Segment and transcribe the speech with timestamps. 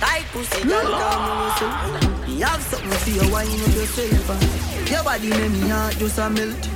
[0.00, 4.90] Tight pussy, girl, come on, Me have something for you, wine up yourself.
[4.90, 6.68] Your body make me heart just a melt.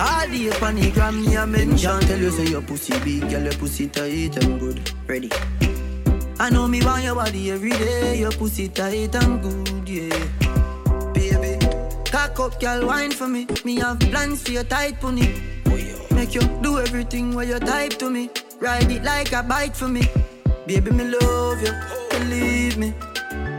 [0.00, 2.00] All day on the gram, me a mention.
[2.00, 4.90] Tell you say your pussy big, girl, your pussy tight and good.
[5.08, 5.30] Ready.
[6.38, 8.18] I know me want your body every day.
[8.20, 11.12] Your pussy tight and good, yeah.
[11.12, 11.58] Baby,
[12.10, 13.46] cock up, girl, wine for me.
[13.64, 15.34] Me have plans for your tight pony.
[16.12, 18.30] Make you do everything where you type to me.
[18.60, 20.02] Ride it like a bike for me.
[20.66, 21.72] Baby, me love you,
[22.18, 22.94] believe me.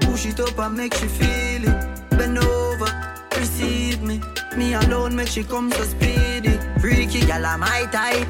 [0.02, 2.10] Push it up and make you feel it.
[2.11, 2.92] Bend over,
[3.38, 4.21] receive me.
[4.57, 6.60] Me alone make she come so speedy.
[6.80, 8.28] Freaky gal, I'm my type.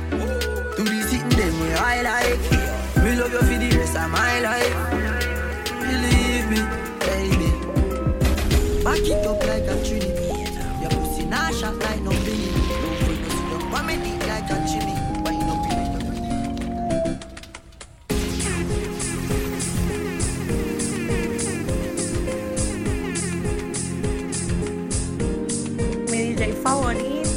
[0.78, 2.40] Do the sitting them where I like.
[3.04, 4.76] Me love you for the rest of my life.
[5.88, 6.62] Believe me,
[7.06, 7.50] baby.
[8.84, 10.28] Back it up like a trinity.
[10.82, 11.99] Your pussy nah shot like
[26.70, 27.29] Mi DJ favorito.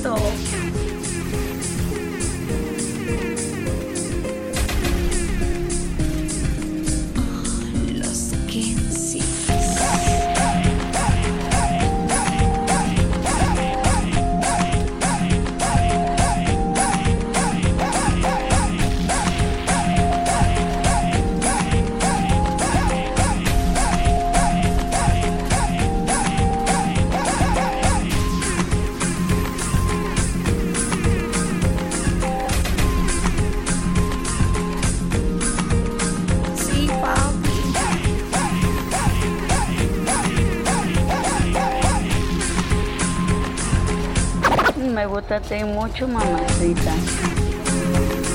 [45.02, 46.92] Me gusta ti mucho, mamacita.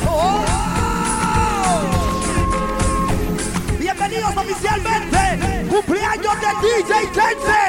[0.06, 0.44] ¡Oh!
[3.80, 5.66] Bienvenidos oficialmente.
[5.70, 7.64] Cumpleaños de DJ Kense.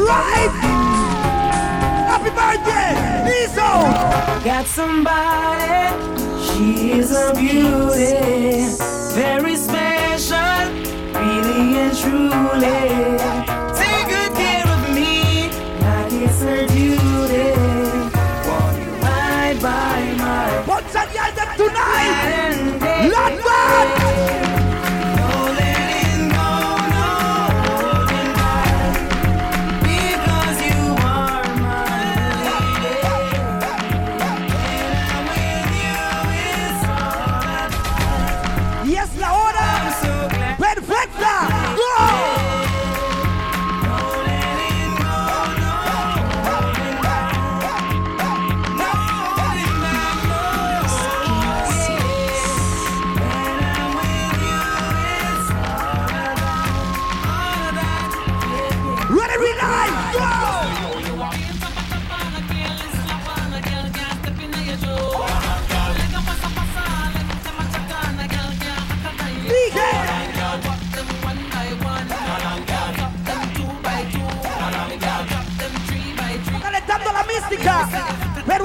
[0.00, 0.54] Right.
[2.08, 2.94] Happy birthday,
[3.26, 3.70] Lizzo.
[4.42, 5.92] Got somebody,
[6.40, 8.72] she is a beauty,
[9.14, 10.72] very special,
[11.12, 13.57] really and truly.
[21.58, 23.10] Tonight.
[23.10, 24.47] Lord God.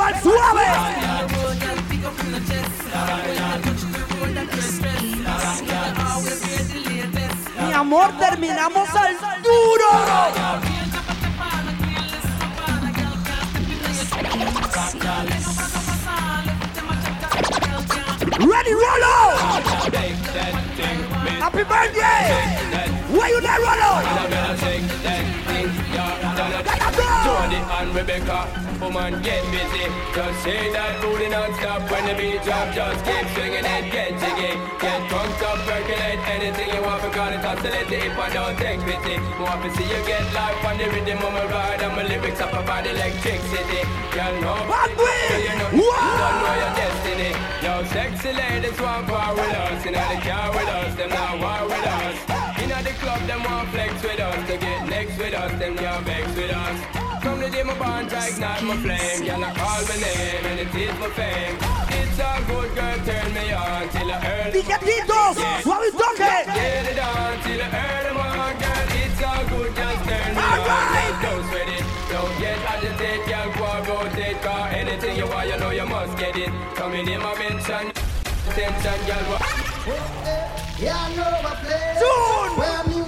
[0.03, 0.67] Al suave.
[7.65, 9.91] Mi amor, terminamos al duro.
[18.39, 19.17] Ready, Rollo!
[21.39, 22.23] Happy birthday!
[23.09, 24.01] Where you there, Rollo?
[26.65, 27.03] Let us go!
[27.23, 29.87] Jody and Rebecca, woman get busy.
[30.11, 32.67] Just say that booty non-stop when the beat drop.
[32.75, 34.53] Just keep swinging it, get jiggy.
[34.83, 39.15] Get drunk up, percolate anything you want because it's oscillating if I don't take pity.
[39.15, 42.03] You want to see you get life on the rhythm of my ride and my
[42.03, 43.81] lyrics up about electricity.
[44.11, 45.19] Girl, no, Hungry!
[45.31, 45.95] so you know, Whoa!
[46.03, 47.31] you don't know your destiny.
[47.63, 49.79] Yo, sexy ladies want power with us.
[49.87, 52.17] In the car with us, them not war with us.
[52.59, 54.39] In the club, them want flex with us.
[54.49, 57.12] To get next with us, them can't vex with us.
[57.43, 59.25] From the day my bond, I ignite my flame.
[59.27, 61.57] Girl, I call my name and it is my fame.
[61.91, 64.51] It's a good girl, turn me on till I earn.
[64.55, 66.23] Piquetitos, suave toque.
[66.55, 68.87] Get it on till I earn them on, girl.
[68.95, 70.67] It's all good, just turn me All on.
[70.71, 71.19] right.
[71.19, 73.51] Don't sweat it, don't get agitated, girl.
[73.59, 76.47] Go and rotate, car anything you want, you know you must get it.
[76.79, 77.91] Coming in my mention,
[78.47, 79.25] attention, girl.
[79.27, 79.43] wa-
[80.79, 82.55] Yeah, I know a place Soon.
[82.55, 83.02] where music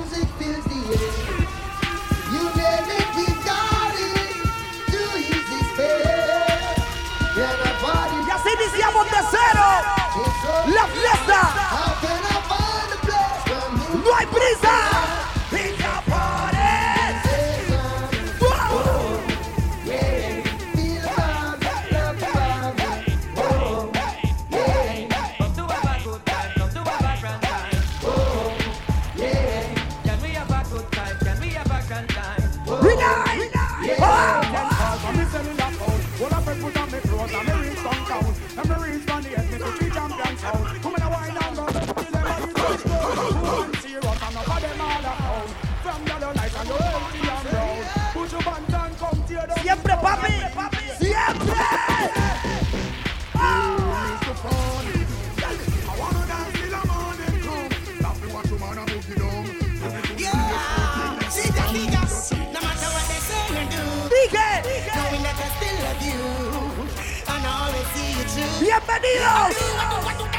[69.06, 69.56] bienvenidos.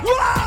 [0.02, 0.45] ¡Wow!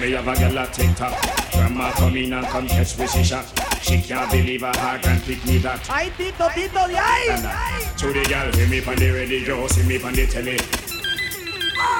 [0.00, 1.12] Me have a girl a TikTok.
[1.52, 3.44] Grandma come in and come catch me she shot.
[3.82, 5.88] She can't believe her heart can pick me that.
[5.90, 7.28] Ay, Tito, Tito, de ahí.
[7.28, 10.56] And uh, to the girl, hear me on the radio, see me on the telly.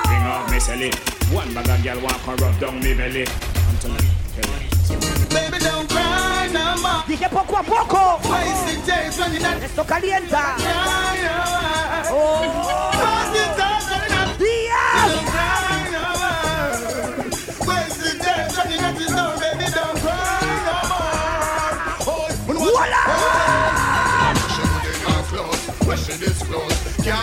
[0.05, 0.91] Bring out me celly.
[1.35, 3.27] One bag of girl walk and rub down me belly.
[3.69, 4.21] I'm telling you.
[5.31, 7.05] Baby, don't cry no more.
[7.07, 8.19] Dije poco a poco.
[8.31, 9.63] Wasted days running out.
[9.63, 10.57] Esto calienta.
[10.57, 11.60] Cry no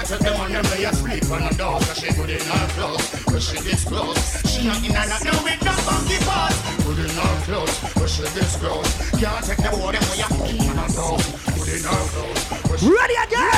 [0.08, 1.82] Take them on them lay asleep on the door.
[1.82, 4.16] So she put in her clothes, where she disclose.
[4.48, 6.56] She not in out now with no funky paws.
[6.88, 8.88] Put in her clothes, where she disclose.
[9.20, 11.20] Can't take them on them lay asleep on the door.
[11.60, 13.52] Put in her clothes, where she Ready again.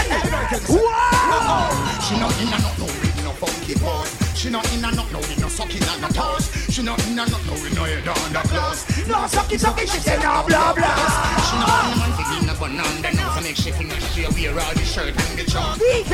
[0.74, 1.70] Wow.
[2.02, 4.10] she not in out no with no funky pose.
[4.34, 6.50] She not in out no with no sucking and no toes.
[6.74, 8.90] She not in out no with no head on the clothes.
[9.06, 10.98] No, sucky, sucky, she say no, blah, blah.
[11.46, 14.04] She not in and man begin a bun on the nose and make she finish.
[14.14, 15.80] She wear all the shirt and the shorts.
[15.80, 16.14] DJ.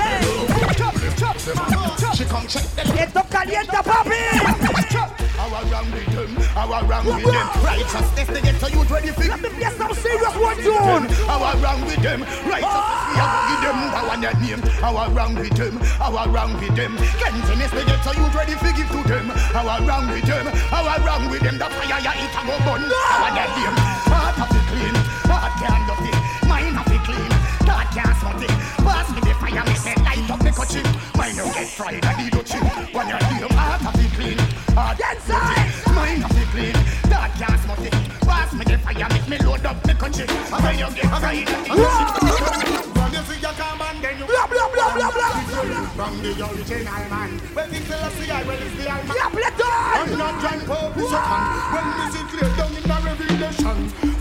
[2.16, 4.20] She come check the Esto calienta, papi.
[5.36, 7.48] How around with them, how around with them.
[7.64, 11.06] Righteousness they get to youth ready for Let me play some serious one tune.
[11.28, 13.80] How around with them, righteousness we have give them
[14.16, 14.62] and their name.
[14.80, 16.98] How around with them, how around with them.
[17.20, 19.28] Gentleness they get to youth ready for give to them.
[19.52, 21.58] How around with them, how around with them.
[21.58, 22.84] The fire ya it a go burn.
[22.90, 23.76] How their name.
[24.08, 24.96] Heart have to clean,
[25.28, 25.95] heart can't
[29.56, 30.76] The fire, me light up me cut.
[31.16, 32.62] Mine don't get fried, I need a chip.
[32.92, 33.08] When
[33.56, 34.38] heart have to clean,
[34.76, 35.96] ah, heart Inside.
[35.96, 36.76] Mine have clean,
[37.08, 37.90] thought can't smutty.
[38.28, 40.28] Pass me the fire, make me load up me country.
[40.28, 41.48] And when you get fried,
[43.00, 45.88] Run you see your come and then you Blah, blah, blah, blah, blah.
[45.96, 50.18] From the original man When the Selassie I well is the Almighty Yeah, play I'm
[50.20, 54.15] not John Pope is second When this is clear down in the revelation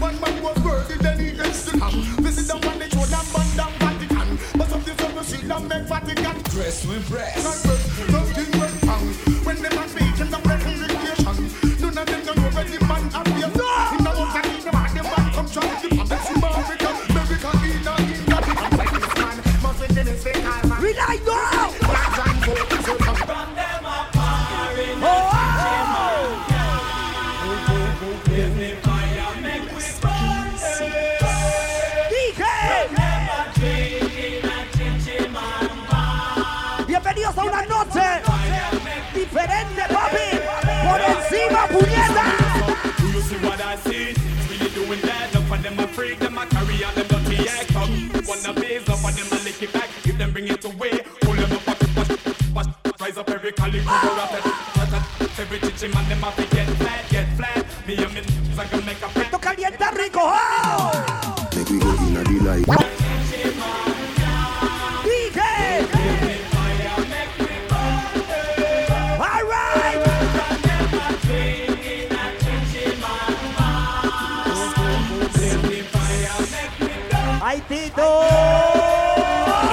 [55.54, 57.66] at Every chichi man them have get flat, get flat.
[57.87, 58.20] Me and me
[58.58, 59.26] I can make a flat.
[59.26, 60.20] Esto calienta rico.
[60.23, 61.49] ¡Oh!
[61.56, 62.66] Make we go in a delight.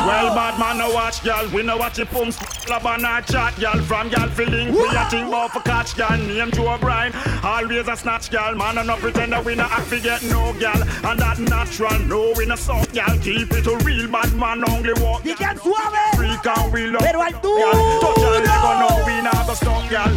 [0.04, 1.48] Well, bad man, no watch, y'all.
[1.50, 2.51] We no watch it pumps.
[2.66, 3.80] Club and a chat, y'all.
[3.82, 4.72] From y'all feeling.
[4.72, 6.18] We a think about for catch, y'all.
[6.18, 7.14] Name Joe Brian.
[7.44, 8.56] Always a snatch, y'all.
[8.56, 10.82] Man, and no pretend that we no act forget no, y'all.
[11.06, 13.18] And that natural, no, we no soft, y'all.
[13.20, 15.24] Keep it a real bad man, only walk.
[15.24, 16.16] DJ suave.
[16.16, 17.02] Freak and we love.
[17.02, 17.58] Pero al tú.
[17.60, 18.00] y'all.
[18.00, 20.14] Touch y'all, they go know we not go stop, y'all.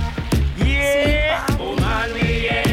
[0.57, 1.47] Yeah.
[1.59, 2.64] Oh, Woman, we enjoy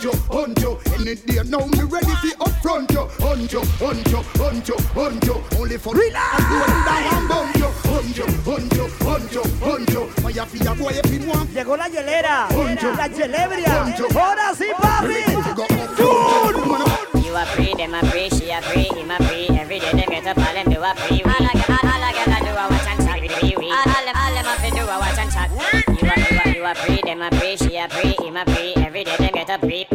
[0.00, 0.78] hunt you, hunt you.
[0.94, 3.04] Any day now, me ready for upfront you.
[3.20, 5.58] Hunt you, hunt you, hunt you, hunt you.
[5.58, 6.40] Only for Relax.
[6.40, 7.68] I'm doing down and bump you.
[7.90, 10.06] Hunt you, hunt you, hunt you, hunt you.
[10.22, 11.50] Fire for your boy, if you want.
[11.50, 12.48] Llegó la hielera.
[12.48, 12.94] Poncho.
[12.94, 13.84] La gelebria.
[13.84, 14.06] Poncho.
[14.18, 15.24] Ahora sí, papi.
[15.54, 17.24] Go up.
[17.24, 19.48] You a free, them a free, she a free, him a free.
[19.56, 21.22] Every day them get up, all them do a free.
[21.22, 23.70] All I all, all I gotta do a watch and chat with wee wee.
[23.70, 25.50] All all them, all them have to do a watch and chat.
[25.86, 28.44] You a, you a, you a free, them a free, she a free, him a
[28.46, 28.72] free.
[28.76, 29.89] Every day them get up, free, free, free.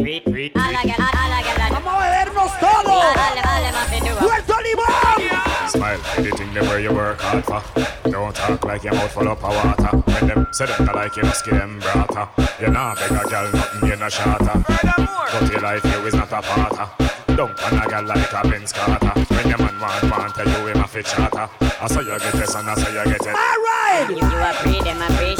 [4.18, 5.68] Puerto Limón.
[5.68, 7.62] Smile, anything them where you work hard for.
[8.10, 9.96] Don't talk like your mouth full up of water.
[9.96, 12.28] When them say them not like you, must give brata.
[12.60, 14.64] You nah beg a girl nothing, you no shatter.
[14.66, 17.36] But your life you is not a parter.
[17.36, 19.12] Don't want a girl like a Benz Carter.
[19.34, 21.48] When your man want want tell you him a fit charter.
[21.60, 23.26] I saw you get this and I saw you get it.
[23.26, 24.06] All right.
[24.08, 25.35] You, you a free, them a free,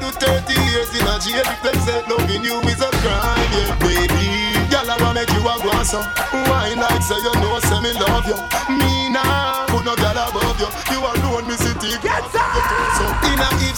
[0.00, 3.76] do 30 years in a jail if them say loving you is a crime, yeah,
[3.78, 4.56] baby.
[4.72, 6.00] Gyal I wanna make you a so.
[6.48, 8.36] Wine like say you know, say me love you.
[8.74, 9.69] Me nah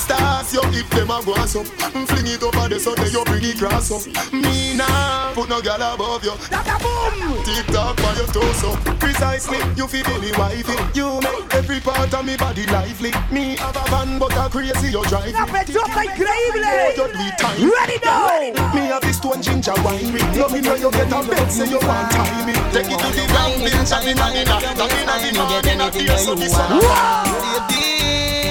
[0.03, 1.63] stars, you if them a go so.
[1.63, 4.03] Fling it over the so then you bring it cross up.
[4.33, 6.35] Me nah put no gyal above you.
[6.51, 7.39] Dada boom.
[7.47, 8.75] Tick tock by your torso.
[8.99, 10.77] Precisely, you feel me wifey.
[10.95, 13.13] You make every part of me body lively.
[13.31, 15.31] Me have a van, but a crazy you drive.
[15.31, 16.67] Una pechosa increíble.
[16.99, 17.71] You do it time.
[17.71, 18.75] Ready now.
[18.75, 20.13] Me have this stone ginger wine.
[20.37, 22.53] Love it when you get a bed, say you want time.
[22.73, 25.67] Take it to the ground, bitch, and in and in and in and in and
[25.67, 26.81] in and in so this one.
[26.81, 28.42] Give me the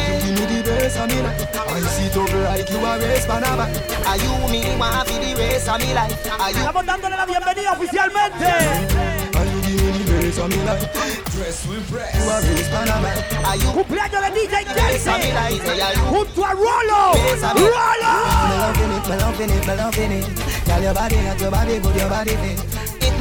[0.91, 1.47] bass of me life.
[1.55, 3.27] I sit up like you a race.
[3.29, 6.27] Are you me want for the race of me life?
[6.39, 6.57] Are you?
[6.57, 8.45] Estamos dándole la bienvenida oficialmente.
[9.37, 10.83] Are you give me bass of me life?
[11.31, 12.15] Dress with breast.
[12.15, 13.09] You a race Panama.
[13.47, 13.71] Are you?
[13.71, 15.31] Cumpleaños de DJ Race Casey.
[15.33, 15.65] life.
[15.65, 16.03] Say are you?
[16.11, 17.13] Junto a Rolo.
[17.13, 18.11] Race Rolo.
[18.49, 20.65] Me loving it, me loving it, me loving it.
[20.65, 22.70] Girl, your body, not your body, good, your body fit.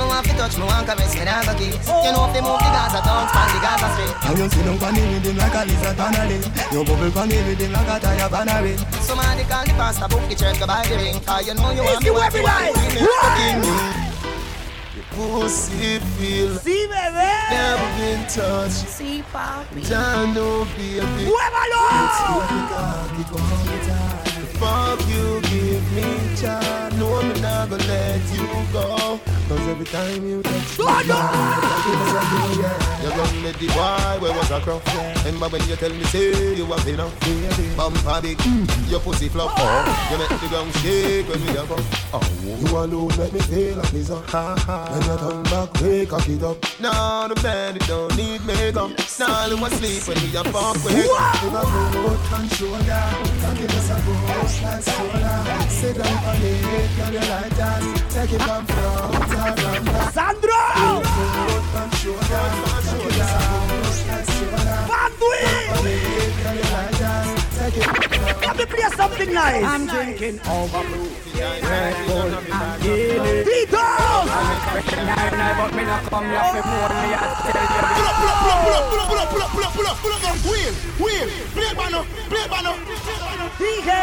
[0.01, 1.77] If me want to touch, me want caress, me never kiss.
[1.85, 4.17] You know if they move the Gaza town, span the Gaza straight.
[4.25, 6.45] And you sit down on the rhythm like a lizard on a limb.
[6.73, 8.81] You bubble on the rhythm like a tire on a ring.
[9.05, 11.21] Somebody call the pastor, book the church, go buy the ring.
[11.21, 14.09] Cause you know you want Easy me, want every you want me, Run.
[15.13, 17.29] Pussy feel Sí, bebé.
[17.53, 18.89] never been touched.
[18.89, 19.83] Sí, papi.
[19.85, 21.29] Don't know, baby.
[21.29, 21.83] ¡Muévalo!
[24.61, 26.90] Fuck you, give me, child.
[27.01, 29.19] No, me not gonna let you go.
[29.49, 30.85] Cause every time you touch me,
[33.03, 34.87] you're gonna let the boy where was a crop.
[35.25, 37.19] Remember when you tell me, say you have enough.
[37.77, 38.39] Bumper big,
[38.89, 39.51] your pussy flop.
[39.57, 41.81] Oh, you make the ground shake when we have up.
[42.13, 44.17] Oh, you alone make me feel like me so.
[44.17, 44.89] Ha ha.
[44.93, 46.59] When you turn back, wake cock it up.
[46.81, 48.91] Now the bed it don't need makeup.
[49.19, 50.95] Now you want sleep when we a fuck with.
[50.95, 51.33] If I
[51.93, 55.35] go shoulder, I give us a boost like soda.
[55.71, 57.81] Sit down on it, girl you like that.
[58.11, 59.70] Take it from front and
[68.61, 69.65] me play something nice.
[69.65, 71.13] I'm drinking overproof.
[71.41, 73.49] Red Bull and Guinness.
[73.49, 74.29] Tito's!
[75.61, 77.81] But me not come here for more me I tell you.
[77.97, 80.13] Pull up, pull up, pull up, pull up, pull up, pull up, pull up, pull
[80.13, 82.73] up, Wheel, wheel, play bano, play bano.
[83.59, 84.01] Dije,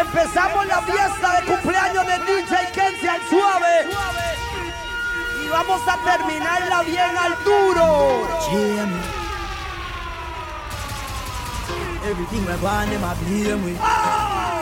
[0.00, 3.86] empezamos la fiesta de cumpleaños de DJ Kenzie al suave.
[5.44, 9.21] Y vamos a terminarla bien al duro.
[12.04, 13.74] Everything we want, them a blame me.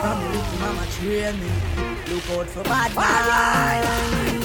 [0.01, 1.49] From the little mama train me.
[2.13, 4.40] Look out for bad mind.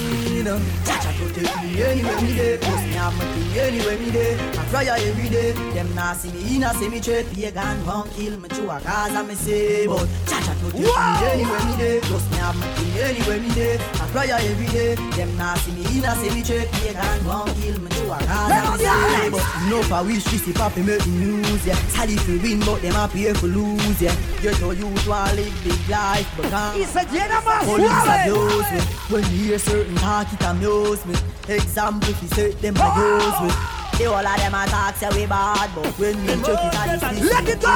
[0.46, 2.58] Chacha protect me anywhere me dey.
[2.58, 4.34] Post me have my thing anywhere me dey.
[4.38, 5.50] I cry every day.
[5.74, 7.24] Them nah see me in a cemetery.
[7.34, 9.86] Pagan won't kill me to a I me say.
[9.88, 12.00] But Chacha protect me anywhere me dey.
[12.02, 13.74] Post me have my thing anywhere me dey.
[13.74, 14.94] I cry every day.
[15.18, 16.66] Them nah see me in a cemetery.
[16.78, 19.30] Pagan won't kill me to a I me say.
[19.30, 21.74] But no for wish this if happy make news, yeah.
[22.08, 24.14] If we win, but them happy we lose, yeah.
[24.40, 26.86] Get to you to a live big life, but can't.
[26.86, 28.80] Se llena más Police abuse me.
[29.10, 31.14] When you hear certain talk, it amuse me.
[31.48, 33.50] Example, if you say them I use me.
[33.96, 37.16] The whole of them a talk say we bad, but when we check it and
[37.16, 37.72] it's Let it go!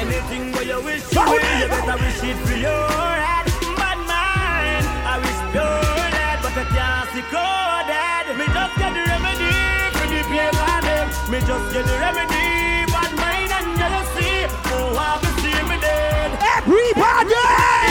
[0.00, 2.88] Anything where you wish you will, you better wish it for your
[3.20, 3.46] head.
[3.76, 8.24] Bad mind, I wish pure dead, but I can't see coded.
[8.40, 9.52] Me just get the remedy
[9.92, 11.06] for the pain of them.
[11.28, 12.48] Me just get the remedy,
[12.88, 14.48] bad mind and jealousy.
[14.72, 16.30] Oh, I will see me dead.
[16.56, 17.83] Everybody!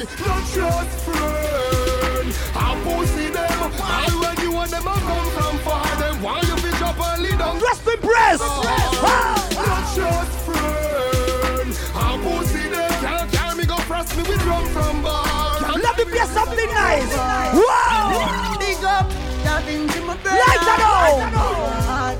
[0.00, 2.32] That's not just friend.
[2.56, 3.72] I pussy them.
[3.84, 5.84] I when you want them, I come from far.
[6.00, 7.60] Them why you bitch up and lead down.
[7.60, 8.40] Just impress!
[8.40, 9.36] Ah!
[9.60, 11.68] Not just friend.
[11.94, 12.90] I pussy them.
[13.04, 15.76] Can't carry me go frost me with drum from bar.
[15.76, 17.12] Let me play something nice!
[17.52, 18.56] Wow!
[18.58, 19.04] Big up,
[19.44, 20.40] that into my brain.
[20.40, 20.80] Light it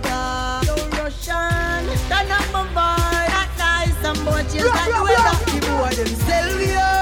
[0.05, 0.67] up!
[0.67, 3.33] Don't rush on, turn up my vibe.
[3.33, 5.25] That nice and boy, change Blah, that blah, weather.
[5.25, 5.49] blah.
[5.49, 7.00] The boy them sell me out.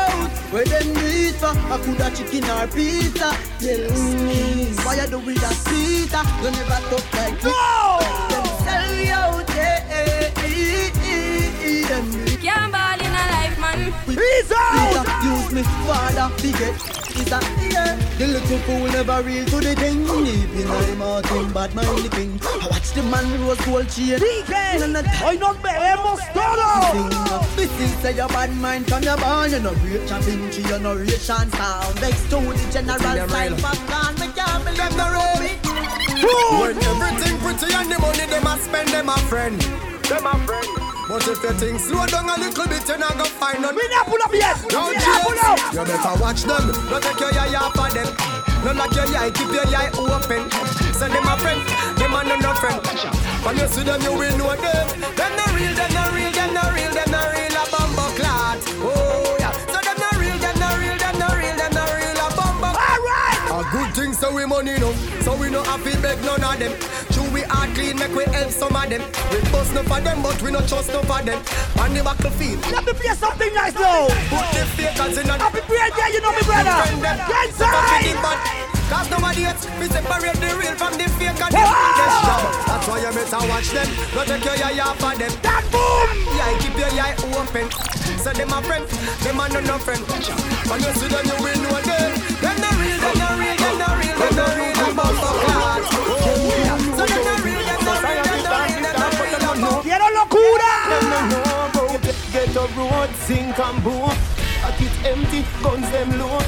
[0.58, 1.54] Where them it for?
[1.54, 3.30] I coulda chicken or pizza.
[3.62, 3.78] Tell
[4.26, 6.18] me, why you do with that pizza?
[6.42, 7.54] You never talk like this.
[7.54, 8.00] No!
[8.28, 11.86] Them sell me out, eh, eh, eh, eh.
[11.86, 12.10] Them
[12.42, 13.94] Can't ball in a life, man.
[14.04, 15.06] Peace out!
[15.22, 17.94] Use me, father, forget is a yeah.
[18.18, 20.04] The little fool never real to the thing.
[20.04, 22.40] Deep in my mountain, bad mind the king.
[22.42, 24.18] I watch the man rose gold chain.
[24.18, 24.80] DJ,
[25.22, 27.48] hoy nos bebemos todo!
[27.56, 29.50] This is say your bad mind from your born.
[29.50, 31.98] You no rich and Vinci, you no rich and sound.
[31.98, 34.14] Vex to the general sign from gone.
[34.20, 35.78] Me can't believe no road.
[36.60, 39.60] When everything pretty and the money them a spend them a friend.
[40.10, 40.97] Them a friend.
[41.08, 43.74] But if you think slow down a little bit, you're not gonna find none.
[43.74, 44.60] We not pull up yet!
[44.70, 45.56] No We not pull up!
[45.72, 46.68] You better watch them.
[46.92, 48.08] Don't take your eye off of them.
[48.60, 50.44] No lock your eye, keep your eye open.
[50.92, 51.64] Send them a friend,
[51.96, 52.84] them a no no friend.
[53.40, 54.84] When you see them, you will know them.
[55.16, 58.60] Them no real, them no real, them no real, them no real a bumbo clot.
[58.84, 59.56] Oh yeah.
[59.72, 62.68] So them no real, them no real, them no real, them no real a bumbo.
[62.68, 63.48] Alright!
[63.48, 64.92] A good thing so we money no,
[65.24, 66.76] so we no have to beg none of them.
[67.48, 69.02] Hard clean, make we help some of them.
[69.32, 71.40] We bust no for them, but we no trust no for them.
[71.80, 74.08] On the battlefield, Let me play something nice now!
[74.28, 76.76] put the fakers in a Happy birthday, you know me brother!
[77.00, 78.68] Get So fuck with the inside!
[78.88, 82.40] Cause nobody else, we separate the real from the fake and the job.
[82.64, 83.88] That's why you better watch them.
[84.16, 85.32] Don't take your eye off of them.
[85.44, 86.08] That boom!
[86.32, 87.68] Yeah, keep your eye open.
[88.24, 88.88] So them a friend,
[89.20, 90.00] them a no no friend.
[90.72, 92.10] When you see them, you will know them.
[92.40, 93.57] Them no real, them no real, them no real,
[102.76, 104.10] road, sink and boom.
[104.80, 106.38] It empty, guns them low.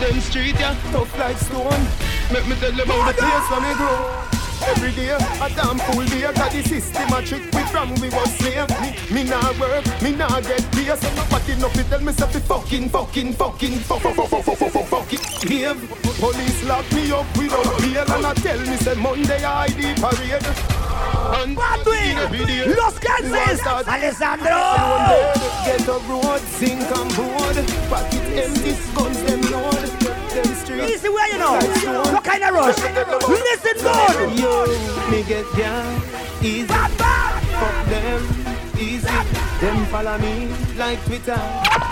[0.00, 1.86] Them street yeah, tough like stone.
[2.32, 4.35] Make me tell them how the place where me grow
[4.68, 5.10] every day.
[5.10, 6.32] A damn fool dear.
[6.32, 8.68] got the system a trick we from we was slave.
[8.80, 10.94] Me, me nah work, me nah get pay.
[10.96, 14.56] So nobody no fi tell me say fi fucking, fucking, fucking, fuck, fuck, fuck, fuck,
[14.58, 15.80] fuck, fuck, fucking behave.
[16.18, 20.76] Police lock me up without bail and a tell me say Monday I ID parade.
[21.38, 24.56] And Batwing, Los Kansas, Alessandro.
[25.64, 27.56] Get up, road, zinc and board,
[27.90, 30.06] pocket empty, guns them load.
[30.36, 30.92] Them streets.
[30.92, 31.58] Easy way you know.
[32.12, 32.76] What kind of rush?
[32.76, 34.55] Listen, God.
[34.56, 34.64] Yo,
[35.10, 36.00] me get down
[36.40, 36.64] easy.
[36.64, 38.22] Fuck them
[38.78, 39.06] easy.
[39.60, 41.36] Them follow me like Twitter.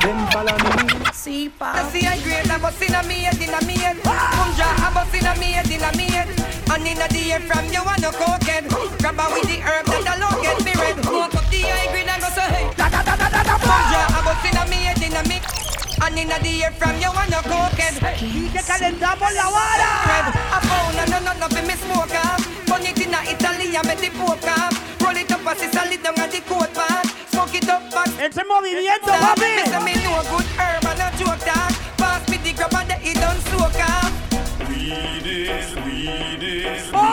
[0.00, 1.04] Them follow me.
[1.12, 1.76] See, pa.
[1.76, 3.96] I see a grade, I bust in a me head, in a me head.
[4.02, 6.28] Come draw, I bust in a me head, in a me head.
[6.72, 8.64] And in a the air from you and no cokehead.
[8.98, 10.96] Grab her with the herb that alone get me red.
[11.04, 12.66] Smoke up the high grade and go say hey.
[12.80, 13.54] Da da da da da da.
[13.60, 15.73] Come draw, I bust in a me head, in a me.
[16.04, 18.20] And in a the air from you and no cokehead.
[18.20, 19.90] Y que calentamos la vara.
[20.04, 22.44] Red, I found a no no no be me smoke off.
[22.66, 24.74] Burn it in a Italy and make the poke off.
[25.00, 27.04] Roll it up as it's a lit down at the coat pan.
[27.32, 28.08] Smoke it up back.
[28.20, 29.64] Ese movimiento, Me papi.
[29.64, 31.72] say me know good herb and a joke talk.
[31.96, 34.12] Pass me the grab and the it done soak off.
[34.68, 37.03] Weed is, weed is, They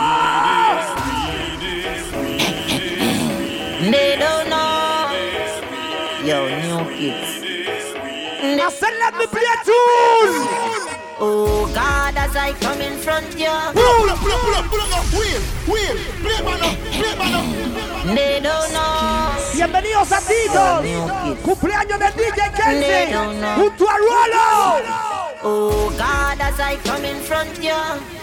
[8.81, 11.01] Let me play a tune.
[11.19, 14.81] Oh God, as I come in front you, Pull up, pull up, pull up, pull
[14.81, 15.05] up.
[15.13, 15.95] Wheel, wheel.
[16.21, 18.15] Play man up, play man up.
[18.15, 19.31] they don't know.
[19.53, 21.37] Bienvenidos a Titos.
[21.43, 23.13] Cumpleaños de DJ Kenzie.
[23.55, 25.11] Junto a Rolo.
[25.43, 27.73] Oh God, as I come in front you,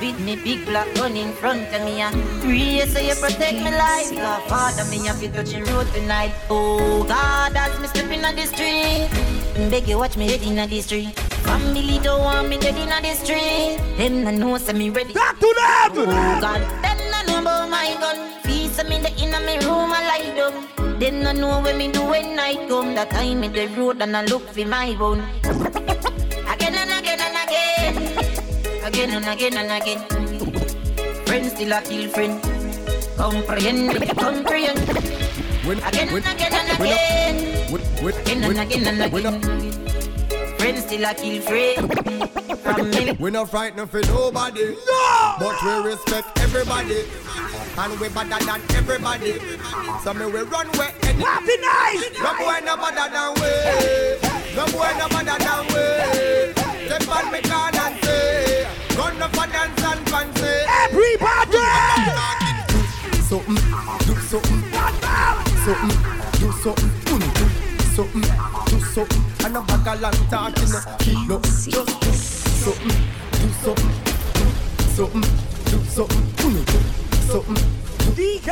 [0.00, 3.70] with me big black gun in front of me, and pray so you protect me
[3.70, 4.14] life.
[4.14, 6.32] God, Father, me have to touch the road tonight.
[6.48, 9.08] Oh God, as me stepping on the street,
[9.66, 11.18] beg you watch me head in the street.
[11.42, 13.78] Family don't want me dead in the street.
[13.98, 15.12] Them no know say me ready.
[15.12, 16.08] Back to them.
[16.08, 18.40] Oh God, them no know about my gun.
[18.42, 20.98] Feast me the inna me room I lie down.
[21.00, 22.94] Them no know when me do when night come.
[22.94, 25.22] That time in the road and I look for my bone.
[26.48, 28.84] Again and again and again.
[28.84, 30.00] Again and again and again.
[31.26, 32.42] Friends still a kill friend.
[33.16, 34.78] Comprehend, comprehend.
[35.86, 37.57] Again and again and again.
[40.58, 41.92] Friends still a kill friend.
[42.62, 43.12] From me.
[43.20, 44.76] We not frightened for nobody.
[44.86, 45.34] No!
[45.38, 47.04] But we respect everybody.
[47.76, 49.38] And we better than everybody.
[50.02, 51.22] So me we run where any.
[51.22, 52.00] Happy night!
[52.22, 53.52] No boy no better than we.
[54.56, 55.84] No boy no better than we.
[56.88, 58.66] Step on me can and say.
[58.96, 60.54] Gun up and dance and fancy.
[60.82, 61.58] Everybody!
[63.28, 63.60] Something,
[64.06, 64.62] do something.
[65.62, 65.96] Something,
[66.40, 67.37] do something.
[67.98, 68.22] Mm, do Something,
[68.66, 69.24] do something.
[69.44, 70.70] And a bag of long talking.
[71.26, 72.94] No, just do something,
[73.32, 73.92] do something.
[74.94, 75.26] Something,
[75.64, 76.24] do something.
[76.36, 76.78] Mm, do
[77.32, 77.58] Something.
[78.14, 78.48] DJ,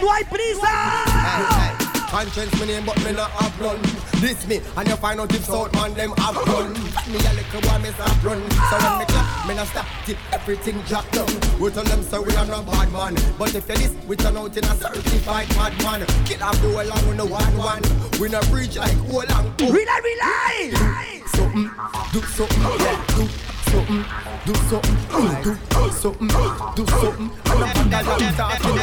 [0.00, 1.91] no hay prisa.
[2.12, 3.80] Conscience me name but me not have none
[4.20, 6.70] This me and you find out if South man them have run
[7.08, 9.86] Me like a little boy me stop run So when me clap me not stop
[10.04, 11.26] till everything drop down
[11.58, 14.36] We tell them say we are not bad man But if you this we turn
[14.36, 17.82] out in a certified bad man Kill off the whole and we no one one
[18.20, 21.22] We not breach like whole and go Relay, relay.
[21.32, 21.70] Something,
[22.12, 23.24] do something, yeah, do
[23.72, 24.04] something,
[24.44, 26.28] do something, mm, do something,
[26.76, 28.76] do something And I'm bad at talking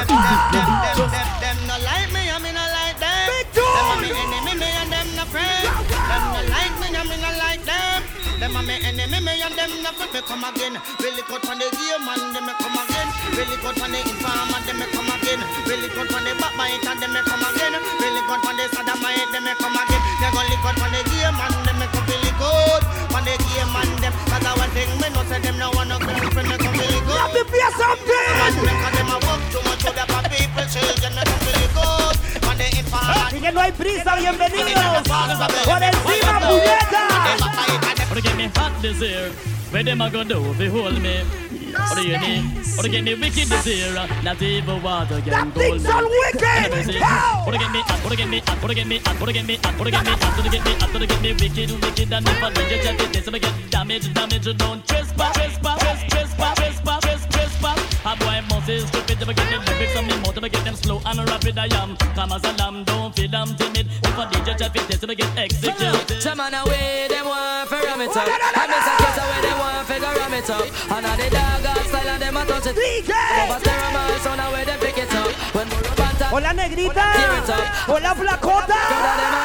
[0.98, 1.14] Just
[1.46, 2.79] Them no like me, I mean I like
[3.80, 4.02] them.
[4.02, 5.68] Big Them a me enemy, me and them no friend.
[5.88, 8.00] Them no like me, I mean I like them.
[8.40, 10.12] Them a me enemy, me and them no friend.
[10.14, 10.76] Me come again.
[11.00, 13.08] Really cut on the game and them me come again.
[13.36, 15.40] Really cut on the inform and them me come again.
[15.68, 17.74] Really cut on the backbite and them me come again.
[18.04, 20.02] Really cut on the sodomite, them me come again.
[20.20, 22.84] They go lick out on the game and them me come really good.
[23.16, 25.88] On the game and them, cause I one thing me no say them no want
[25.90, 27.16] no girlfriend, me come really good.
[27.16, 28.64] Let me play Man, something.
[28.66, 31.49] because them a work too much to the people, children,
[33.40, 35.04] Así que no hay prisa, bienvenidos.
[35.64, 37.08] Por encima, puñetas.
[39.72, 41.22] Where them a go do if you hold me?
[41.80, 42.44] Or do you need?
[42.78, 44.10] Or do you need wicked desire?
[44.24, 45.80] Not even water can cool me.
[45.80, 46.96] That thing's all wicked!
[47.02, 47.46] How?
[47.48, 47.86] Or do you need?
[48.04, 48.44] Or do you need?
[48.62, 49.08] Or do you need?
[49.08, 49.60] Or do you need?
[49.80, 50.20] Or do you need?
[50.20, 50.84] Or do you need?
[50.84, 51.40] Or do you need?
[51.40, 54.58] Wicked, wicked, and if I do you just this, I get damage, damage.
[54.58, 57.09] Don't trespass, trespass, trespass, trespass.
[58.10, 60.66] A boy must is stupid, if I get them lyrics on me mouth, if get
[60.66, 61.96] them slow and rapid, I am.
[62.18, 63.86] Come as a lamb, don't feel I'm timid.
[63.86, 66.20] If I DJ just fit this, if I get executed.
[66.20, 68.26] Some man away, them want for ram it up.
[68.26, 70.66] I miss a case away, them want for go ram it up.
[70.90, 72.74] And all the dog out style and them a touch it.
[72.74, 75.30] Over stereo man, so now where they pick it up.
[75.54, 77.06] When we rub and tap, Hola, negrita.
[77.14, 77.66] tear it up.
[77.86, 79.39] Hola, flacota.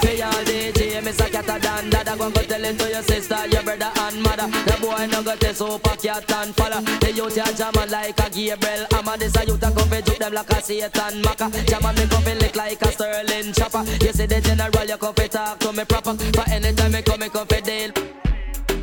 [0.00, 2.16] Pay all DJ, miss a cat a dan dada.
[2.16, 4.48] Go and go tell it to your sister, your brother and mother.
[4.48, 6.80] The boy no go test super cat and follow.
[6.80, 8.86] The youth ya jam like a Gabriel.
[8.92, 11.50] I'm a this a youth a come fi juke them like a Satan Maka.
[11.66, 13.82] Jam on me come fi lick like a Sterling chopper.
[14.04, 16.14] You see the general, you come fi talk to me proper.
[16.14, 17.90] For anytime me come, me come fi deal.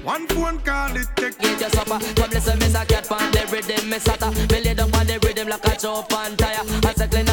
[0.03, 3.45] One phone call it take Get your supper Come listen me a cat pan the
[3.51, 6.93] rhythm me sata Me lay down on the rhythm like a chop on tire I
[6.93, 7.29] say clean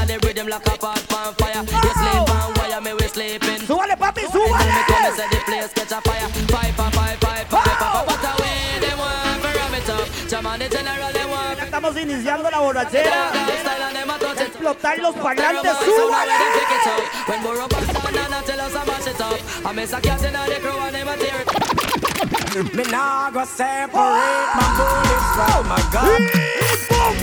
[5.59, 6.29] place catch a fire.
[6.29, 10.07] Five five five five five five But away them want to ram it up.
[10.29, 13.33] Jam on the general they want Ya estamos iniciando la borrachera.
[14.39, 16.33] Explotar los parlantes, súbale.
[17.27, 19.67] When Burro Banana tell us to mash it up.
[19.67, 21.58] I miss a cat in the crew and them a tear it
[22.19, 26.23] Me nah go separate my bullets from my gun.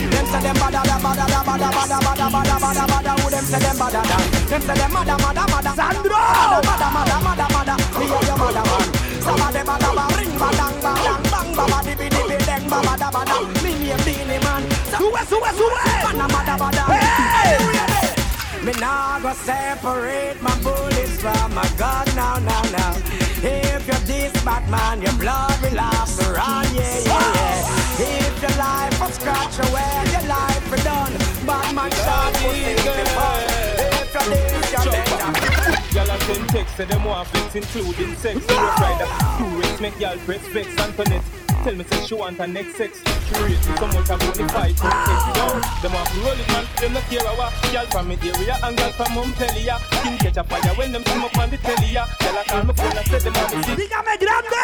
[0.08, 3.12] Them say them bada da bada da bada bada bada bada bada bada.
[3.20, 4.16] Who them say them bada da?
[4.48, 5.72] Them say them mada mada mada.
[5.76, 6.16] Sandro.
[6.64, 7.74] Mada mada mada mada.
[7.98, 8.88] Me a your mada man.
[9.20, 12.64] Saba de bada ba ring badang badang bang ba ba di bi di bi dang
[12.70, 13.36] ba bada bada.
[13.62, 14.62] Me name Beenie Man.
[14.96, 15.84] Suwe suwe suwe.
[16.08, 16.84] Bada bada bada.
[16.88, 18.64] Hey.
[18.64, 23.25] Me nah go separate my bullets from my gun now now now.
[23.46, 28.26] If you're this Batman, your blood will last around, yeah, yeah, yeah.
[28.26, 31.12] If your life was scratch away, your life will done.
[31.46, 33.42] Batman shot pussy in the fun.
[33.78, 35.94] If you're this, you're better.
[35.94, 38.36] Y'all have send text, say them want flex, including sex.
[38.50, 39.08] Rough rider,
[39.56, 40.66] race, make y'all press vex.
[40.80, 41.22] Antoinette,
[41.66, 43.02] tell me say she want her next sex.
[43.26, 45.58] She rate me so much about the fight, so text down.
[45.82, 47.50] Them want to roll it, man, them not care what.
[47.74, 49.78] Y'all from me area, and y'all from Montpellier.
[49.98, 51.90] Skin catch a fire when them come up on the telly.
[51.90, 53.78] Y'all a call my phone and say them on the seat.
[53.82, 54.62] Dígame grande.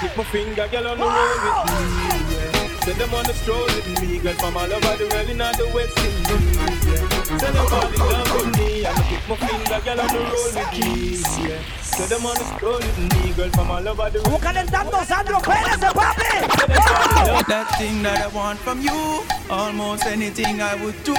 [0.00, 2.17] Keep my finger, girl, on the road with me,
[2.88, 2.94] yeah.
[2.94, 5.52] Say them on the stroll with me, girl from all over the world in all
[5.52, 7.38] the West Indies, yeah.
[7.38, 10.18] Say them fall in love with me, and I keep my finger, girl, on the
[10.18, 10.88] roll with me,
[11.48, 11.60] yeah.
[11.82, 15.38] Say them on the stroll with me, girl from all over the Estamos calentando Sandro
[15.40, 16.32] Pérez, papi.
[17.48, 21.14] That thing that I want from you, almost anything I would do.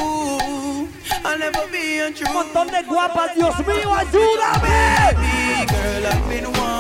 [1.24, 2.32] I'll never be untrue.
[2.34, 5.14] Montón de guapas, Dios mío, ayúdame.
[5.18, 6.79] Baby girl, I've been wanting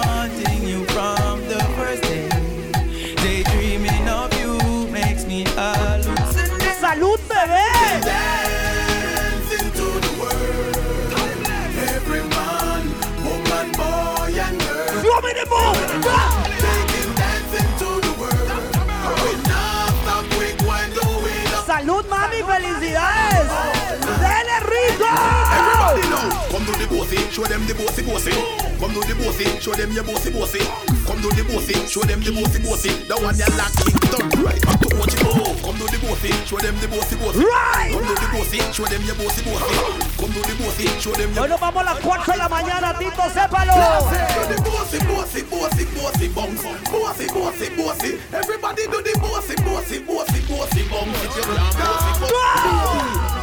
[27.10, 28.32] bossy, show them the bossy bossy.
[28.80, 30.60] Come do the bossy, show them your bossy bossy.
[31.06, 32.93] Come do the bossy, show them the bossy bossy.
[33.10, 35.52] The one you like it done right back to what you go.
[35.65, 37.43] Come do the bossy, show them the bossy bossy.
[37.43, 37.91] Right.
[37.91, 39.76] Come do the bossy, show them your bossy bossy.
[40.15, 42.98] Come do the bossy, show them your nos vamos a las 4 de la mañana,
[42.98, 43.74] Tito, sépalo.
[43.74, 46.63] Do the bossy, bossy, bossy, bossy bounce.
[46.93, 48.12] Bossy, bossy, bossy.
[48.32, 51.17] Everybody do the bossy, bossy, bossy, bossy bounce.
[51.26, 53.38] If you can't bossy, bossy.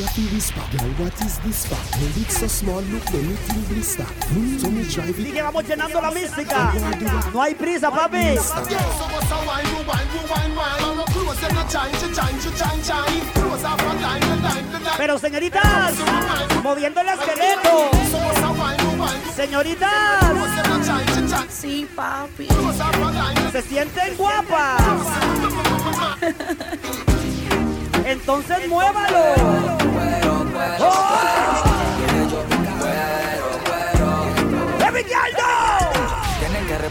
[0.00, 1.66] what is this
[2.16, 3.04] it's so small, look,
[5.42, 6.72] vamos llenando la mística.
[7.32, 8.38] No hay prisa, papi.
[8.38, 8.62] A
[14.96, 15.94] Pero, señoritas,
[16.62, 17.90] moviendo el esqueleto.
[19.34, 20.24] Señoritas.
[21.50, 22.48] Sí, papi.
[23.52, 24.80] Se sienten guapas.
[28.06, 29.72] Entonces muévalo.
[30.52, 31.61] ¡Baby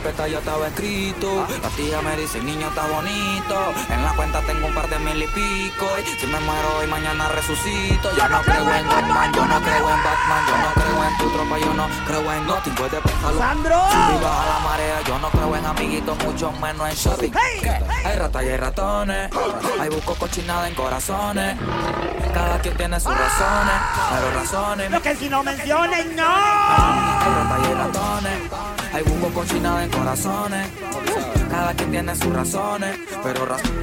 [0.01, 1.45] Respetar, ya estaba escrito.
[1.61, 3.55] La tía me dice, niño está bonito.
[3.87, 5.87] En la cuenta tengo un par de mil y pico.
[5.99, 8.09] Y si me muero hoy, mañana resucito.
[8.17, 10.43] Yo no creo en Batman, yo no creo en Batman.
[10.47, 12.73] Yo no creo en tu tropa, yo no creo en Nothing.
[12.73, 13.39] Puede pensarlo.
[13.39, 13.79] ¡Sandro!
[13.91, 17.31] Si baja la marea, yo no creo en amiguitos, mucho menos en shopping.
[18.03, 19.29] Hay ratas y hay ratones.
[19.79, 21.57] Hay busco cochinada en corazones.
[22.33, 23.75] Cada quien tiene sus razones,
[24.09, 24.89] pero razones.
[24.89, 26.25] Lo que si no mencionen, no.
[26.25, 28.80] Hay ratas y hay ratones.
[28.93, 30.67] Hay busco cochinada en corazones.
[31.49, 33.81] Cada quien tiene sus razones, pero razones.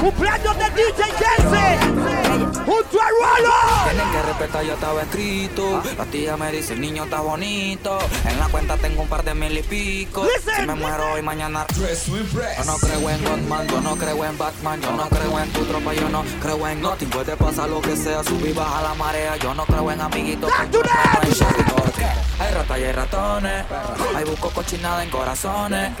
[0.00, 2.27] ¡Cumpleaños de DJ Jensen!
[2.68, 3.54] ¡Junto a Rolo!
[3.84, 5.82] Tienen que respetar, ya estaba escrito.
[5.96, 7.98] La tía me dice, el niño está bonito.
[8.26, 10.26] En la cuenta tengo un par de mil y pico.
[10.54, 11.66] Si me muero hoy, mañana.
[11.74, 14.82] Yo no creo en Batman, yo no creo en Batman.
[14.82, 17.08] Yo no creo en tu tropa, yo no creo en Nothing.
[17.08, 19.36] Puede pasar lo que sea, subir, baja la marea.
[19.36, 20.52] Yo no creo en amiguitos.
[22.38, 23.64] Hay ratas y hay ratones.
[24.14, 25.92] Hay busco cochinada en corazones.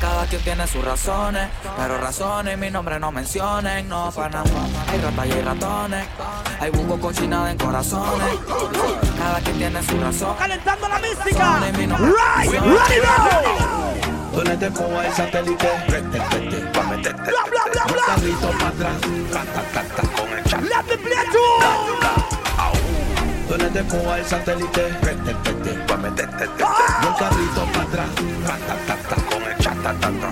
[0.00, 4.42] Cada quien tiene sus razones, pero razones mi nombre no mencionen, no para
[4.88, 6.06] Hay ratas y hay ratones,
[6.58, 8.38] hay buco con chinada en corazones.
[9.18, 10.36] Cada quien tiene su razón.
[10.38, 11.60] Calentando la mística.
[11.60, 13.80] Right, ready
[14.32, 15.68] ¿Dónde te pongo el satélite?
[15.88, 17.30] Vete, vete, pa' meterte.
[17.30, 18.02] Bla, bla, bla, bla.
[18.06, 19.00] carrito para atrás.
[19.32, 20.62] Canta, canta con el chat.
[20.62, 21.26] Let me play.
[23.48, 24.82] ¿Dónde te pongo el satélite?
[25.02, 26.44] Vete, vete, pa' meterte.
[26.44, 28.08] el carrito para atrás.
[28.46, 29.29] Canta, canta con el chat,
[29.82, 30.30] ta, ta, ta.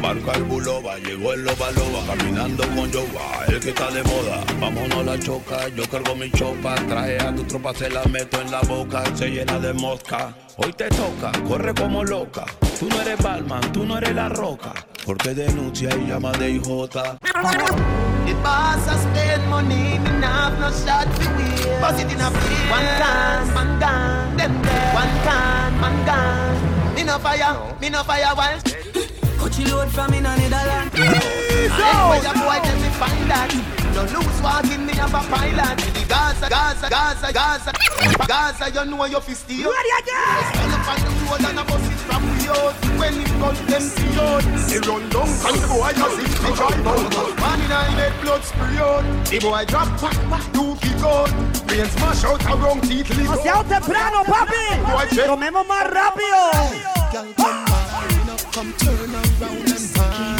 [0.00, 4.42] Marca el buloba, llegó el loba loba, caminando con Yoba, el que está de moda.
[4.58, 8.50] Vámonos la choca, yo cargo mi chopa, trae a tu tropa, se la meto en
[8.50, 10.34] la boca, se llena de mosca.
[10.56, 12.46] Hoy te toca, corre como loca.
[12.78, 14.72] Tú no eres Balman, tú no eres la roca,
[15.04, 16.62] porque denuncia y llama de IJ.
[18.24, 21.80] The boss a spend money, me have no shot for wear.
[21.80, 22.70] Boss it in a play.
[22.70, 24.94] One can, man gone, them there.
[24.94, 26.79] One can, man gone.
[27.00, 28.60] Me no fire, me no fire while.
[29.38, 30.94] Coachy load from in Netherlands.
[30.94, 33.79] Where your boy tell me find that.
[33.94, 35.76] No loose walking, me have a pilot.
[35.78, 37.72] The Gaza, Gaza, Gaza, Gaza,
[38.26, 38.70] Gaza.
[38.70, 39.68] You know your fist here.
[39.68, 40.44] Ready again.
[40.54, 42.74] Stand up on the road and a bus it from the out.
[42.98, 46.50] When it gun them see out, they run down and the boy just hit the
[46.54, 47.40] drive out.
[47.40, 49.04] One in I make blood spray out.
[49.26, 51.30] The boy drop back, back, two kick out.
[51.66, 53.42] Brain smash out, a wrong teeth leak out.
[53.42, 55.16] Demasiado temprano, papi.
[55.26, 56.40] Tomemos más rápido.
[58.52, 60.39] Come turn around and find.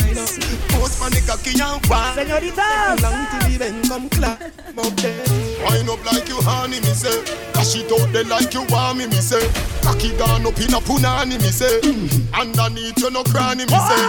[0.76, 2.14] Post on the cocky and wine.
[2.16, 3.00] Señoritas.
[3.02, 4.40] Long to the bend, come clap.
[4.76, 5.16] Okay.
[5.64, 7.24] Wind up like you honey, me say.
[7.52, 9.44] Dash it out there like you want me, me say.
[9.82, 11.80] Cocky down up in a punani, me say.
[12.32, 14.00] Underneath you no cranny, me say.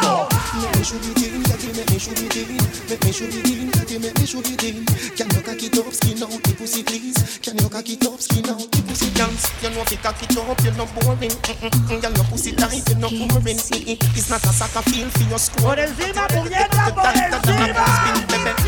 [0.51, 2.59] Make me show you clean, cocky make me show you clean.
[2.87, 4.85] Make me show you clean, cocky make me show you clean.
[5.15, 7.39] Can you cocky top skin out the pussy, please?
[7.39, 9.51] Can you cocky top skin out the pussy, dance?
[9.63, 11.31] You know if you cocky top, you're not boring.
[11.31, 12.01] Mm-mm-mm.
[12.01, 13.59] Girl, your pussy tight, you're not boring.
[13.59, 15.75] It's not a soccer field for your score.
[15.75, 17.85] Por encima, puñeta, por encima.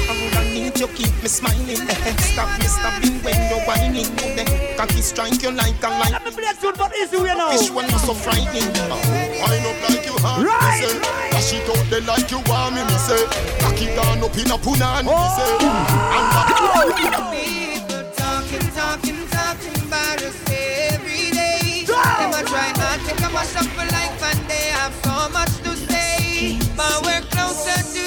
[0.09, 1.81] Underneath you keep me smiling.
[1.89, 4.07] Eh, eh, stop me stopping when you're whining.
[4.21, 6.11] Eh, Cocky strike you like a light.
[6.11, 7.49] Let me play tune, but easy you know.
[7.51, 8.69] Fish one not so frightening.
[8.91, 8.99] Oh,
[9.41, 10.81] Wind up like you hard, Right.
[10.81, 10.99] me say.
[11.31, 13.25] Dash it out there like you want me, me say.
[13.59, 15.51] Cocky down up in a punani, me say.
[15.61, 16.93] Oh.
[16.97, 21.85] People talking, talking, talking about us every day.
[21.85, 24.37] Them a try hard to come a shuffle like fun.
[24.47, 25.52] They have so much to say,
[26.75, 28.02] but we're closer today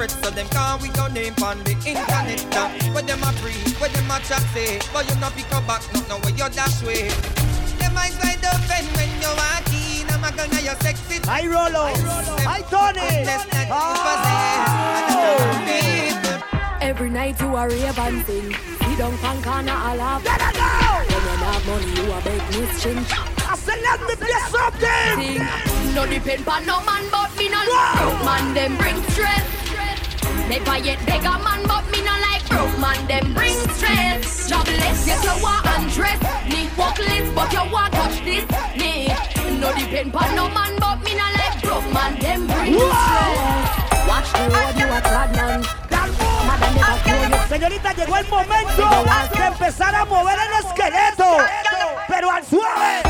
[0.00, 2.56] fret, so them can't with your name on the internet.
[2.56, 2.68] uh.
[2.92, 5.82] Where them a free, where them a chat say, but you not pick up back,
[5.92, 7.08] not know where you dash way.
[7.78, 11.20] Them eyes wide open when you walk in, I'm a gonna your sexy.
[11.28, 11.92] Hi Rolo.
[12.48, 13.28] Hi Tony.
[16.80, 18.50] Every night you are rave and sing.
[18.88, 20.24] You don't pan corner a laugh.
[20.24, 20.70] Let her go.
[21.12, 22.98] When you have money, you are beg Miss Chin.
[22.98, 25.36] I said let me play something.
[25.36, 25.94] Sing.
[25.94, 27.60] No depend on no man, but me no
[27.96, 28.54] broke man.
[28.54, 29.59] Them bring stress.
[30.50, 32.98] Never yet a man, but me no like broke man.
[33.06, 34.48] Them bring stress.
[34.48, 36.18] Jobless, yes you want undress.
[36.50, 38.44] Me walk less, but you want touch this.
[38.76, 39.06] Me
[39.60, 42.18] no depend on no man, but me no like broke man.
[42.18, 44.08] Them bring stress.
[44.10, 45.62] Watch the road, you a bad man.
[47.48, 51.36] Señorita, llegó el momento de empezar a mover el esqueleto.
[52.08, 53.02] Pero al suave.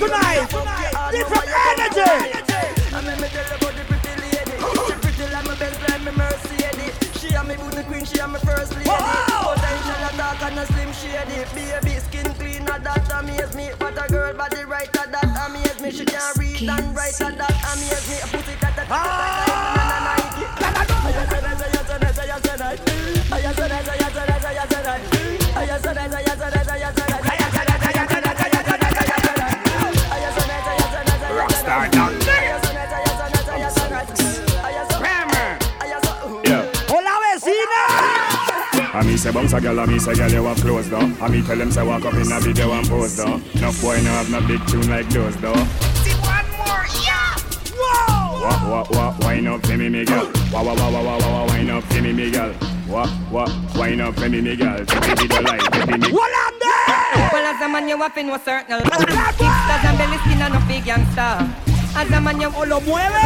[0.00, 0.48] Tonight.
[1.12, 2.08] Different energy.
[2.90, 4.56] I mean, me tell about the pretty lady.
[4.88, 6.94] She pretty like my best like me Mercedes.
[7.20, 8.88] She and me booty queen, she and me first lady.
[8.88, 11.44] Potential attack and a slim shady.
[11.52, 13.70] Baby, skin clean, a that amaze me.
[13.78, 15.90] But a girl body right, a that amaze me.
[15.92, 18.16] She can read and write, a that amaze me.
[18.24, 19.44] A Pussy that that ah!
[19.46, 19.49] that
[39.00, 40.98] I me say bounce a girl, I me say girl you have clothes though.
[40.98, 43.40] I me tell them say walk up in a video and pose though.
[43.56, 45.56] No boy no have no big tune like those though.
[45.56, 47.32] one more, yeah.
[47.72, 48.44] Whoa.
[48.44, 50.30] What what what wine up for me me girl.
[50.52, 52.52] Wah wah wah wah wah wah wah wine up for me me girl.
[52.92, 54.84] What what wine up for me me girl.
[54.84, 56.12] Take the video light, take the me.
[56.12, 57.30] What up there?
[57.32, 58.80] Well, as a man, you have in a circle.
[58.80, 61.48] Hipsters and belly skin and a big youngster.
[61.96, 63.16] As a man, you o lo mueve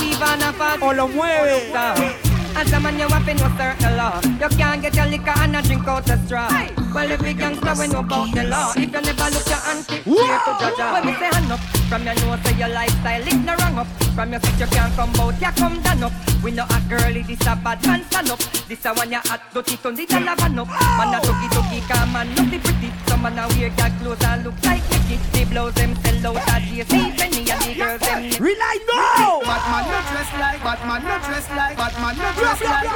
[0.00, 2.23] Even a fast o lo mueve.
[2.56, 3.96] As a man, you have in a circle.
[3.96, 4.20] law.
[4.40, 6.48] You can't get your liquor and a drink out the straw.
[6.94, 8.72] Well, if we gangster, we know about the law.
[8.76, 10.92] If you never look your auntie, here to judge her.
[10.92, 13.86] When me say hand up, from your nose to your lifestyle, it no wrong up.
[14.14, 16.12] From your feet, you can't come out, you come down up.
[16.42, 18.38] We know a girly, this a bad man stand up.
[18.68, 20.68] This a one you hot, dirty, turn this a lavan up.
[20.68, 22.92] Man a tuggy tuggy, come man, look the pretty.
[23.06, 25.16] Some man a wear that clothes and look like Nicky.
[25.32, 28.22] The blouse them sell out at JC Penney and the girls them.
[28.38, 29.40] Rely no.
[29.42, 32.90] Batman no dress like, Batman no dress like, Batman no dress like.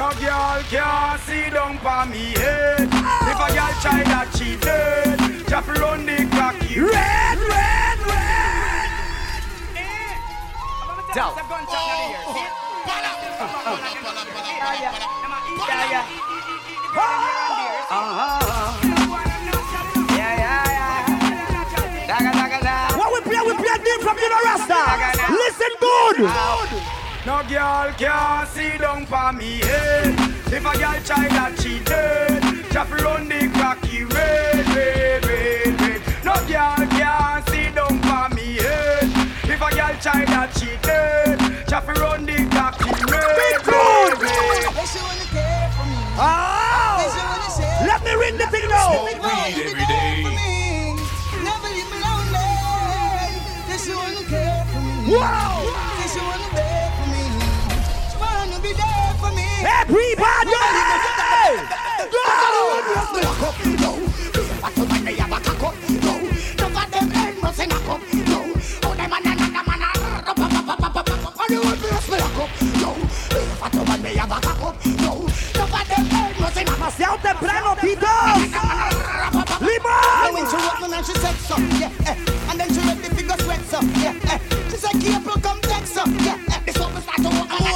[0.00, 2.88] No girl can see down for me head.
[3.26, 5.18] If a girl try that she dead,
[5.48, 6.80] just run the cocky.
[6.80, 7.75] Red, red, red.
[11.16, 11.32] Tell.
[22.92, 24.82] What we play, we play deep from the Rasta.
[25.32, 26.16] Listen good.
[27.24, 30.14] No girl can see down for me head.
[30.52, 36.02] If a girl try that she dead, just run the cocky red, red, red, red.
[36.26, 39.26] No girl can see down for me head.
[39.48, 40.85] If a girl try that she dead,
[41.68, 44.66] just run the cocky red, red, red.
[46.18, 47.02] Ah!
[47.86, 49.04] Let me ring the thing now.
[49.04, 49.18] Weed
[49.66, 50.22] every day.
[51.42, 52.46] Never leave me lonely.
[53.66, 55.14] This you wanna care for me.
[55.16, 55.66] Wow.
[56.02, 57.24] This you wanna there for me.
[58.10, 59.46] She wanna be there for me.
[59.66, 60.50] Everybody!
[68.30, 68.35] Go!
[71.48, 72.50] you will bless me back up.
[72.82, 72.90] No,
[73.30, 74.76] me if I come and me a back up.
[74.84, 77.16] No, no for them birds must in my cell.
[77.18, 78.50] The plan of the dogs.
[79.60, 79.94] Lima.
[80.34, 81.14] When she woke me and she
[81.78, 82.16] yeah, eh.
[82.50, 82.98] And then eu let
[84.02, 84.38] yeah, eh.
[84.70, 85.60] She said, "Keep come
[86.24, 87.66] yeah, eh." This one start to walk and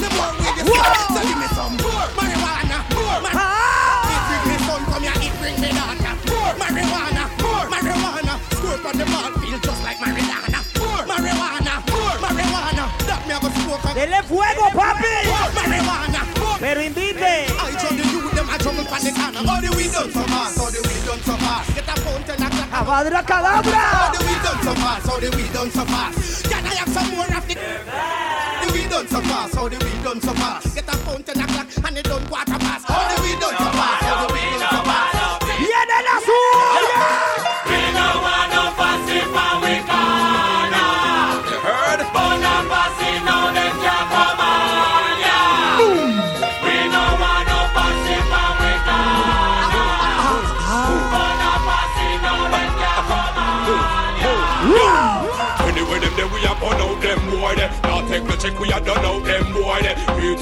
[0.00, 1.33] The more we discuss,
[14.04, 15.24] Dele fuego, papi.
[15.24, 17.48] More marijuana, more Pero invite.
[17.56, 19.40] I told the youth them I trouble on the corner.
[19.48, 21.74] All the weed done so fast, all the weed done so fast.
[21.74, 22.68] Get a phone ten o'clock.
[22.68, 24.12] Avadra All cadabra.
[24.12, 25.20] the weed done so fast, all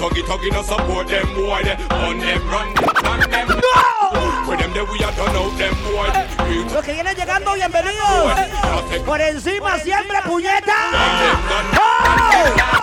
[0.02, 1.62] tuggy tuggy no support them boy.
[2.02, 2.74] On them run,
[3.04, 3.48] run them.
[4.48, 6.10] With them there we a done out them boy
[6.74, 8.40] Los que vienen llegando, bienvenidos.
[9.06, 10.74] Por encima siempre, puñeta.
[11.78, 12.81] ¡Oh!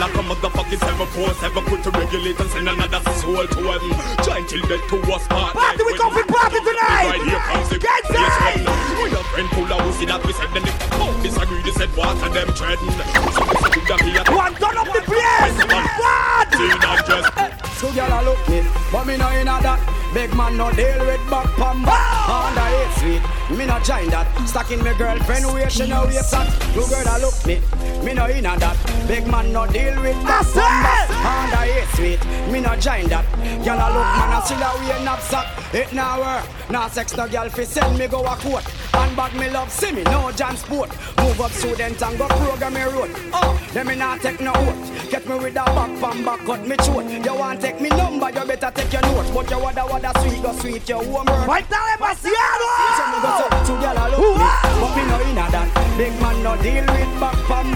[0.00, 3.92] Like a motherfucking seven four seven put to regulate and send another soul to heaven.
[4.24, 5.52] Giant till dead to us part.
[5.52, 7.04] Party, we go for party tonight.
[7.04, 8.64] Right here comes the Get set.
[9.04, 11.90] We a friend full of wussy that we said then if the disagree they said
[12.00, 12.88] what and them treading.
[12.88, 15.68] So we said that we a One turn up the place.
[15.68, 16.48] What?
[16.48, 17.49] See that just
[17.80, 18.60] So gyal a look me,
[18.92, 19.80] but me no inna that.
[20.12, 22.28] Big man no deal with back pam back.
[22.28, 24.28] Under eight sweet, me no join that.
[24.46, 26.44] Stacking me girlfriend where she no waste that.
[26.76, 27.56] You girl a look me,
[28.04, 28.76] me no inna that.
[29.08, 31.08] Big man no deal with back pam back.
[31.24, 33.24] Under eight sweet, me no join that.
[33.64, 35.48] Girl a look man a still a wear knapsack.
[35.72, 38.64] It now work, now sex no girl fi send me go a court.
[38.94, 40.90] And bag me love see me no John sport.
[41.18, 43.10] Move up student and go program me road.
[43.32, 45.10] Oh, let me not take no oath.
[45.10, 47.10] Get me with a back pam back cut me throat.
[47.10, 49.34] You want take me number, you better take your note.
[49.34, 51.34] But you wada wada sweet, go sweet, you woman.
[51.46, 52.68] Falta demasiado.
[52.96, 54.48] So me go say to girl a look me,
[54.80, 55.96] but me no inna that.
[55.98, 57.66] Big man no deal with back pam.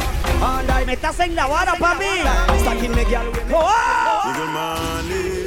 [0.43, 2.61] And I Me estás en la vara, papi.
[2.61, 3.55] stacking me girl with me.
[3.57, 4.33] ¡Oh!
[4.37, 5.45] Good money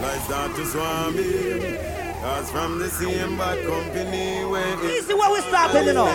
[0.00, 1.97] lights start to swarm in.
[2.22, 6.06] Cause from the same bad company where it Easy where we started, you know.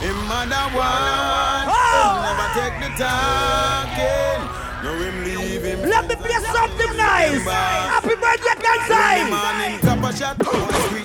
[0.00, 2.24] Him mother one, Oh!
[2.24, 4.40] never take the talking.
[4.84, 5.88] No him leave him.
[5.88, 7.44] Let me play something nice.
[7.44, 9.28] Happy birthday, Kansai.
[9.30, 10.36] morning, cap a shot.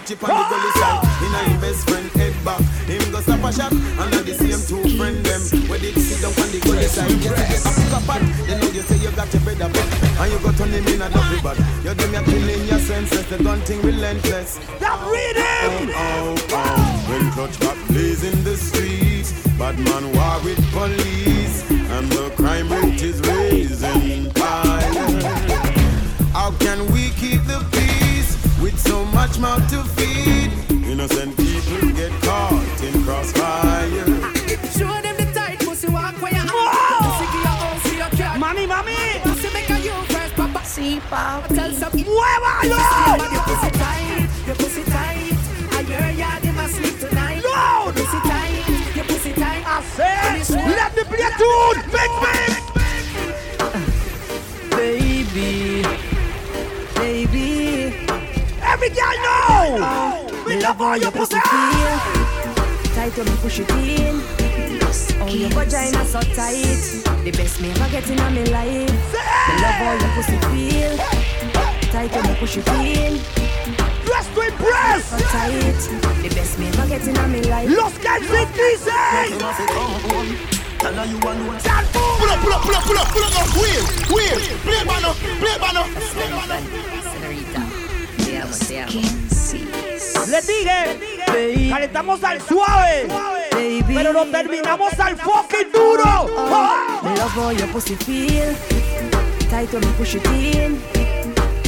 [0.06, 1.02] Chip on the gully side.
[1.04, 1.46] Oh!
[1.46, 2.79] In a best friend head back.
[2.90, 3.72] Him go stop a shot.
[3.72, 5.42] And the same two friend them.
[5.70, 7.14] Where they sit down on the gully side.
[7.22, 8.22] Get to get up a pot.
[8.50, 9.78] They know you say you got your bread up.
[9.78, 11.58] And you go turn him in a double bag.
[11.86, 13.26] You give me a killing your senses.
[13.30, 14.58] The gun thing relentless.
[14.82, 15.94] Stop reading.
[15.94, 17.06] Oh, oh.
[17.10, 19.38] When clutch got blaze in the streets.
[19.60, 21.70] Bad man war with police.
[21.70, 25.70] And the crime rate is raising higher.
[26.34, 30.52] How can we keep the peace with so much mouth to feed?
[30.90, 31.39] Innocent
[41.10, 41.48] papa.
[41.50, 41.56] See, papa.
[41.56, 42.78] Tell some ¡Muévalo!
[43.32, 45.38] Your pussy tight, your pussy tight.
[45.72, 47.42] I hear ya, they must sleep tonight.
[47.44, 47.92] No!
[47.96, 49.06] Your
[52.06, 52.50] your.
[54.76, 55.84] Baby,
[56.96, 57.94] baby.
[58.62, 59.66] Every girl know.
[60.48, 61.40] Me love how you pussy.
[62.96, 64.49] Tight when me push it in.
[65.22, 67.04] Oh, your vagina so tight.
[67.24, 69.14] The best me ever get in my life.
[69.48, 70.98] Me love how your pussy feel.
[71.92, 73.20] Tight when me push it in.
[74.06, 75.06] Dress to impress.
[75.10, 75.80] So tight.
[76.24, 77.70] The best me ever get in my life.
[77.70, 79.38] Los Calcin dicen.
[80.80, 80.96] Pull
[82.30, 83.84] up, pull up, pull up, pull up, pull up, pull up, wheel,
[84.16, 86.56] wheel, play bano, play bano, play bano.
[90.30, 93.08] Les dije, calentamos al suave,
[93.88, 96.28] pero lo terminamos al fucking duro.
[96.38, 97.00] ¡Ah!
[97.04, 98.56] Me love how your pussy feel.
[99.50, 100.80] Tight when me push it in.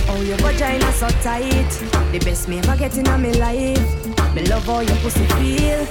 [0.09, 1.69] Oh, your vagina so tight.
[2.11, 4.35] The best me ever get in my life.
[4.35, 5.85] Me love how your pussy feel.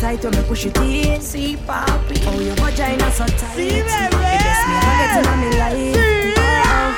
[0.00, 1.20] Tight when me push it in.
[1.20, 2.20] See, papi.
[2.26, 3.56] Oh, your vagina so tight.
[3.56, 4.10] Sí, bebé.
[4.10, 5.94] The best me ever get in my life.
[5.94, 6.34] Sí.
[6.66, 6.94] Oh,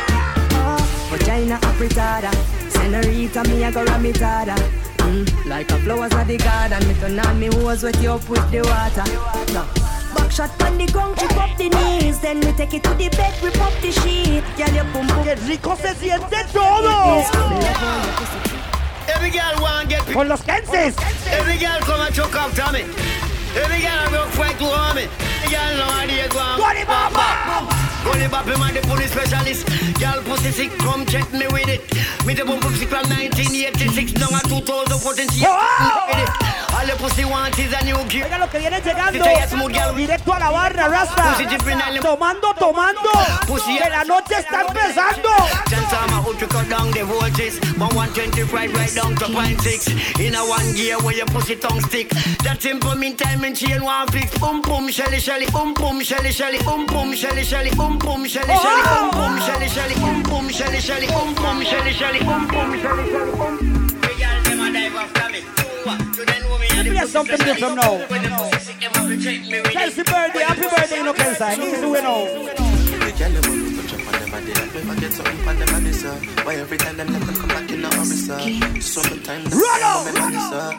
[0.54, 0.80] oh.
[1.10, 2.30] Vagina apretada.
[2.68, 4.83] Senorita, me a go ramitada.
[5.14, 6.88] Mm, like a flowers of the garden.
[6.88, 9.06] Me turn on me hose wet you up with the water.
[9.54, 9.62] No.
[10.12, 12.18] Back shot on the ground, chip up the knees.
[12.20, 14.42] Then we take it to the bed, rip up the sheet.
[14.56, 15.24] Girl, you boom boom.
[15.24, 16.82] Qué rico se siente todo.
[16.82, 19.14] Me love how your pussy feel.
[19.14, 20.96] Every girl want get Con los Kensis.
[21.30, 22.82] Every girl come and choke up after me.
[23.54, 25.06] Every girl go fight to harm me.
[25.06, 26.58] Every girl know how they go on.
[26.58, 27.73] Gully
[28.04, 29.66] Gully Bop, man, the police specialist.
[29.98, 31.82] Girl pussy sick, come check me with it.
[32.26, 35.28] Me the bump sick from 1986, now at 2014.
[35.30, 36.63] She with it.
[36.74, 38.24] All pussy want is a new gear.
[38.24, 39.24] Oiga lo que viene llegando.
[39.94, 41.36] Directo a la barra, Rasta.
[42.02, 43.10] Tomando, tomando.
[43.46, 45.28] Que la noche está empezando.
[45.70, 47.60] Chance I'm out to cut down the voltage.
[47.78, 50.20] From 125 right down to 0.6.
[50.20, 52.10] In a one gear where your pussy tongue stick.
[52.42, 54.36] That simple mean time and chain one fix.
[54.38, 55.46] Boom boom shelly shelly.
[55.46, 56.58] Boom boom shelly shelly.
[56.58, 57.70] Boom boom shelly shelly.
[57.70, 58.80] Boom boom shelly shelly.
[58.84, 59.94] Boom boom shelly shelly.
[59.94, 61.06] Boom boom shelly shelly.
[61.06, 62.18] Boom boom shelly shelly.
[62.18, 63.34] Boom boom shelly shelly.
[63.38, 63.54] Boom.
[63.54, 63.83] Big girl
[66.84, 67.98] Play something different now.
[70.04, 71.54] Birthday, happy birthday, you know, Kensa.
[71.54, 72.54] He's doing now
[74.34, 77.88] body Like never get something from Why every time them left come back in a
[77.94, 78.38] hurry, sir
[78.80, 80.70] Sometimes the run out, run out, sir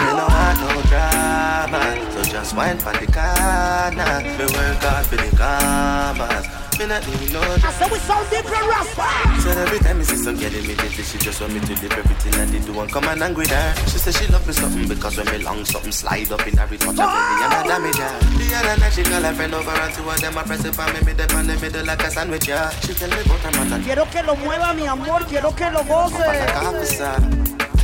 [0.00, 4.14] Me no want no drama So just wine for the corner.
[4.38, 6.65] We work hard for the commas.
[6.78, 7.72] Me not need no drama.
[7.72, 9.08] So we sound different, Rasta.
[9.40, 12.34] So every time me see some girl immediately she just want me to leave everything
[12.34, 13.74] I did do and come and angry there.
[13.88, 16.68] She say she love me something because when me long something slide up in her
[16.74, 18.18] it touch her belly and I damage her.
[18.36, 20.74] The other night she call her friend over and two of them I press it
[20.74, 22.68] for me me dip on the middle like a sandwich yeah.
[22.84, 25.24] She tell me about her mother Quiero que lo mueva, mi amor.
[25.28, 26.26] Quiero que lo goce.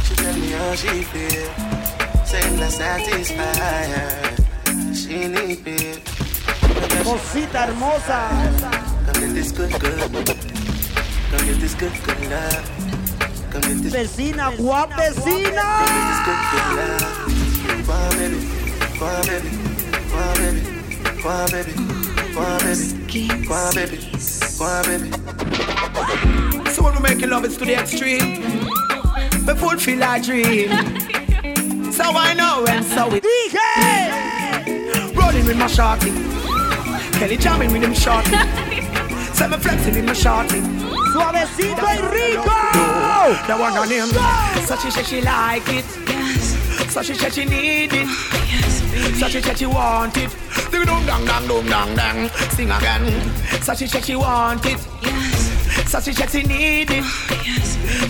[0.04, 1.48] She tell me how she feel,
[2.26, 4.94] saying that satisfy her.
[4.94, 6.11] She need me.
[7.04, 8.28] Cosita hermosa.
[13.90, 15.66] Vecina, guapecina.
[26.70, 28.40] So when we make love, it's to the extreme.
[29.46, 30.70] We fulfill our dream.
[31.92, 35.14] So I know and so we DJ!
[35.14, 36.31] Rolling with my shorty.
[37.22, 38.30] Kelly jamming with him shorty.
[39.32, 40.60] So me flexing with my shorty.
[41.12, 42.42] Suavecito y rico.
[43.46, 44.08] The one on him.
[44.66, 45.84] So she said she like it.
[46.90, 48.08] So she said she need it.
[49.20, 50.34] So she said she want it.
[50.72, 52.28] Ding dong dang dang dong dang dang.
[52.56, 53.06] Sing again.
[53.62, 55.41] So she said she want it.
[55.92, 57.04] So she said she need it.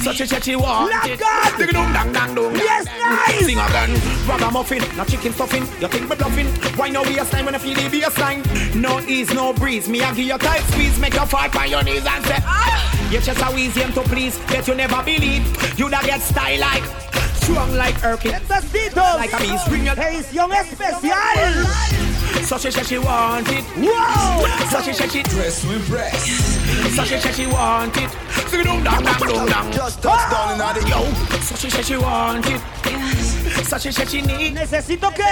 [0.03, 1.18] So she said she want it.
[1.18, 1.59] God.
[1.59, 2.55] Ding dong dang dang dong.
[2.55, 3.45] Yes, nice.
[3.45, 3.91] Sing again.
[4.24, 5.66] Ragamuffin, not chicken stuffing.
[5.80, 6.47] You think we bluffing?
[6.78, 8.47] Why no waistline when I feel the baseline?
[8.76, 9.89] No ease, no breeze.
[9.89, 13.11] Me I give you tight squeeze, make you fall on your knees and say, ah!
[13.11, 15.43] You just a easy to please, yet you never believe.
[15.76, 16.85] You da get style like.
[17.43, 18.30] Strong like Erkin.
[18.30, 22.21] Necesito Like a beast, bring your edición especial.
[22.45, 23.64] So she said she want it.
[23.76, 24.45] Wow.
[24.70, 26.26] So she said she dress with breast.
[26.97, 28.11] So she said she want it.
[28.49, 29.72] Sing dong dang dang dong dang.
[29.72, 30.76] Just touch down ah!
[30.76, 31.01] in the yo.
[31.40, 32.61] So she said she want it.
[33.66, 34.55] So she said she need.
[34.55, 35.24] Necesito que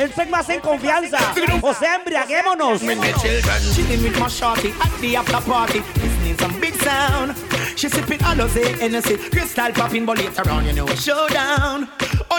[0.00, 1.18] entren más en confianza.
[1.62, 2.82] O sea, embriaguémonos.
[2.82, 5.80] With my children, chilling with my shorty at the after party.
[5.80, 7.34] Listening some big sound.
[7.76, 11.88] She sipping Alizé, Hennessy, crystal popping, but later on you know a showdown.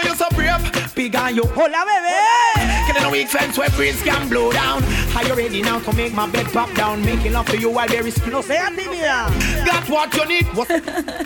[0.02, 1.42] Oh, you so brave, big on you.
[1.44, 2.86] Hola, bebé.
[2.86, 4.82] Get in a weak fence where breeze can blow down.
[5.16, 7.04] Are you ready now to make my bed pop down?
[7.04, 9.26] Making love to you while there is No sea tímida.
[9.66, 10.46] Got what you need.
[10.54, 10.70] What's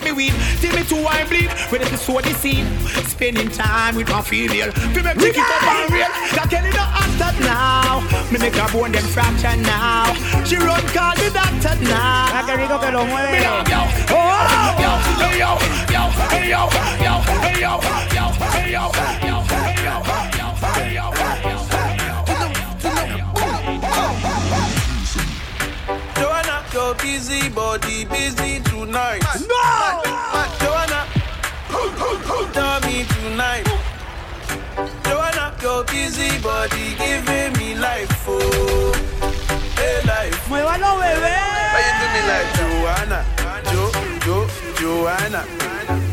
[0.03, 0.33] me weed?
[0.59, 1.49] Till me too I bleed.
[1.71, 2.65] Ready to sow the seed.
[3.07, 4.71] Spending time with my female.
[4.95, 6.09] We make pick it up and real.
[6.35, 8.01] Got Kelly the actor now.
[8.31, 10.13] Me make her bone them fracture now.
[10.43, 12.33] She run call the doctor now.
[12.33, 13.31] Ah, qué rico que lo mueve.
[13.31, 13.81] Me love yo.
[14.09, 15.51] Oh, yo, hey yo,
[15.93, 16.69] yo, hey yo,
[17.03, 17.79] yo, hey yo,
[18.13, 18.91] yo, hey yo,
[19.23, 20.03] yo, hey yo,
[20.37, 21.54] yo, hey yo, Joanna,
[26.85, 29.21] your busy body busy tonight.
[29.49, 30.03] No!
[30.61, 31.07] Joanna,
[32.53, 33.65] tell me tonight.
[35.03, 38.93] Joanna, your busy body giving me life, oh,
[39.77, 40.37] hey life.
[40.47, 41.33] Muévalo, bebé.
[41.73, 43.19] Why you do me like Joanna?
[43.71, 43.83] Jo,
[44.25, 44.35] Jo,
[44.79, 45.41] Joanna.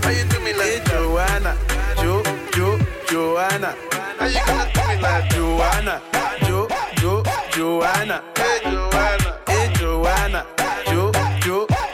[0.02, 1.52] Why you do me like Joanna?
[2.00, 2.22] Jo,
[2.54, 2.78] Jo,
[3.10, 3.74] Joanna.
[4.18, 4.40] How you
[4.72, 6.00] do me like Joanna?
[6.46, 6.66] Jo,
[6.96, 8.22] Jo, Joanna.
[8.36, 9.38] Hey Joanna.
[9.46, 10.61] Hey Joanna.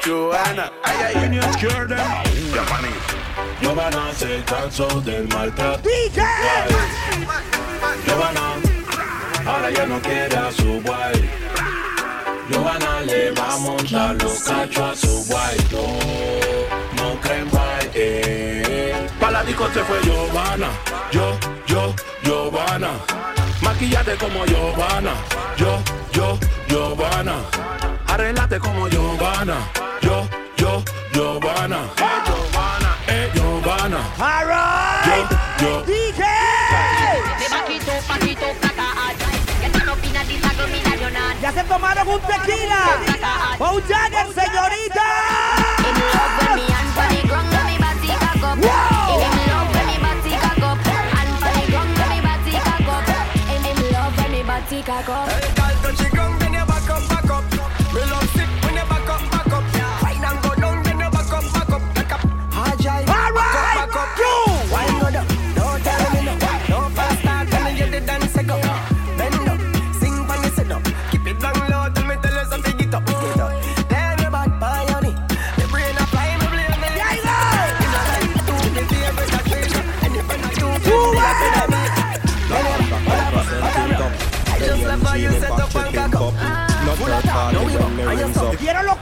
[0.09, 0.73] Joanna.
[0.85, 1.29] Ay, ay, ay.
[1.29, 1.99] Niños quieren
[3.61, 5.87] Giovanna se cansó del maltrato.
[5.87, 6.23] DJ.
[8.07, 8.55] Giovanna
[9.47, 11.31] ahora ya no quiere a su guay
[12.49, 19.09] Giovanna le va a montar los cachos a su guay No, no creen guay eh.
[19.31, 20.01] La disco se fue.
[20.03, 20.69] Giovanna
[21.13, 22.91] Yo, yo, Giovanna
[23.61, 25.13] Maquillate como Giovanna
[25.57, 25.83] Yo,
[26.13, 26.39] yo,
[26.69, 27.37] Giovanna
[28.19, 29.57] Arreglate como Giovanna
[30.01, 35.31] Yo, yo, Giovanna Eh, Giovanna Eh, Giovanna Alright.
[35.61, 35.83] Yo, yo.
[35.85, 36.25] DJ.
[41.41, 42.99] Ya se tomaron un tequila.
[43.61, 45.09] O un Jagger, señorita.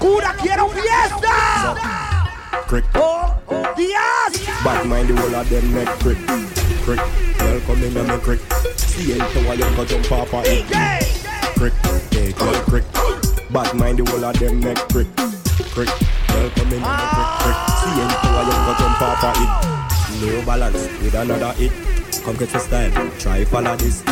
[0.07, 2.31] Locura, quiero fiesta.
[2.69, 2.85] Crick.
[2.95, 3.35] Oh,
[3.77, 4.47] Dios.
[4.63, 6.19] Bad mind the whole of them neck crick.
[6.85, 7.01] Crick.
[7.39, 8.41] Girl come in and me crick.
[8.77, 10.67] See it to why you go jump off a it.
[11.57, 11.73] Crick.
[12.13, 12.85] Hey, girl crick.
[13.51, 15.09] Bad mind the whole of them neck crick.
[15.75, 15.89] Crick.
[16.29, 17.59] Girl come in and me crick crick.
[17.83, 19.51] See it to why you go jump off a it.
[20.23, 21.73] No balance with another hit.
[22.23, 23.11] Come get your style.
[23.19, 24.05] Try follow this.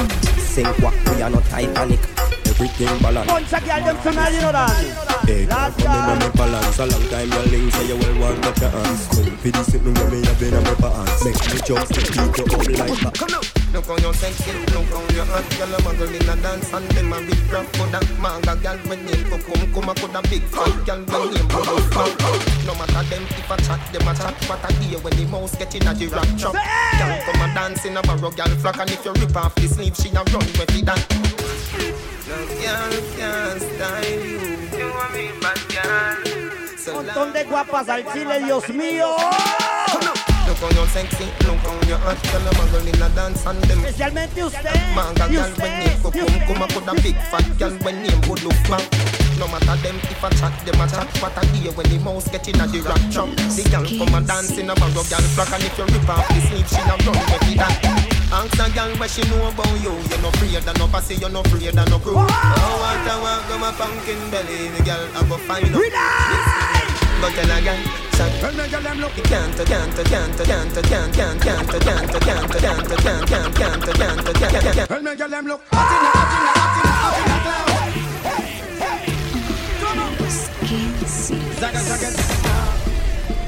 [0.43, 2.24] Sink what we are not Titanic.
[2.55, 3.27] Everything balance.
[3.27, 5.25] Bunch of girl them tonight, you know that.
[5.27, 6.79] Hey, girl, come in and me balance.
[6.79, 9.93] A long time your link say you will want your hands Come for this sitting
[9.93, 13.15] with me, I've been on my pants Make me jump, stick you up like that.
[13.19, 16.37] Come now, look on your sexy, look on your hot Girl, a muggle in a
[16.41, 19.95] dance and them a big rap Coulda manga girl when name go come Come a
[19.95, 22.15] coulda big fat girl when name go fat
[22.65, 25.57] No matter them if a chat, them a chat What a day when the mouse
[25.59, 28.91] get in a rap trap Girl come a dance in a barrow girl flock And
[28.91, 30.87] if you rip off the sleeve, she a run with it.
[30.87, 31.03] That
[32.31, 34.55] No girl can style you.
[34.79, 36.35] You want me bad girl.
[36.95, 39.17] Montón de guapas al chile, Dios mío.
[40.03, 40.24] Look
[40.65, 44.41] on your sexy, look on your hot Girl, a in a dance and them Especialmente
[44.41, 44.81] usted.
[44.97, 48.35] Manga girl when name go come Come a coulda big fat girl when name go
[48.41, 48.85] look back
[49.37, 52.29] No matter them if a chat, them a chat What a day when the mouse
[52.33, 55.27] get in a the rap trap The girl come a dance in a barrow girl
[55.37, 57.61] flock And if you rip off the sleeve, she a run with it.
[57.61, 57.77] That
[58.33, 61.29] Ask a girl what she know about you You no afraid of no pussy, you
[61.29, 62.17] no afraid of no crew.
[62.17, 66.64] Oh, what a walk go my pumpkin belly The girl I go find out
[67.33, 67.77] tell a girl
[68.15, 72.11] Shut Tell me girl them look Can't, can't, can't, can't, can't, can't, can't, can't, can't,
[72.21, 76.05] can't, can't, can't, can't, can't, can't, can't, can't Tell me girl them look hot in
[76.05, 77.75] a, hot in a, hot in a, hot in a cloud
[81.55, 82.09] Zaga, zaga,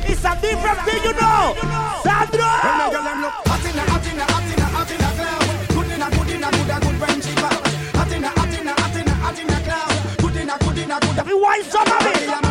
[0.08, 1.54] It's a different thing, you know.
[2.02, 2.48] Sandro.
[2.64, 4.90] Tell me girl them look hot in a, hot in a, hot in a, hot
[4.90, 8.24] in a cloud Good in a, good in a, good a, good friendship Hot in
[8.24, 10.78] a, hot in a, hot in a, hot in a cloud Good in a, good
[10.78, 12.45] in a, good a Every wine some of it.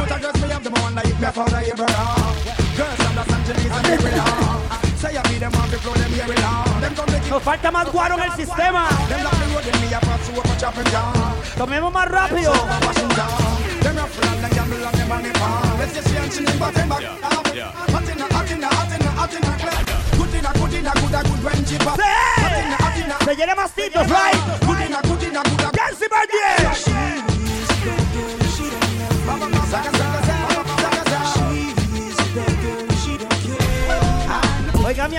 [1.20, 2.46] Me for the brother
[2.76, 4.66] Girls from Los Angeles and everywhere
[5.00, 6.42] Say I be them want to flow them here with
[6.82, 8.88] Them come Nos falta más guaro en el sistema.
[9.10, 11.14] Them lock the road, them me a pass over for chopping down
[11.58, 12.54] Tomemos más rápido.
[12.54, 16.74] Them rough and them gamble and them money palm Let's just see and chilling but
[16.74, 17.04] them back.
[17.04, 19.86] Hot in a, hot in a, hot in a, hot in a club.
[20.18, 22.76] Good in a, good in a, good a, good when cheap up Hot in a,
[22.76, 23.26] hot in a.
[23.26, 24.65] Se llena mastitos, right?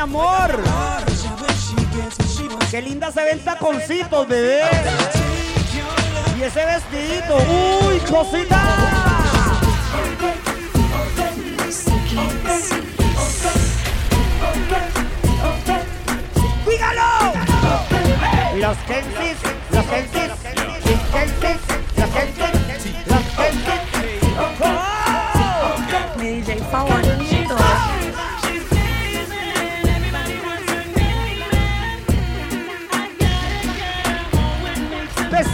[0.06, 0.50] Amor.
[2.70, 4.62] Qué linda se ven taconcitos, bebé.
[6.38, 7.36] Y ese vestidito.
[7.86, 8.62] Uy, cosita.
[16.68, 17.32] Dígalo.
[18.56, 19.36] Los Kensis,
[19.70, 21.60] los Kensis, los Kensis,
[21.96, 22.56] los Kensis,
[23.06, 23.86] los Kensis.
[26.18, 27.25] DJ favorito.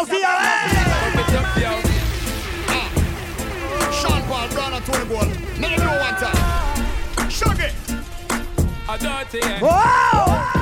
[0.00, 1.80] now, see ya.
[3.92, 5.26] Sean Paul, Brown and Tony Ball.
[5.58, 7.28] Now you want that.
[7.28, 7.74] Shug it.
[8.88, 9.40] A dirty.
[9.62, 10.59] Wow.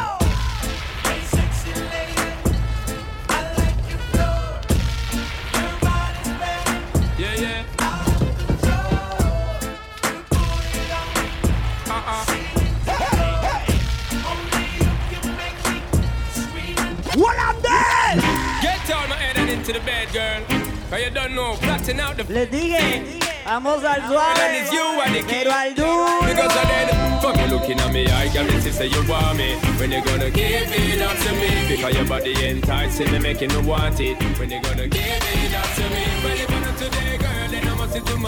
[19.68, 20.42] Into the bed, girl.
[20.90, 25.14] Cause you don't know, flatten out the Les dije, vamos al And it's you and
[25.14, 25.44] the kid.
[25.44, 26.20] pero al duro.
[26.26, 29.56] Because I then fuck you looking at me, I guarantee say you want me.
[29.78, 31.76] When you gonna give it up to me?
[31.76, 34.16] Because your body enticing me, making me want it.
[34.38, 35.38] When you gonna give it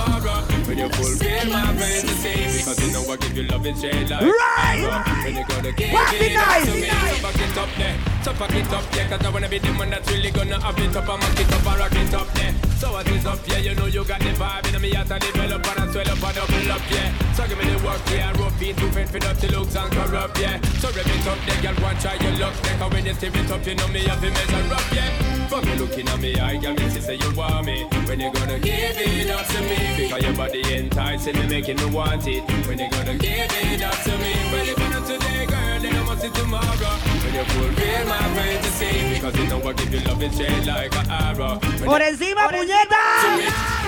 [0.05, 0.41] tomorrow.
[0.67, 4.23] When you fulfill my fantasy, because you know I give you love and shade like
[4.23, 4.81] Right.
[5.25, 6.67] When you gonna give What's it up nice?
[6.67, 6.89] to me?
[6.89, 9.73] So back it up there, so back it up there, cause I wanna be the
[9.73, 12.29] one that's really gonna have it up and mark it up and rock it up
[12.35, 12.55] there.
[12.79, 15.19] So what is up, yeah, you know you got the vibe in me, heart to
[15.19, 17.35] develop and I swell up and double up, yeah.
[17.35, 20.39] So give me the work, yeah, rough beat, too fed for dirty looks and corrupt,
[20.39, 20.61] yeah.
[20.79, 23.51] So rev it up, there, girl, one try your luck, cause when you step it
[23.51, 25.40] up, you know me have to measure up, yeah.
[25.51, 27.83] Fuck you looking at me, I me to say you want me.
[28.07, 29.97] When you gonna give it up to me?
[29.97, 32.45] Because your body enticing me, making me want it.
[32.69, 34.33] When you gonna give it up to me?
[34.53, 36.95] Well, if not today, girl, then I must see tomorrow.
[37.25, 40.95] When you fulfill my fantasy, because you know I give you love and shade like
[40.95, 41.59] an arrow.
[41.85, 43.80] Por encima, puñeta.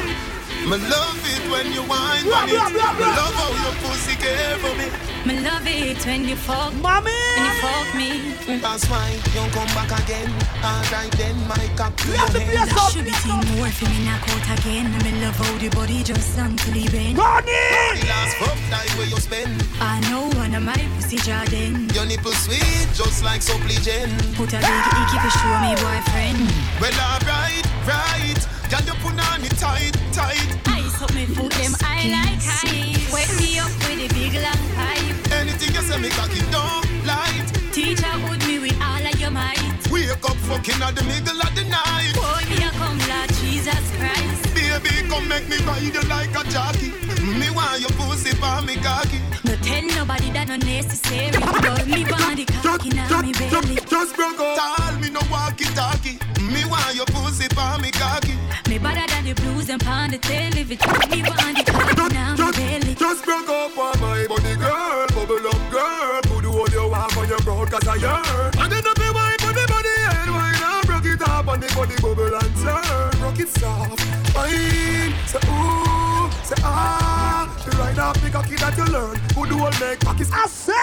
[0.62, 2.52] Me love it when you whine Blah, on it.
[2.54, 3.18] blah, blah, Me blah.
[3.18, 4.86] love how your pussy care for me.
[5.26, 7.10] Me love it when you fuck Mommy!
[7.36, 10.30] When you fuck me That's why you won't come back again.
[10.64, 12.70] Alright then, my cock to your Let the hand.
[12.70, 12.90] place up.
[12.92, 16.38] Should be seen more for me knock out again Me love how the body just
[16.38, 17.98] until he bend Connie!
[18.00, 19.62] The last fuck night where you spend.
[19.80, 24.10] I know one of my pussy Jordan Your nipple sweet, just like supply gin.
[24.38, 26.38] Put a big icky for show me boyfriend
[26.82, 28.38] Well, alright, right.
[28.72, 30.48] Can you put on it tight, tight?
[30.64, 34.64] Ice up me foot them I like ice Wet me up with a big long
[34.72, 37.52] pipe Anything you say, me cocky don't light.
[37.70, 39.60] Teacher would me with all of your might
[39.90, 42.14] Wake up fucking at the middle of the night.
[42.16, 46.42] Boy me a come Lord Jesus Christ Baby, come make me ride you like a
[46.48, 46.96] jockey.
[47.20, 49.20] Me want your pussy for me cocky.
[49.44, 54.16] No tell nobody that no necessary But me want the cocky now me belly Just
[54.16, 54.56] broke up.
[54.56, 56.16] Tell me no walkie talkie.
[56.40, 58.32] Me want your pussy for me cocky.
[58.64, 60.88] Me better than the blues and pound the television.
[61.12, 62.94] Me want the cocky now me belly.
[62.96, 65.04] Just broke up on my body, girl.
[65.12, 66.20] Bubble up, girl.
[66.32, 68.56] Put all your walk on your broad, cause I yearn.
[68.56, 70.86] And then up your wine on the body and wine up.
[70.88, 73.01] Broke it up on the body, bubble and turn.
[73.32, 74.36] Rock it soft.
[74.36, 75.14] Wine.
[75.24, 76.28] Say ooh.
[76.44, 77.48] Say ah.
[77.64, 79.16] The up the cocky that you learn.
[79.32, 80.76] Who do all make cocky I said!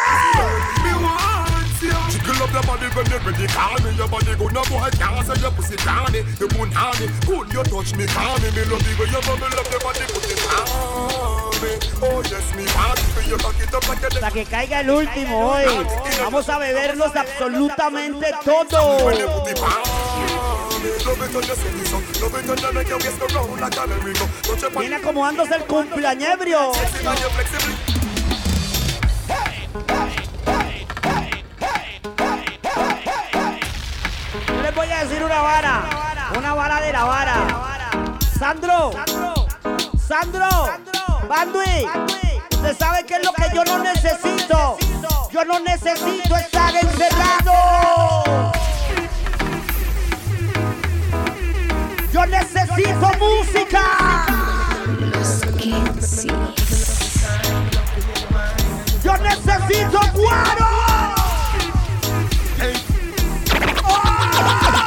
[0.81, 1.93] Me want you.
[2.09, 3.45] Jiggle up your body when you're ready.
[3.53, 3.93] Call me.
[3.93, 5.77] Your body boy can't say your pussy.
[5.77, 6.73] The moon
[7.53, 8.49] you touch me, call me.
[8.49, 11.77] Me love the way you bubble up your body, put it on me.
[12.01, 13.29] Oh yes, me want you.
[13.29, 15.65] You cock it up like a Hasta que caiga el último hoy.
[16.17, 19.05] Vamos a beberlos absolutamente todo.
[20.79, 21.19] When you put it on me.
[21.19, 22.21] Love it when you say this up.
[22.21, 24.25] Love it when you make your waist go round like a merry-go.
[24.43, 26.73] Touch your body, Viene acomodándose el cumpleañebrio.
[26.73, 27.75] sexy and you're flexible.
[34.47, 35.83] Yo les voy a decir una vara.
[36.37, 37.35] Una vara de la vara.
[38.37, 38.91] Sandro.
[40.07, 40.49] Sandro.
[41.27, 41.87] Bandui.
[42.51, 44.77] Usted sabe qué es lo que yo no necesito.
[45.31, 48.51] Yo no necesito estar encerrado.
[52.11, 53.81] Yo necesito música.
[59.03, 60.69] Yo necesito cuero.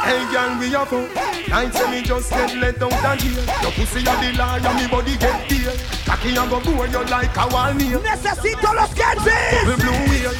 [0.05, 1.47] Hey, girl, we a fuck.
[1.47, 3.43] Night say me just get let out and here.
[3.61, 5.73] Your pussy a the liar, me body get deal.
[6.05, 8.01] Cocky a go bore you like a wall nail.
[8.01, 9.65] Necesito los Kensis.
[9.65, 10.33] We blue wheel,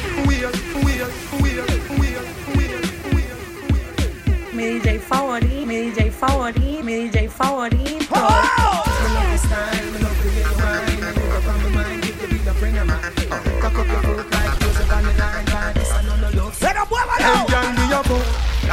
[5.40, 7.83] DJ favorito, mi DJ favorito, mi DJ favorito.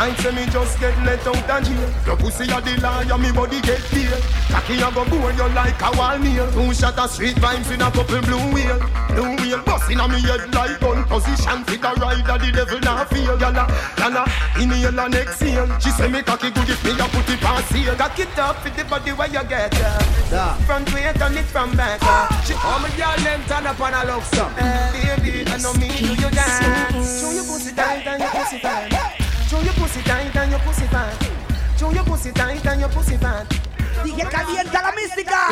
[0.02, 1.90] Night say me just get let out and jail.
[2.08, 4.10] Your pussy a the liar, me body get deal.
[4.50, 6.50] Cocky a go bore you like a wall nail.
[6.50, 8.82] Two shot of street vibes in a couple blue wheel.
[9.14, 11.62] Blue wheel busting on me head like gun position.
[11.70, 13.38] Fit a rider, the devil not feel.
[13.38, 13.70] Yalla,
[14.02, 14.26] yalla,
[14.58, 15.70] inhale and exhale.
[15.78, 17.94] She say me cocky good if me a put it on sale.
[17.94, 20.58] Cock it up with the body where you get uh.
[20.66, 22.26] Front way turn it from back uh.
[22.42, 24.50] She call me then turn up on a love song.
[24.58, 27.22] Baby, I know me do you dance.
[27.22, 29.21] Show your pussy tight and your pussy fat.
[29.52, 31.78] Show your pussy tight and your pussy fat.
[31.78, 33.71] Show your pussy tight and your pussy fat.
[34.04, 35.48] Dije calienta la mística.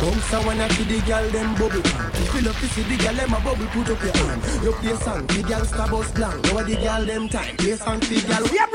[0.00, 3.14] Bounce a when I see the girl them bubble you love to see the girl
[3.16, 4.40] them a bubble, put up your hand.
[4.60, 6.36] You play song, the girl star bus blank.
[6.44, 8.44] Now the girl them time, play song, the girl.
[8.52, 8.68] Yeah.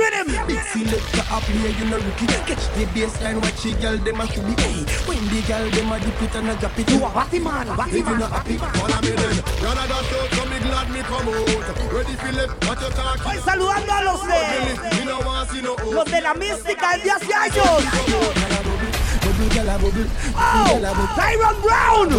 [0.50, 2.26] Big selector up play, you know rookie.
[2.50, 4.54] Catch the baseline, watch the girl them a to be.
[4.58, 6.90] Hey, when the girl them a dip it and a drop it.
[6.90, 8.20] You a batty man, batty man.
[8.20, 9.38] not happy, follow me then.
[9.62, 11.94] Not just out, so me glad me come out.
[11.94, 13.24] Ready left, what you talking?
[13.30, 14.42] Voy saludando a los de
[14.98, 18.91] Me no want see no los de la mística El de hace años.
[19.42, 20.06] Bubble, girl a bubble.
[20.36, 21.08] Oh, Girl a bubble.
[21.18, 22.10] Tyron Brown,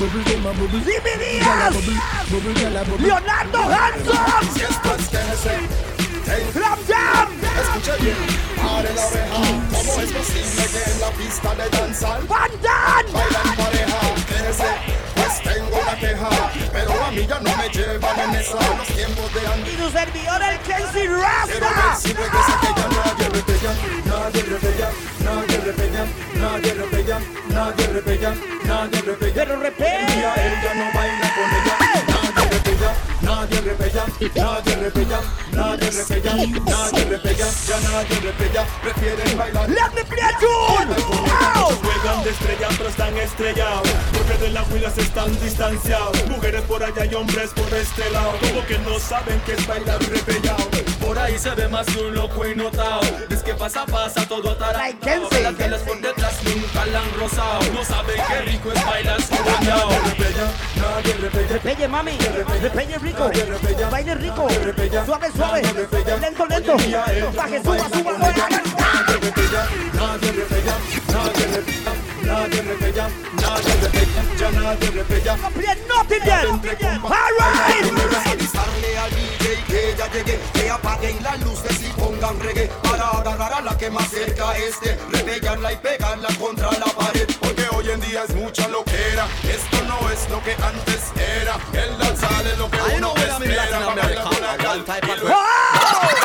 [0.00, 0.80] Bubble, them a bubble.
[0.80, 2.00] Jimmy Girl a Díaz,
[2.32, 2.54] bubble.
[2.54, 3.06] Girl a bubble.
[3.06, 4.16] Leonardo Hanson,
[6.52, 7.28] Clam Jam.
[7.60, 8.16] Escuche bien,
[8.58, 9.36] abre la oreja.
[9.70, 12.50] ¿Cómo es posible que en la pista de danzar Van
[13.12, 13.92] bailan pareja?
[15.44, 16.30] Tengo una queja,
[16.72, 20.58] pero a mí ya no me llevan en esa los tiempos de Y servidor el
[20.60, 21.96] Kenzie Quiero ver Rasta.
[21.96, 23.74] si regresa que ya nadie repella,
[24.06, 24.90] nadie repella,
[25.24, 29.32] nadie repella, nadie repella, nadie repella, nadie repella.
[29.34, 30.14] Pero repella.
[30.14, 31.01] Y a él ya no baila
[33.72, 34.04] repella,
[34.34, 35.20] nadie repella,
[35.52, 39.68] nadie repella, nadie repella, ya nadie repella, prefieren bailar.
[39.68, 40.22] Let me play.
[40.42, 46.28] Juegan de estrella pero están estrellados Porque de las huilas están distanciados.
[46.28, 50.00] Mujeres por allá y hombres por este lado Como que no saben que es bailar
[50.02, 50.64] repellado.
[51.00, 53.00] Por ahí se ve más de un loco y notado.
[53.30, 58.20] Es que pasa, pasa todo atarantado Las velas por detrás nunca la han No saben
[58.28, 59.90] qué rico es bailar sudañado
[60.76, 62.12] Nadie repella, Repelle, mami.
[62.62, 63.30] Repelle rico.
[63.90, 64.48] Baile rico.
[65.04, 65.62] Suave, suave.
[66.20, 66.76] Lento, lento.
[67.34, 68.12] Baje, suba, suba.
[71.12, 71.91] repella,
[72.42, 73.08] nadie repella,
[73.40, 75.36] nadie repella, nadie nadie repella, ya nadie repella.
[75.36, 77.00] No play nothing then.
[77.04, 78.32] All right.
[78.32, 83.52] avisarle al DJ que ya llegué, que apaguen las luces y pongan reggae para agarrar
[83.54, 88.00] a la que más cerca esté, repellarla y pegarla contra la pared, porque hoy en
[88.00, 92.70] día es mucha loquera, esto no es lo que antes era, el danzar es lo
[92.70, 96.21] que uno espera, pa' bailar con la y luego-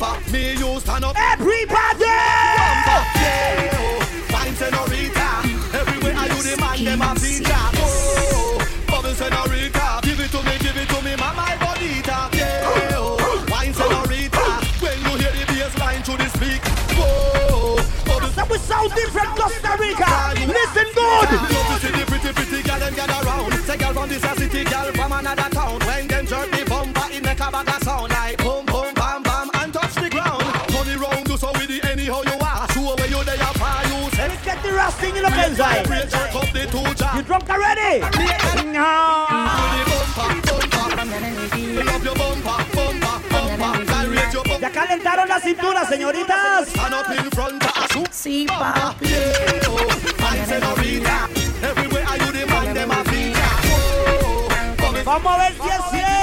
[0.00, 0.30] bumper.
[0.32, 1.14] Me you stand up.
[1.16, 1.68] Everybody.
[1.68, 4.00] Bumper, yeah, oh.
[4.32, 5.28] Fine senorita.
[5.76, 7.66] Everywhere I do the man, them a feature.
[7.76, 10.00] Oh, bubble senorita.
[10.02, 12.28] Give it to me, give it to me, mama bonita.
[12.32, 13.46] Yeah, oh.
[13.50, 14.44] Wine senorita.
[14.80, 16.62] When you hear the bass line through the speak.
[16.96, 17.76] Whoa,
[18.08, 20.08] bubble So we sound different Costa Rica.
[20.48, 21.28] Listen good.
[21.28, 23.52] Love to see the pretty, pretty girl them gather round.
[23.68, 25.49] Say girl from this city, girl from another
[35.20, 35.84] in the Benzai.
[36.10, 38.00] Jerk up the two You drunk already?
[38.72, 39.26] No.
[44.60, 46.68] Ya calentaron la cintura, señoritas.
[46.68, 48.12] Stand up in front of a shoot.
[48.12, 49.08] Sí, papi.
[49.08, 49.60] Yeah,
[50.18, 51.28] fine senorita.
[51.62, 53.40] Everywhere I do the man, them a feature.
[54.76, 56.20] Bubble Vamos a ver si es cierto.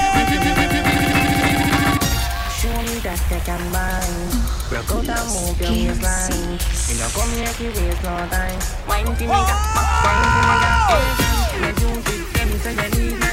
[4.70, 6.60] Broke out and move your waistline.
[6.90, 8.60] You know, come here to waste no time.
[8.86, 9.60] Wine to me, that
[10.04, 11.08] wine to me,
[11.64, 13.27] When you did them, say you need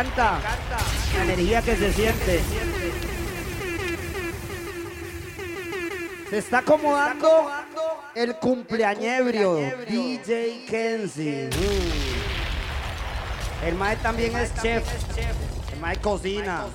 [0.00, 0.38] encanta
[1.16, 2.40] la energía que se siente.
[6.30, 7.50] Se está acomodando
[8.14, 9.56] el cumpleañebrio,
[9.88, 11.48] DJ Kenzie.
[11.48, 12.28] Mm.
[13.66, 14.86] El mae también es chef.
[15.72, 16.66] El Mike cocina.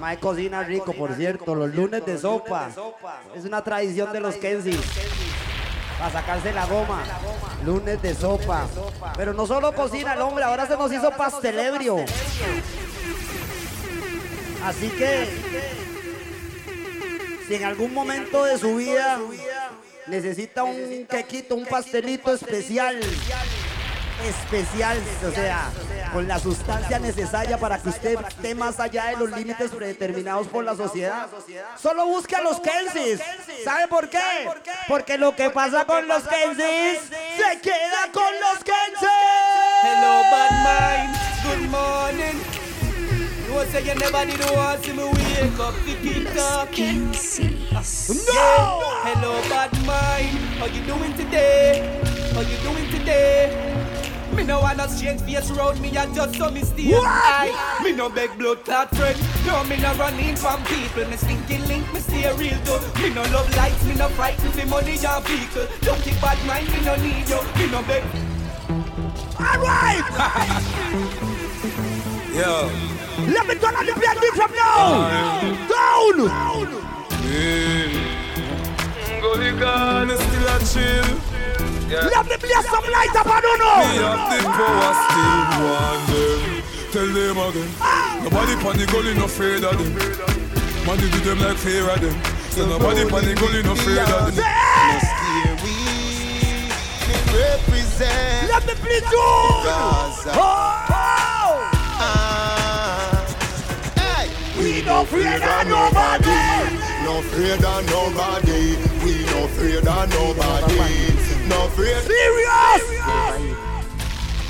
[0.00, 1.54] Mike cocina rico, por cierto.
[1.54, 2.70] Los lunes de sopa.
[3.34, 4.80] Es una tradición de los Kensis.
[6.02, 7.04] Para sacarse la goma.
[7.64, 8.66] Lunes de sopa.
[9.16, 12.04] Pero no solo cocina el hombre, ahora se nos hizo pastelebrio.
[14.64, 15.28] Así que,
[17.46, 19.20] si en algún momento de su vida
[20.08, 22.98] necesita un quequito, un pastelito especial,
[24.24, 25.70] especial, o sea,
[26.12, 30.64] con la sustancia necesaria para que usted esté más allá de los límites predeterminados por
[30.64, 31.28] la sociedad.
[31.80, 33.20] Solo busque a los Kensis.
[33.64, 34.48] ¿Sabe por qué?
[34.88, 37.00] Porque lo que pasa con los Kensis
[37.36, 39.08] se queda con los Kensis.
[39.82, 41.16] Hello, bad mind.
[41.44, 42.40] Good morning.
[43.46, 47.10] You know, say you never did want see me wake up to keep talking.
[48.32, 48.80] No!
[49.04, 50.38] Hello, bad mind.
[50.58, 52.00] How you doing today?
[52.32, 53.81] How you doing today?
[54.34, 58.08] Me no wanna change face round me and just so me stay I, Me no
[58.08, 62.32] beg blood clot friend No me no running from people Me stinking link me stay
[62.36, 66.20] real though Me no love lights Me no frightened for money or vehicle Don't keep
[66.20, 68.04] bad mind Me no need you Me no beg
[69.38, 70.04] Alright!
[72.32, 72.70] Yo.
[73.28, 75.40] Let me turn on the play from now!
[75.68, 76.16] Down!
[79.20, 81.41] Gulligan is still a chill.
[81.92, 82.08] Yeah.
[82.08, 83.84] Let me bless some light up, I don't know.
[83.84, 86.64] Me have the power still want them.
[86.88, 87.68] Tell them again.
[88.24, 89.92] Nobody pan the gully no afraid of them.
[90.88, 92.16] Man, they do them like fear of them.
[92.48, 94.40] So nobody pan the gully no afraid of them.
[97.28, 98.48] represent.
[98.48, 99.28] Let me please you.
[99.60, 100.32] Gaza.
[100.32, 100.88] Oh!
[102.00, 103.20] Ah.
[104.00, 104.32] Hey.
[104.56, 106.40] We no afraid of nobody.
[107.04, 108.80] No afraid of nobody.
[109.04, 111.21] We no afraid of nobody.
[111.52, 112.00] No afraid.
[112.08, 112.82] Serious.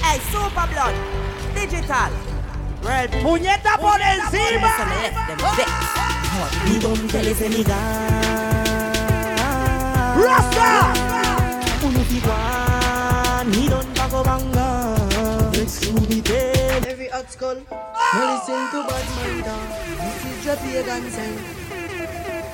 [0.02, 0.94] Hey, Super Blood,
[1.54, 2.10] Digital.
[2.82, 4.70] Red, puñeta por encima.
[6.64, 7.64] Mi don te mi
[10.22, 10.92] Rasta.
[11.82, 14.96] Uno figuan, mi don pago banga.
[16.86, 17.58] Every hot skull,
[18.14, 19.68] no listen to bad mind talk.
[19.98, 21.61] This is your pagan sign.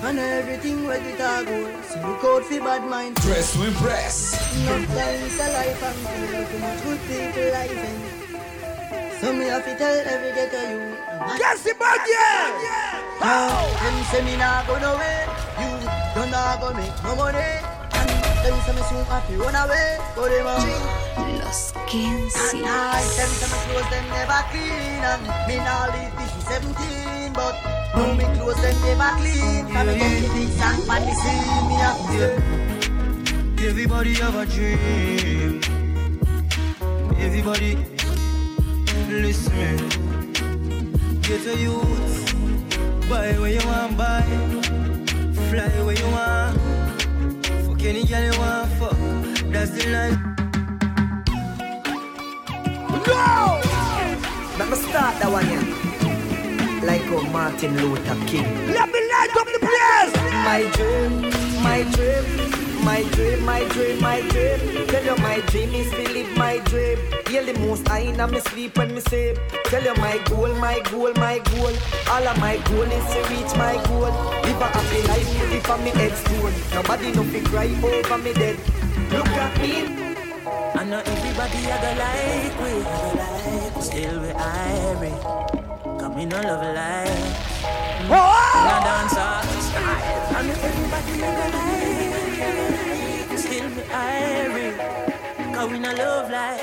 [0.01, 3.16] And everything where we talk about, so look out for bad mind.
[3.16, 4.32] Dress to impress.
[4.64, 8.18] No time is a life and feel too much good people life in.
[9.20, 10.96] So me have to tell every ghetto you.
[11.38, 13.18] Yes, the bad yeah.
[13.20, 13.51] Now,
[13.82, 15.26] them say me nah go nowhere.
[15.59, 15.70] You
[16.14, 17.78] don't nah go make no money.
[18.39, 19.99] And them say me soon have to run away.
[20.14, 20.55] But them a
[21.43, 22.55] Los And Kensis.
[22.55, 27.55] I them say me clothes them never clean And me nah live this 17 But
[27.97, 31.99] now me clothes them never clean come to this and pan me see me have
[32.08, 32.58] to
[33.61, 35.61] Everybody have a dream.
[37.18, 37.76] Everybody,
[39.11, 39.76] listen.
[41.22, 42.34] Get a youth,
[43.11, 44.22] buy where you want, buy.
[45.50, 46.88] Fly where you want.
[47.79, 48.96] Fuck any girl you want, fuck.
[49.53, 50.18] That's the life.
[53.07, 53.61] No!
[54.59, 55.63] Let me start that one here.
[56.84, 58.42] Like how Martin Luther King.
[58.72, 60.13] Let me light up the place.
[60.42, 61.13] My dream,
[61.63, 64.87] my dream, my dream, my dream, my dream.
[64.87, 66.97] Tell you my dream is to live my dream.
[67.29, 69.37] Hear the most I in me sleep when me sleep.
[69.71, 71.75] Tell you my goal, my goal, my goal.
[72.13, 74.13] All of my goal is to reach my goal.
[74.47, 76.55] Live a happy life, it on me headstone.
[76.75, 78.57] Nobody no fi cry over me dead.
[79.13, 79.73] Look at me.
[80.81, 82.73] I know everybody I go like we,
[83.83, 86.01] still we irie.
[86.01, 87.69] Come we no love life.
[88.09, 88.65] Oh!
[88.69, 89.49] No dance style.
[90.37, 91.78] I know everybody I go
[93.91, 95.55] like, still we irie.
[95.55, 96.61] Cause we no love life.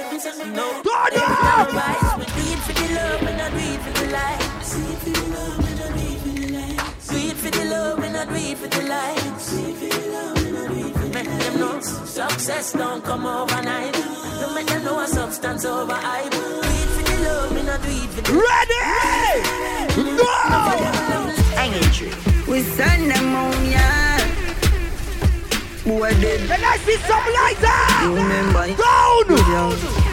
[0.47, 1.73] No, Turn it's up!
[1.73, 2.15] right.
[2.19, 4.39] We do it for the love, we not do it for the life.
[4.71, 7.07] Do it for the love, we not do it for the life.
[7.07, 9.23] Do it for the love, we not do it for the life.
[9.23, 12.73] Do it for the love, we not do it for the Make them know success
[12.73, 13.93] don't come overnight.
[13.93, 16.31] Don't make them know a substance over hype.
[16.31, 18.81] Do it for the love, we not do it for the Ready?
[20.15, 20.31] No!
[22.47, 24.04] We send them on ya
[25.85, 27.79] Boy dead Can I see some lighter?
[28.01, 28.21] You ah!
[28.21, 28.75] remember eh?
[28.75, 30.05] Down!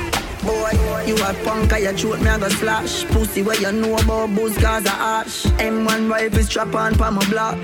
[0.44, 4.34] Boy, you a punk, you shoot me, I go slash Pussy where you know about
[4.34, 7.56] booze, cause I ash M1 rifle strap on pa my block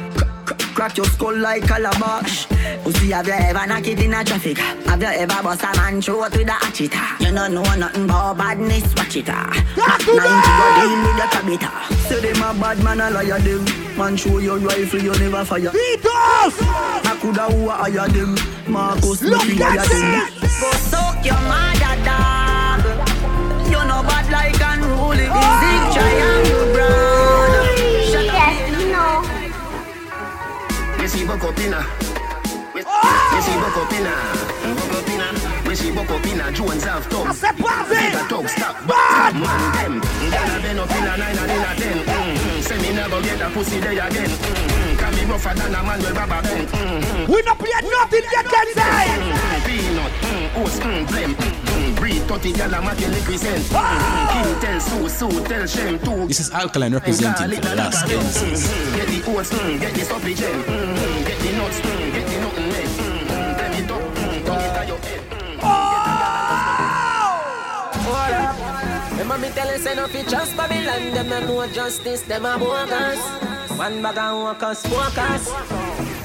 [0.75, 2.47] Crack your skull like calabash
[2.85, 4.59] Pussy, have you ever knocked it in a traffic?
[4.59, 6.95] Have you ever bust a man throat with a hatchet?
[7.20, 9.51] You don't know nothing about badness, watch it ah.
[9.77, 10.27] 90 go
[10.79, 11.70] deal with your cabita.
[12.09, 13.65] Say them a bad man, a liar them.
[13.97, 15.70] Man show your rifle, you never fire.
[15.70, 16.57] Beatles!
[16.62, 18.37] I coulda who a hire them.
[18.69, 20.31] Marcus, Look at them!
[20.61, 22.85] Go suck your mother dog.
[23.66, 25.27] You know bad like unruly.
[25.27, 26.38] Zig triangle brand
[31.28, 31.84] boko pina.
[32.74, 34.12] Missy boko pina.
[35.68, 36.52] Missy bokopina.
[36.55, 37.26] Jones have top.
[37.26, 38.28] I said pass it.
[38.30, 38.86] Talk stop.
[38.86, 40.00] Bad man.
[40.62, 41.98] Been up in a nine and in a ten.
[41.98, 42.60] Mm-hmm.
[42.62, 44.30] Say me never get a pussy day again.
[44.30, 44.96] Mm-hmm.
[44.98, 46.68] Can be rougher than a man with rubber band.
[46.68, 47.32] Mm-hmm.
[47.32, 48.80] We not play nothing yet, Kenzie.
[49.68, 50.12] Peanut.
[50.56, 50.80] Oats.
[51.12, 51.57] Blame.
[53.74, 54.55] Ah!
[56.26, 58.68] This is Alkaline representing for the last Genesis.
[58.94, 62.38] Get the oats, get the stuff, get the nuts, get the.
[69.18, 71.12] Remember me telling say no fi trust Babylon.
[71.12, 73.20] Them no know justice, them a bogus.
[73.76, 75.48] One bag of workers, focus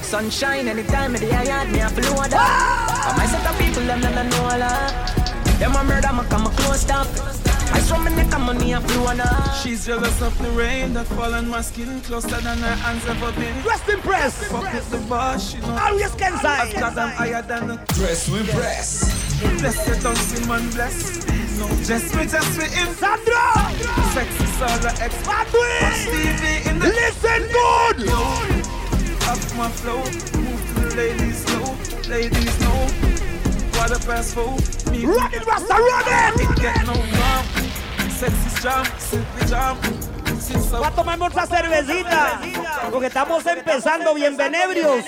[0.02, 3.04] Sunshine anytime me the yard, me a flow that.
[3.06, 5.33] But my set of people, them no know a lot
[5.64, 7.06] them a murder, me come a close up.
[7.72, 9.54] I saw me neck and money a flow up.
[9.62, 13.32] She's jealous of the rain that fall on my skin closer than her hands ever
[13.32, 13.64] been.
[13.64, 14.46] Rest in press.
[14.48, 15.78] Fuck with the boss, she know.
[15.80, 16.70] Always can say.
[16.78, 19.08] Cause I'm higher than the Dress with breast.
[19.60, 21.26] Bless you, don't see man bless.
[21.58, 23.40] No, just me, just me in Sandra.
[24.12, 25.14] Sexy Saga X.
[26.04, 28.10] Stevie in the Listen good.
[29.32, 30.04] Up my flow,
[30.42, 31.74] move to the ladies slow.
[32.06, 33.13] Ladies know
[33.88, 34.50] what a pass for.
[34.90, 36.40] Me Run it, Rasta, run it.
[36.40, 37.44] It get no calm.
[38.08, 39.78] Sexy jump, simply jump.
[40.80, 42.40] Va a tomar otra cervecita.
[42.90, 45.04] Porque estamos empezando bien benebrios.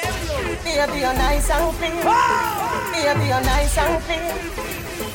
[0.65, 1.97] Baby, you're nice and clean.
[2.93, 4.25] Baby, you're nice and clean.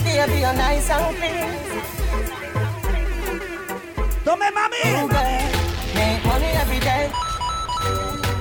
[0.04, 1.50] Baby, you're nice and clean.
[4.26, 4.82] Tome mami.
[4.86, 5.42] You girl,
[5.96, 7.12] make money every day.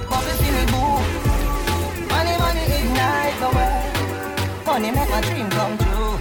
[0.08, 1.00] Bubble see me boo.
[2.08, 3.79] Money, money ignite the world.
[4.70, 6.14] Money make my dream come true.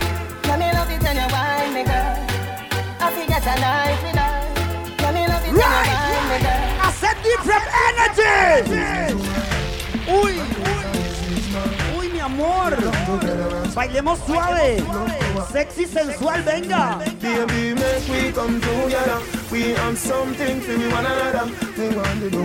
[0.57, 2.17] Me love it when you wine me, girl.
[2.99, 4.33] I forget a night with her.
[5.03, 6.81] Let me love it when you wine me, girl.
[6.81, 9.13] I said different energy.
[10.09, 10.58] Uy, mi
[12.39, 12.77] amor.
[13.75, 14.83] Bailemos suave.
[15.51, 16.99] Sexy, sensual, venga.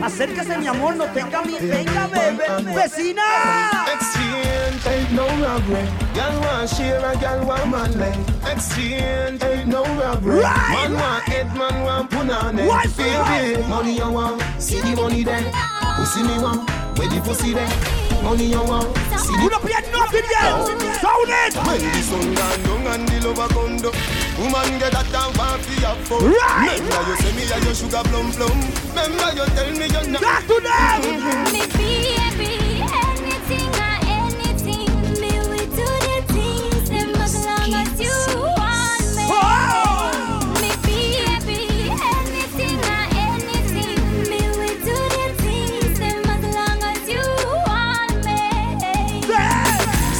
[0.03, 1.59] Acérquese, mi amor, no tenga mi.
[1.61, 2.75] Venga, bebé.
[2.75, 3.23] Vecina.
[3.95, 5.87] Exchange ain't no robbery.
[6.41, 7.01] Want share
[7.47, 7.97] want.
[8.51, 10.43] Exchange ain't no robbery.
[10.43, 12.69] Man want man want punani.
[12.97, 15.53] Baby, money want, see the money there.
[15.97, 18.04] Pussy me want, where the pussy there.
[18.25, 20.81] Money you want, see You the don't play nothing oh.
[20.81, 20.97] yet.
[20.97, 21.55] Sound it.
[21.61, 23.93] When the sun gone down and the lover come down
[24.41, 26.81] Woman get that down for fi have Right.
[26.81, 28.57] Remember you say me a your sugar plum plum
[28.97, 31.03] Remember you tell me you're not Talk to them.
[31.05, 31.79] Mm-hmm.
[31.79, 32.24] Me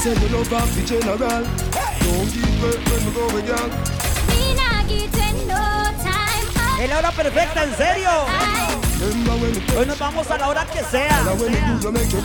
[0.05, 3.71] Say love off the general Don't give up when we go with young
[4.29, 6.45] Me nah give you no time.
[6.79, 8.11] Es la hora perfecta, en serio.
[9.75, 11.25] Hoy nos vamos a la hora que sea.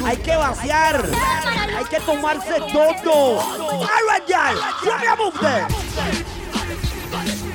[0.06, 1.06] Hay que vaciar.
[1.78, 3.40] Hay que tomarse todo.
[3.40, 4.58] All right, y'all.
[4.84, 5.66] Let me move there.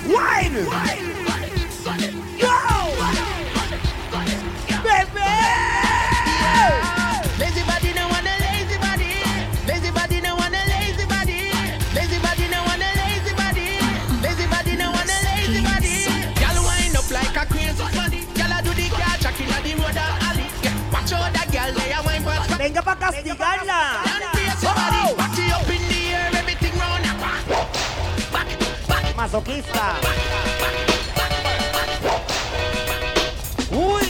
[0.08, 0.64] Wine.
[2.40, 2.74] Go.
[27.04, 27.46] And back.
[28.32, 28.48] Back,
[28.88, 29.16] back.
[29.16, 29.94] Masoquista.
[33.70, 34.04] Uy.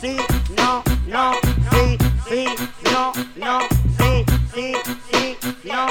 [0.00, 0.16] Sí,
[0.56, 1.32] no, no,
[1.72, 1.98] sí,
[2.28, 2.46] sí,
[2.92, 3.58] no, no,
[3.98, 4.24] sí,
[4.54, 4.72] sí,
[5.10, 5.86] sí, no,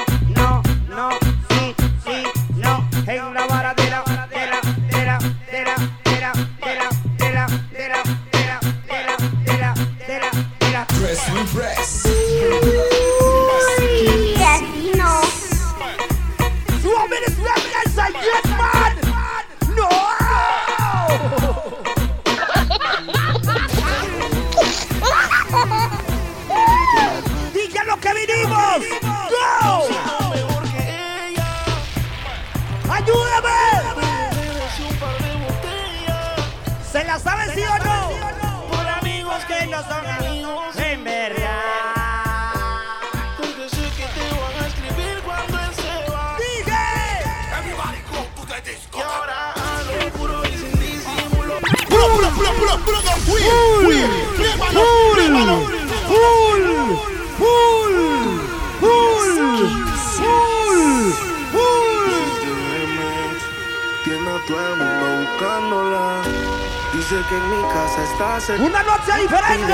[67.10, 69.74] Dice que en mi casa estás el- Una noche diferente.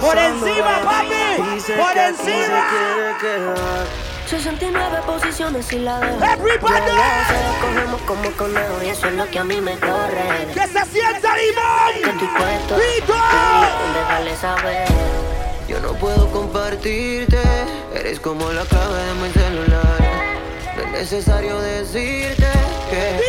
[0.00, 1.42] Por encima, papi.
[1.54, 2.30] Dice Por que encima.
[2.30, 3.86] se quiere quedar.
[4.28, 6.24] 69 posiciones y la dejo.
[6.24, 6.74] Everybody.
[6.74, 10.46] Ya cogemos como conejo y eso es lo que a mí me corre.
[10.54, 12.04] ¡Que se sienta limón!
[12.04, 12.76] Que estoy puesto.
[12.76, 13.14] ¡Vito!
[13.94, 14.88] Déjale saber.
[15.66, 17.40] Yo no puedo compartirte,
[17.94, 19.98] eres como la clave de mi celular.
[20.76, 22.46] No es necesario decirte
[22.90, 23.27] que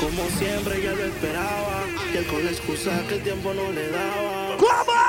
[0.00, 1.84] Como siempre ya lo esperaba.
[2.12, 4.56] Y él con la excusa que el tiempo no le daba.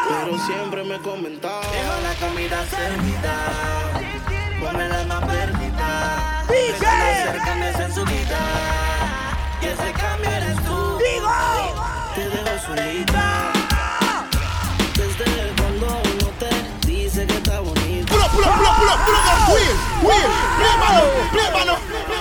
[0.08, 1.62] Pero siempre me comentaba.
[1.62, 3.36] Dejo la comida servida.
[4.62, 6.46] Ponme el alma perdida.
[6.48, 8.40] Déjala cerca en su vida.
[9.62, 10.98] Y ese cambio eres tú.
[12.16, 13.52] Te dejo solita.
[14.96, 18.14] Desde cuando uno te dice que está bonito.
[18.14, 19.18] Pull up, pull up, pull up, pull
[21.72, 22.17] up,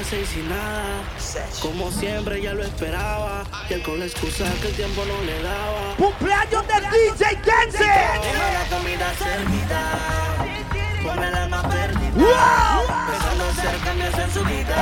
[0.00, 1.02] las seis y nada.
[1.60, 3.44] Como siempre ya lo esperaba.
[3.68, 5.94] Y él con la excusa que el tiempo no le daba.
[5.96, 7.86] ¡Cumpleaños de DJ Kenzie!
[7.86, 9.80] Deja la comida servida.
[11.02, 12.12] Ponme el alma perdida.
[12.14, 12.86] ¡Wow!
[13.10, 14.76] Pensando hacer cambios en su vida.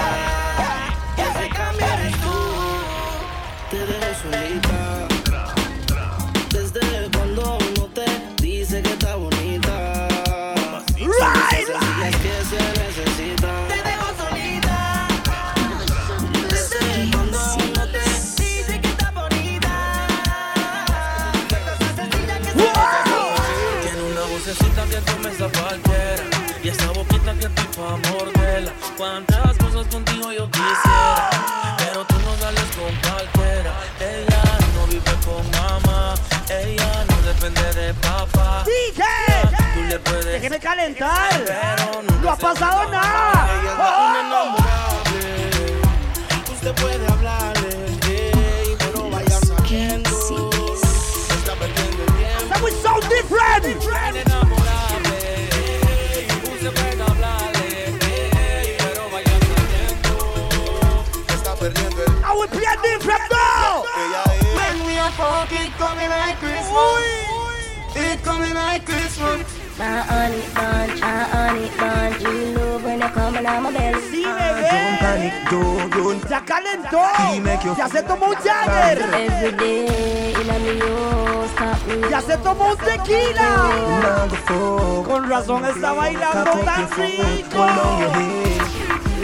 [1.17, 2.39] Y ese cambio eres tú.
[3.71, 5.09] Te dejo solita.
[6.51, 8.07] Desde cuando uno te
[8.43, 9.08] dice que está
[25.51, 26.25] cualquiera
[26.63, 31.31] Y esa boquita que estoy pa' morderla Cuántas cosas contigo yo quisiera
[31.79, 34.43] Pero tú no sales con cualquiera Ella
[34.75, 36.15] no vive con mamá
[36.51, 39.03] Ella no depende de papá DJ,
[39.75, 41.31] Tú le puedes déjeme calentar.
[41.45, 43.49] Pero No ha pasado nada.
[43.61, 45.83] Ella es Oh, inenamorable.
[46.53, 47.69] Usted puede hablarle,
[48.09, 50.11] ey, pero vaya sabiendo.
[51.39, 52.49] Está perdiendo el tiempo.
[52.53, 53.65] That was so different.
[53.67, 54.25] Inenamorable,
[65.79, 67.03] coming like Christmas.
[67.95, 69.47] It coming like Christmas.
[69.79, 72.21] My honey bun, my honey bun.
[72.21, 73.09] You love when uh-huh.
[73.09, 74.01] you come on my belly.
[74.11, 74.99] Sí, bebé.
[76.29, 77.03] Ya calentó.
[77.79, 78.99] Ya se tomó un Jagger.
[79.15, 82.11] Every day in a New York, stop me.
[82.11, 84.27] Ya se tomó un tequila.
[85.07, 88.58] Con razón está bailando tan rico.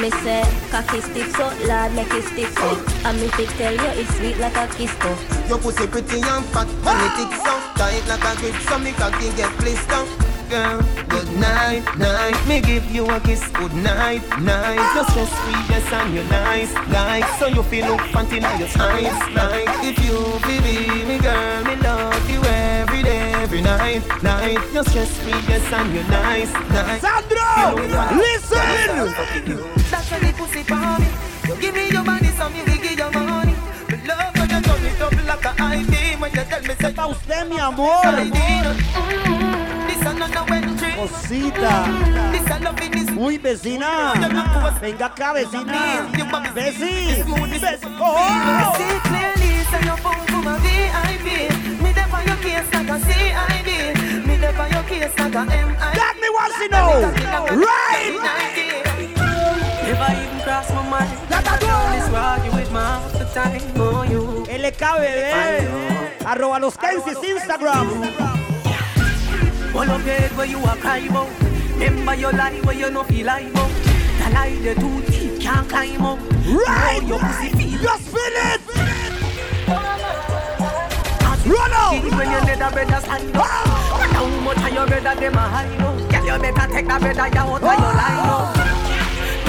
[0.01, 2.85] Me say, cocky stick so loud, make it stick so.
[3.07, 5.11] And me fit tell you it's sweet like a kiss so.
[5.49, 8.93] Your pussy pretty and fat, and it tick so tight like a grip, so me
[8.93, 10.05] cocky get blister.
[10.51, 12.37] Girl, good night, night.
[12.47, 14.83] Me give you a kiss, good night, night.
[14.95, 18.69] No stress free, yes, and you're nice, like so you feel look fancy in your
[18.79, 22.64] eyes, like if you believe me, girl, me love you day,
[23.55, 24.59] every night, night.
[24.73, 27.01] No stress free, yes, and you're nice, nice.
[27.01, 27.75] Sandro,
[28.17, 28.59] listen.
[29.91, 31.07] That's why the pussy for me.
[31.47, 33.55] You give me your body, so me will give you money.
[33.91, 36.21] Me love when you turn it up like a high beam.
[36.21, 38.03] When you tell me say Pa' usted, mi amor.
[39.87, 40.93] This a no no entry.
[40.97, 41.75] Cosita.
[42.33, 44.15] This a loving is Uy, vecina.
[44.81, 46.09] Venga acá, vecina.
[46.55, 47.23] Veci.
[47.23, 47.87] Veci.
[48.01, 49.44] Oh.
[52.15, 54.27] Me your case like a CID.
[54.27, 55.75] Me there for your case like a MI.
[55.99, 57.11] That me wants to know.
[57.59, 58.15] Right.
[59.83, 61.11] Never even cross my mind.
[61.29, 63.61] That I do this rock you with my half the time.
[63.77, 64.47] Oh, you.
[64.47, 64.97] LK eh.
[65.03, 66.25] bebé.
[66.25, 67.89] Arroba los Kensis Instagram.
[69.75, 71.29] All of your head where you are cry about.
[71.79, 73.71] Remember your life where you no feel like about.
[74.19, 76.19] The lie the too deep can't climb up.
[76.47, 77.03] Right.
[77.05, 77.83] Your pussy feel.
[77.83, 80.24] Just feel it.
[81.47, 82.03] Run out.
[82.03, 83.45] When you need a brother stand up.
[83.45, 84.09] Ah!
[84.13, 86.11] How much of your brother them a hide up.
[86.11, 88.01] Girl you better take that brother you out of your ah!
[88.01, 88.75] line up.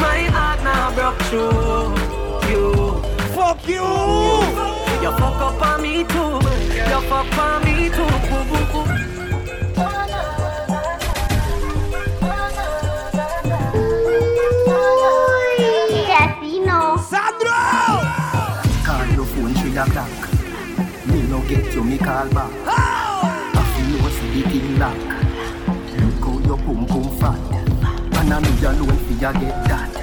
[0.02, 1.96] My heart now broke through
[2.52, 3.00] you.
[3.34, 3.86] Fuck you.
[5.02, 6.40] You fuck up on me too.
[6.76, 8.12] You fuck on me too.
[8.28, 9.06] Boo, boo, boo.
[17.10, 17.60] Sandro.
[18.84, 20.10] Call your phone three o'clock.
[20.10, 20.25] Me no
[21.48, 22.52] get you, me call back.
[22.66, 24.98] I feel you see the thing lock.
[26.00, 27.40] Look how your pum pum fat.
[28.18, 29.94] And I me alone fi ya get that.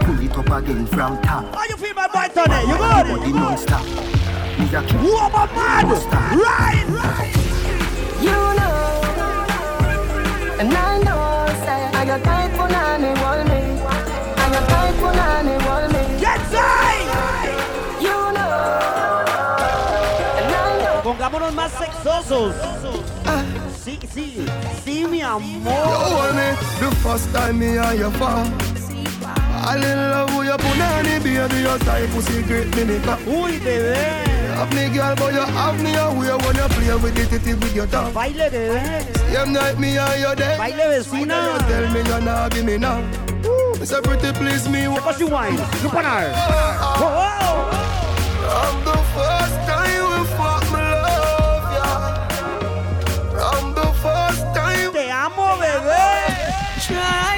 [0.00, 1.54] Pull it up again from top.
[1.54, 2.60] How you feel my boy Tony?
[2.70, 3.06] You good?
[3.18, 3.84] Body non-stop.
[4.58, 5.84] Me a keep Who am I mad?
[6.34, 7.34] Right, right.
[8.20, 8.78] You know,
[10.58, 12.47] and I know, say, I got time
[21.50, 21.56] know.
[21.56, 22.54] Más sexosos.
[23.26, 23.42] Ah.
[23.84, 24.46] Sí, sí,
[24.84, 25.72] sí, mi You amor.
[25.72, 26.50] hold me
[26.80, 28.44] the first time me and you fall.
[29.66, 32.98] All in love with your punani, baby, your type pussy great me.
[33.26, 33.96] Uy, bebé.
[34.56, 37.74] Have me girl, but you have me away when you play with it, it with
[37.74, 38.12] your tongue.
[38.12, 39.02] Baile, bebé.
[39.32, 40.58] Same night me and you dead.
[40.58, 41.36] Baile, vecina.
[41.44, 43.02] You tell me you're not give me now.
[43.80, 44.88] It's a pretty please me.
[44.88, 45.56] What you wine?
[45.82, 46.32] You pan her.
[46.34, 47.47] Oh, From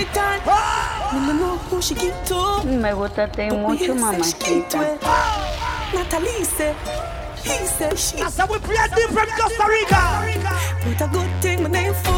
[0.01, 0.07] Me.
[2.65, 4.99] Me gustaste mucho, mamacita.
[5.93, 6.75] Natalie said,
[7.45, 8.17] he said she.
[8.17, 10.01] That's how we play different Costa Rica.
[10.85, 12.15] But a good thing my name fool.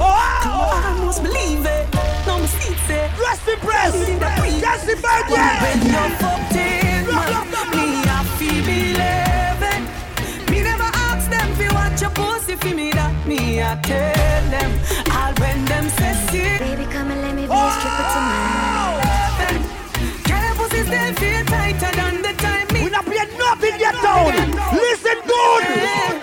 [0.00, 1.86] Oh, I almost believe it.
[2.26, 3.08] No mistake say.
[3.22, 3.94] Rest in press.
[4.60, 5.54] Jesse Birthday.
[5.62, 8.64] When you're fucked in, man, me I feel
[8.98, 10.03] never
[11.24, 14.70] ask them if you want your pussy for me that me I tell them.
[15.12, 16.58] All when them say sick.
[16.60, 19.62] Baby, come and let me be a stripper oh, tonight.
[20.28, 22.84] Girl, your pussy still feel tighter than the time me.
[22.84, 24.34] We not play nothing yet down.
[24.72, 25.64] Listen good.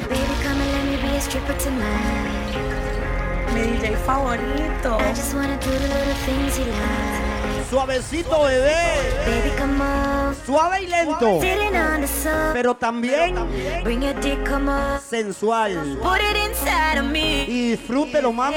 [0.10, 2.54] Baby, come and let me be a stripper tonight.
[3.54, 4.98] Mi DJ favorito.
[4.98, 7.11] I just wanna do the little things you like.
[7.72, 8.76] Suavecito, bebé.
[10.46, 11.40] Suave y lento.
[12.52, 13.34] Pero también
[15.08, 15.98] sensual.
[17.48, 18.56] Y disfrútelo, mami.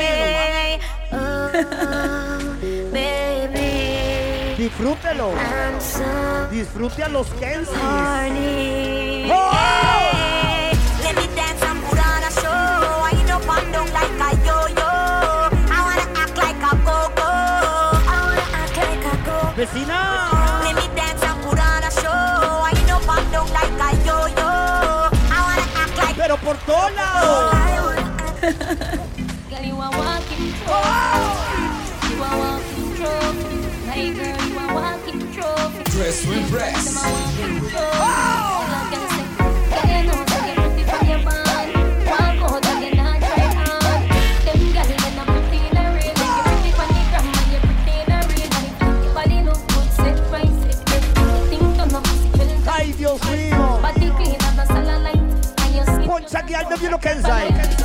[4.59, 5.31] Disfrútelo.
[6.51, 7.77] Disfrute a los Kensis.
[9.31, 10.04] ¡Oh!
[19.65, 20.61] Vecina.
[20.63, 22.61] Let me dance and put on a show.
[22.61, 24.51] Wind up and down like a yo-yo.
[25.33, 27.97] I wanna act like Pero por todos lados.
[29.49, 31.65] Girl, you a walking trophy.
[32.11, 33.57] You a walking trophy.
[33.89, 35.83] My girl, you a walking trophy.
[35.93, 37.01] Dress with breasts.
[38.93, 39.14] Them
[56.35, 57.84] your skin Poncha aquí al W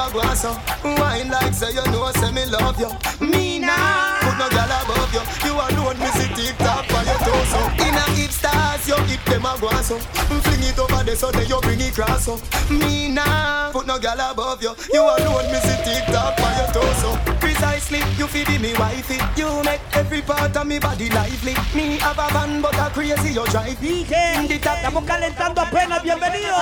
[0.00, 0.52] a go so.
[0.82, 2.90] Wine like say you know, say me love you.
[3.20, 5.22] Me nah, put no girl above you.
[5.46, 7.60] You alone, me see tip top for your torso.
[7.84, 9.98] In a hip stars, you hip them a go so.
[9.98, 12.40] Fling it over so then you bring it cross so.
[12.70, 14.74] Me nah, put no girl above you.
[14.92, 17.29] You alone, me see tip top for your torso.
[17.60, 19.18] Precisely, you feed me wifey.
[19.36, 21.52] You make every part of me body lively.
[21.74, 23.76] Me have a van, but a crazy you drive.
[23.78, 26.02] Dije, estamos calentando apenas.
[26.02, 26.56] Bienvenido.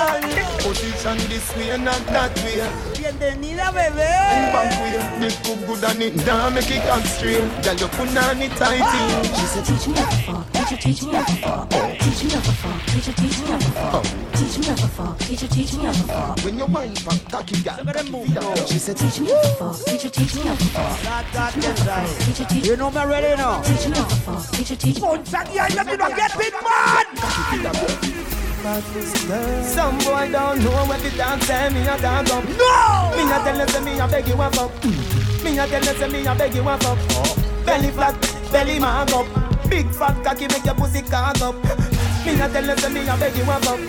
[0.60, 2.66] Position this way not that way.
[2.98, 4.10] Bienvenida, bebé.
[4.52, 7.46] Back way, me cook good and it down, make it come straight.
[7.62, 8.82] Girl, you put on it tight.
[9.36, 10.57] She said, teach me how to fuck.
[10.68, 11.70] Teach her, teach me how to fuck.
[11.70, 12.86] Teach me how to fuck.
[12.92, 14.04] Teach teach me how to fuck.
[14.36, 15.18] Teach me how to fuck.
[15.18, 16.44] Teach her, teach me how to fuck.
[16.44, 18.54] When you wind back, cocky girl.
[18.66, 19.76] She said, teach me how to fuck.
[19.86, 21.00] Teach her, teach me how to fuck.
[21.00, 22.66] That, that, Kensai.
[22.66, 23.62] You know me ready now.
[23.62, 24.50] Teach me how to fuck.
[24.52, 25.00] Teach her, teach me.
[25.00, 25.96] Poncha aquí al W.
[25.96, 27.06] No get big man.
[29.64, 32.44] Some boy don't know what the dance say me a dance up.
[32.44, 33.16] No!
[33.16, 34.84] Me a tell you say me a beg you a fuck.
[35.42, 36.98] Me a tell you say me a beg you a fuck.
[37.64, 38.20] Belly flat,
[38.52, 39.47] belly mark up.
[39.68, 41.54] Big fat cocky make your pussy cock up.
[42.24, 43.80] Me a tell you say me a beg you a fuck.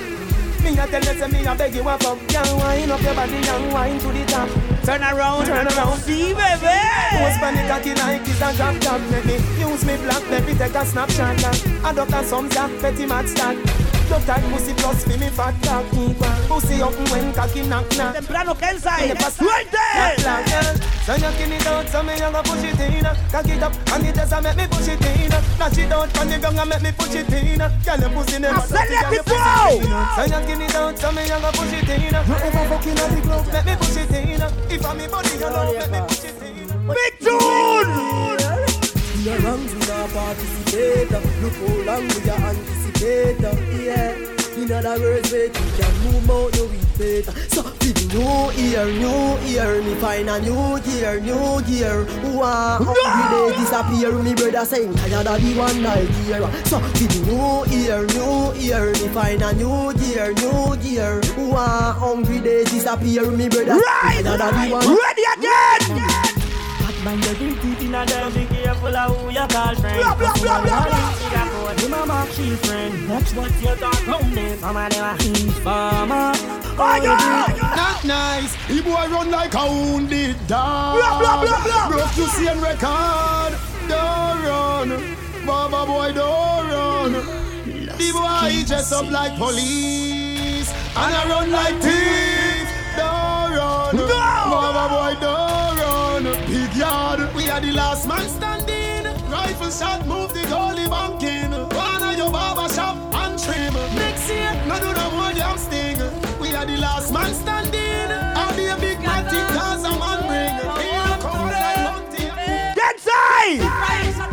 [0.63, 2.31] Me a tell you say me a beg you a fuck.
[2.31, 4.49] Young wine up your body, young wine to the top.
[4.83, 5.45] Turn around.
[5.45, 5.99] Turn around.
[5.99, 6.77] See, bebé.
[7.11, 9.01] Post panic cocky like it's a drop top.
[9.11, 11.43] Let me use me black, let me take a snapshot.
[11.83, 13.98] I duck a some zap, petty match that.
[14.09, 16.33] Your tight pussy plus for me fat cock equal.
[16.49, 18.15] Pussy up when cocky knock knock.
[18.15, 18.97] Temprano Kenza.
[19.29, 19.85] Suerte.
[21.05, 23.05] So you give it out, so me you go push it in.
[23.29, 25.29] Cock it up and it just make me push it in.
[25.29, 27.59] Dash it out on the ground and make me push it in.
[27.59, 29.77] Girl, your pussy never I said dirty, let girl, it your pussy go.
[29.77, 29.93] clean.
[30.15, 32.01] So you give it out, so me you go push it in.
[32.01, 34.41] You ever fucking on the club, make me push it in.
[34.73, 36.65] If I'm me body, you know, make me push it in.
[36.89, 38.09] Big tune.
[39.19, 44.99] In the ranks we not participate Look how long we are anticipate Yeah in other
[44.99, 47.25] words, wait, you can move out your weak faith.
[47.49, 52.05] So, for the new year, new year, me find a new gear, new gear.
[52.35, 56.41] Wow, hungry day disappear, me brother saying, tired of the one night gear.
[56.65, 61.21] So, for the new year, new year, me find a new gear, new gear.
[61.37, 63.79] Wow, hungry day disappear, me brother.
[63.79, 64.87] Right, tired of the one.
[64.87, 66.35] ready again.
[66.99, 69.97] Man, you drink deep in a them, be careful of who you call friend.
[69.99, 71.58] Blah, blah, blah, blah, blah.
[71.79, 73.09] You mama, she friend.
[73.09, 74.57] That's what you talk round there.
[74.57, 76.33] Some of them informer.
[76.35, 77.75] Oh, oh yeah.
[77.75, 78.53] Not nice.
[78.67, 80.97] He boy run like a wounded dog.
[80.97, 81.89] Blah, blah, blah, blah.
[81.89, 83.53] Broke you see and record.
[83.87, 85.15] Don't run.
[85.45, 87.13] Baba boy, don't run.
[87.97, 90.69] The boy he dress up like police.
[90.95, 92.67] And I run like thief.
[92.97, 93.95] Don't run.
[93.95, 94.07] No.
[94.07, 96.45] Baba boy, don't run.
[96.47, 97.33] Big yard.
[97.33, 99.05] We are the last man standing.
[99.29, 101.21] Rifle shot, move the goalie bank
[107.19, 108.11] man standing.
[108.39, 110.55] I'll be a big man thing cause a man bring.
[110.79, 111.99] Feel cold like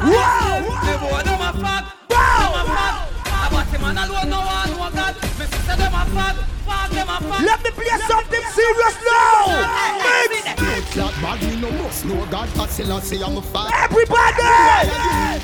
[0.06, 0.62] Wow.
[0.86, 3.80] The boy them a fag, a fag.
[3.80, 5.14] Man alone no one no God.
[5.38, 6.36] Me sister them a fag,
[6.66, 7.44] fag them a fag.
[7.48, 9.46] Let me play something serious now.
[10.60, 10.94] Mix.
[10.94, 12.48] Blood bad, me no must know God.
[12.58, 13.68] I still I say I'm a fat.
[13.84, 14.42] Everybody.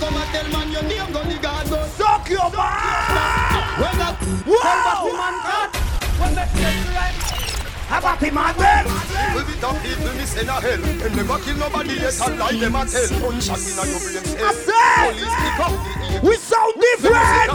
[0.00, 1.66] Come and tell man your name, gun the God.
[1.98, 3.52] Suck your man.
[3.80, 4.16] When that
[4.46, 5.10] Wow.
[5.20, 5.91] man cut.
[6.22, 7.41] They play the right.
[7.92, 8.56] How about him, man?
[8.56, 8.88] them?
[9.36, 10.80] Will be tough people me a hell.
[10.80, 13.04] Them never kill nobody yet and lie them a tell.
[13.20, 14.48] Gunshot inna your brain cell.
[14.48, 15.12] I said.
[15.12, 16.24] Police pick up the evil.
[16.24, 17.52] We sound different.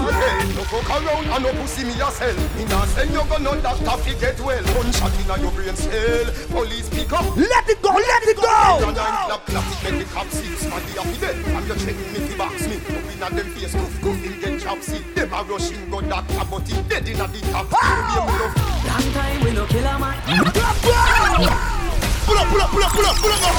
[0.53, 2.37] No fuck around and no pussy me a sell.
[2.53, 4.61] Me nah send you gun on doctor fi get well.
[4.77, 6.29] Gunshot inna your brain cell.
[6.53, 7.25] Police pick up.
[7.33, 7.97] Let it go.
[7.97, 8.93] Let it Your go.
[8.93, 11.33] nine clap clap it make the cop six man the happy dead.
[11.49, 12.77] I'm your checking me fi box me.
[12.77, 15.01] Up inna them face goof goof him get chop see.
[15.17, 17.73] Them a rush him go doctor but dead inna the top.
[17.73, 18.05] Ah!
[18.05, 20.26] Baby, me love Long time we no kill a man.
[20.27, 20.59] Pull up, pull
[22.35, 23.55] up, pull up, pull up, pull up,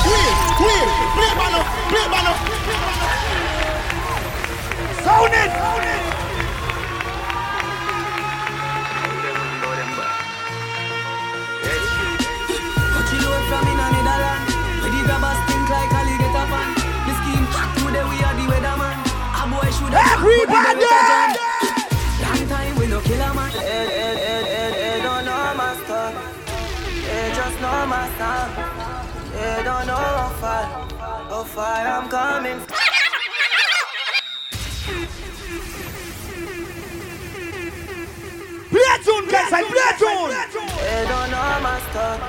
[1.16, 2.36] play up, play up.
[5.02, 5.50] Sound it.
[12.92, 13.48] Watch you load
[30.40, 32.60] how far I'm coming.
[38.70, 39.52] Play tune, guys.
[39.52, 40.30] I play tune.
[40.78, 42.20] Hey, don't know my stuff.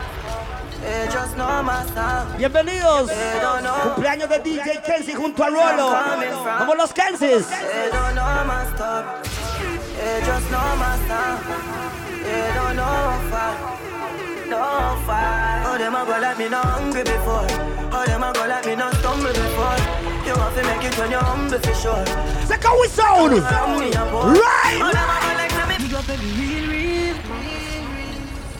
[0.81, 2.37] Hey, just know my stuff.
[2.37, 3.09] Bienvenidos.
[3.41, 3.93] Don't know.
[3.95, 5.93] Cumpleaños de DJ Kenzie junto a Rolo.
[6.57, 7.49] Como los Kensis.
[7.49, 9.05] Hey, don't know my stuff.
[9.99, 11.43] Hey, just know my stuff.
[12.23, 13.88] Hey, don't know how far.
[14.49, 15.61] No far.
[15.65, 17.45] Oh, them a go like me not hungry before.
[17.93, 19.77] Oh, them a go like me not stumble before.
[20.25, 22.05] You have to make it when you're humble for sure.
[22.47, 23.37] Check how we sound.
[23.45, 24.33] From me a boy.
[24.41, 24.81] Right.
[24.81, 25.85] Oh, them a go like me.
[25.85, 27.15] Big up every real, real,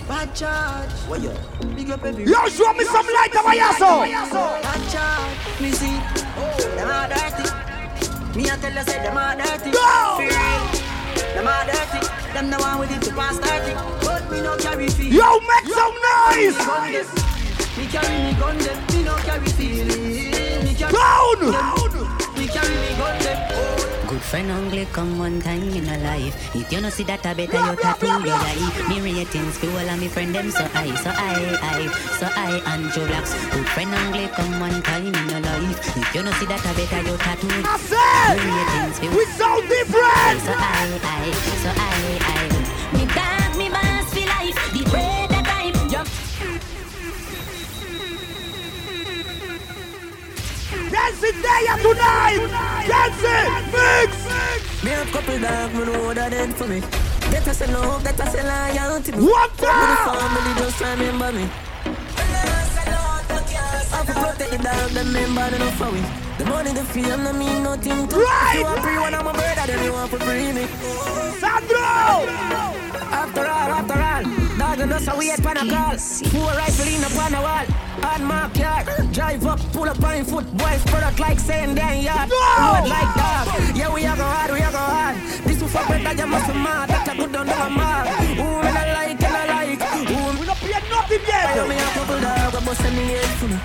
[0.08, 0.92] bad charge.
[1.10, 1.34] What you?
[1.76, 4.06] Big up every Yo, show me some light of Ayaso.
[4.62, 5.62] Bad charge.
[5.62, 5.98] Me see,
[6.76, 7.50] them are dirty.
[8.38, 9.72] Me a tell you say them are dirty.
[9.72, 10.79] Go.
[11.40, 12.06] Them are dirty.
[12.34, 13.74] Them the one with it to pass 30.
[14.04, 15.08] But me no carry feel.
[15.08, 17.08] Yo, make some noise.
[17.78, 18.78] Me carry me gun them.
[18.92, 20.66] Me no carry feeling.
[20.66, 21.40] Me carry Down.
[21.40, 22.09] Me
[24.30, 26.56] friend only come one time in a life.
[26.56, 28.86] If you no see that, I better you tattoo your eye.
[28.88, 31.88] Me ratings all of me friend them so I, so I, I,
[32.20, 33.34] so I and Joe Blacks.
[33.50, 35.98] Good friend only come one time in your life.
[35.98, 37.50] If you no see that, I better you tattoo.
[37.66, 38.38] I said.
[38.38, 40.40] Me ratings for We sound different.
[40.46, 41.32] so I, I,
[41.66, 41.98] so I,
[42.30, 42.54] I.
[42.94, 44.58] Me dog, me boss for life.
[44.78, 45.19] The way
[51.00, 52.44] Dance it day tonight.
[52.92, 53.48] Dance it.
[53.72, 54.12] Mix.
[54.84, 56.80] Me have couple dog, me know that end for me.
[57.32, 59.12] That I say love, that I say loyalty.
[59.14, 60.12] What Me the the?
[60.20, 61.46] family just remember me.
[63.96, 66.06] Have Protect the dog, them member, they no for it.
[66.38, 68.56] The money, the fame, no mean nothing to right.
[68.58, 70.66] You want free one of my brother, then you want to free me.
[71.40, 72.28] Sandro!
[73.22, 74.39] After all, after all,
[74.82, 75.98] and us a wait pan a call.
[76.32, 77.66] Four rifle in upon a wall.
[78.00, 82.30] On my car, drive up, pull up on foot, boys product like saying damn yard.
[82.30, 85.16] Road like dog, yeah we are go hard, we a go hard.
[85.44, 86.90] This will fuck better, you must mad.
[86.90, 88.08] That a good don't know mad.
[88.40, 89.84] Who me not like, and I like.
[90.08, 91.58] Who we not pay nothing yet.
[91.58, 93.58] Why me a couple dog, I bust me head for me.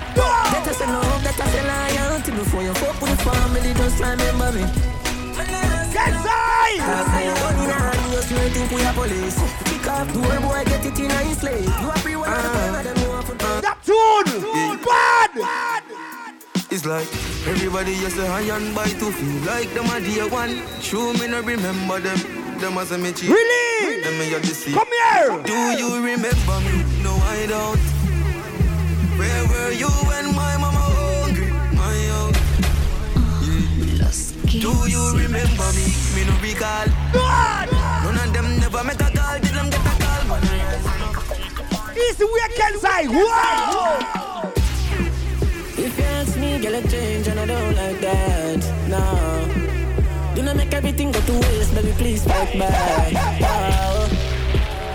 [0.51, 3.73] Better say love, better say loyalty before you fuck with the family.
[3.73, 4.65] Just remember me.
[5.95, 6.81] Get side!
[6.83, 9.37] I am one in you still think we are police.
[9.65, 11.65] Kick off door, boy, get it in a slave.
[11.65, 14.79] You are free one of them, you want to That tune!
[14.83, 15.83] Bad!
[16.71, 17.07] It's like
[17.47, 20.61] everybody just a high and by to feel like them a dear one.
[20.81, 22.17] Show me no remember them.
[22.59, 23.29] Them as a me cheat.
[23.29, 24.01] Really?
[24.01, 24.73] Them me a deceive.
[24.73, 25.43] Come here!
[25.43, 26.83] Do you remember me?
[27.03, 27.79] No, I don't.
[29.19, 31.51] Where were you when my mama hungry?
[31.75, 32.33] My own.
[34.03, 34.11] Ah,
[34.47, 35.85] Do you remember me?
[36.15, 36.87] Me no recall.
[37.13, 37.74] None
[38.77, 39.39] of them never make a call.
[39.39, 40.27] Did them get a call?
[40.27, 43.09] Man, Easy weekend side.
[43.09, 44.51] Wow!
[45.77, 48.59] If you ask me, girl, I change and I don't like that.
[48.89, 50.35] No.
[50.35, 53.13] Do not make everything go to waste, baby, please fight back.
[53.41, 54.07] Wow.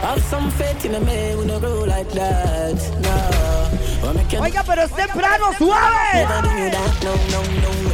[0.02, 2.76] Have some faith in a man who no grow like that.
[3.00, 4.08] No.
[4.08, 6.14] Or make you- Oiga, pero es temprano, suave.
[6.14, 7.92] Never do that, no, no, no.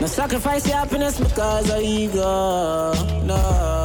[0.00, 2.92] No sacrifice your happiness because of ego.
[3.24, 3.77] No.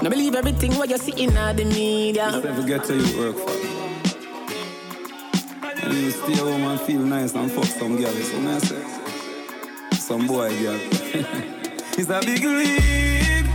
[0.00, 2.30] No believe everything what you see in the media.
[2.30, 3.50] Just never get to you work for.
[5.90, 8.12] You stay home and feel nice and fuck some girl.
[8.12, 8.82] So say,
[9.94, 10.78] some boy girl.
[11.98, 13.46] it's a big league.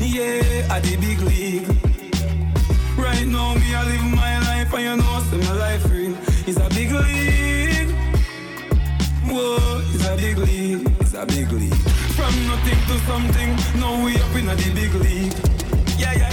[0.00, 1.68] Yeah, at the big league.
[2.98, 6.14] Right now, me I live my life and you know, see my life real.
[6.46, 7.90] It's a big league.
[9.24, 10.86] Whoa, it's a big league.
[11.00, 12.01] It's a big league.
[12.32, 15.34] From nothing to something, now we up in the big league.
[15.98, 16.30] Yeah, yeah.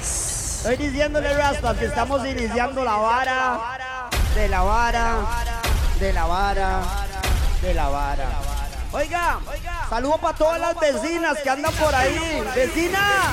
[0.00, 5.26] Estoy diciéndole, Rasta, que estamos iniciando la vara, de la vara,
[5.98, 6.82] de la vara,
[7.62, 8.28] de la vara.
[8.92, 9.38] Oiga,
[9.88, 12.42] saludo para todas las vecinas que andan por ahí.
[12.54, 13.32] ¡Vecina!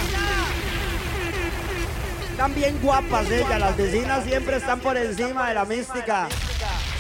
[2.32, 6.28] Están bien guapas ellas, las vecinas siempre están por encima de la mística.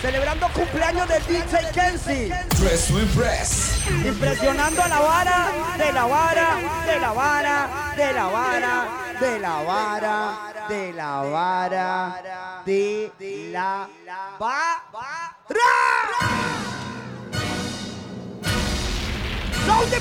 [0.02, 2.30] Celebrando cumpleaños de DJ Kenzie.
[2.60, 3.82] Dress to impress.
[4.06, 5.48] Impresionando a la vara,
[5.78, 8.88] de la vara, de la vara, de la vara,
[9.20, 12.22] de la vara, de la vara,
[12.66, 13.12] de
[13.52, 13.90] la
[14.40, 15.24] vara.
[19.66, 20.00] Sound the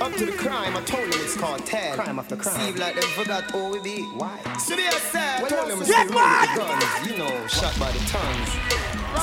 [0.00, 1.94] Up to the crime, I told them it's cartel.
[1.96, 2.60] Crime after crime.
[2.60, 4.02] Seem like them forgot who we be.
[4.02, 4.38] Why?
[4.58, 6.56] So they said, told them it's Yes, the man!
[6.56, 7.10] guns.
[7.10, 8.48] You know, shot by the tons.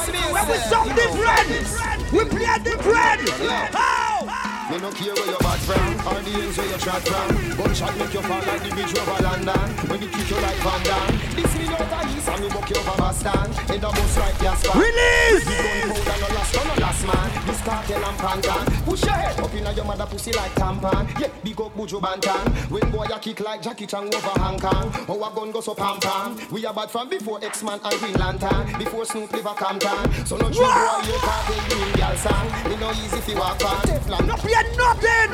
[0.05, 3.29] So they When we said, sound you know, different, we play different.
[3.73, 4.48] How?
[4.69, 7.97] Me no care where you bad from Or the ends where you shot from Gunshot
[7.97, 11.17] make you fall like the bridge over London When you kick you like Van Damme.
[11.33, 14.77] This me of east and me buck you over Boston Head a bus like Jasper
[14.77, 15.45] Release!
[15.49, 17.47] The gunpowder no last, no last man.
[17.47, 21.29] This cartel and pantan Push your head up inna your mother pussy like tampon Yeah,
[21.43, 24.93] big up Buju Banton When boy a kick like Jackie Chan over Hong Kong.
[25.09, 26.37] Our gun go so pam pam.
[26.51, 28.77] We are bad from before X-Man and Green Lantern.
[28.77, 30.25] Before Snoop live a Compton.
[30.27, 33.65] So no true boy you can't take green girl song Me no easy fi walk
[33.65, 33.81] on.
[33.89, 35.29] Teflon No fear nothing.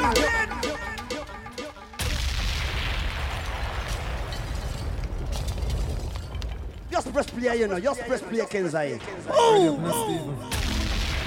[6.92, 7.80] Just press play, you know.
[7.80, 9.00] Just press play, Kenzai.
[9.30, 9.80] Oh!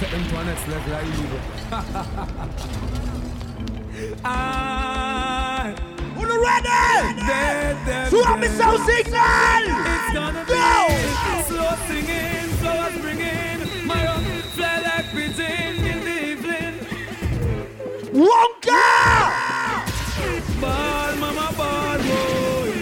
[0.00, 1.32] Take them to next level, I leave
[6.14, 6.68] Who ready?
[7.26, 8.56] Dead, dead, Swap me dead.
[8.56, 9.64] sound signal!
[9.90, 10.88] It's gonna Go!
[11.48, 12.48] slow singing,
[13.02, 14.78] bringing my own fly
[18.18, 18.82] Wonka!
[20.60, 22.74] Ball, mama, ball, boy.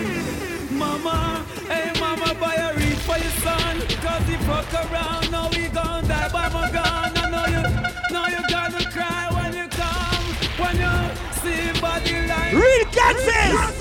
[0.70, 3.76] Mama, hey, mama, buy a read for your son.
[4.00, 7.12] Cause he fuck around, now he die by my gun.
[7.16, 7.62] I know you,
[8.14, 10.24] now you gonna cry when you come.
[10.56, 10.94] When you
[11.42, 12.54] see body like.
[12.54, 13.76] Real Kansas!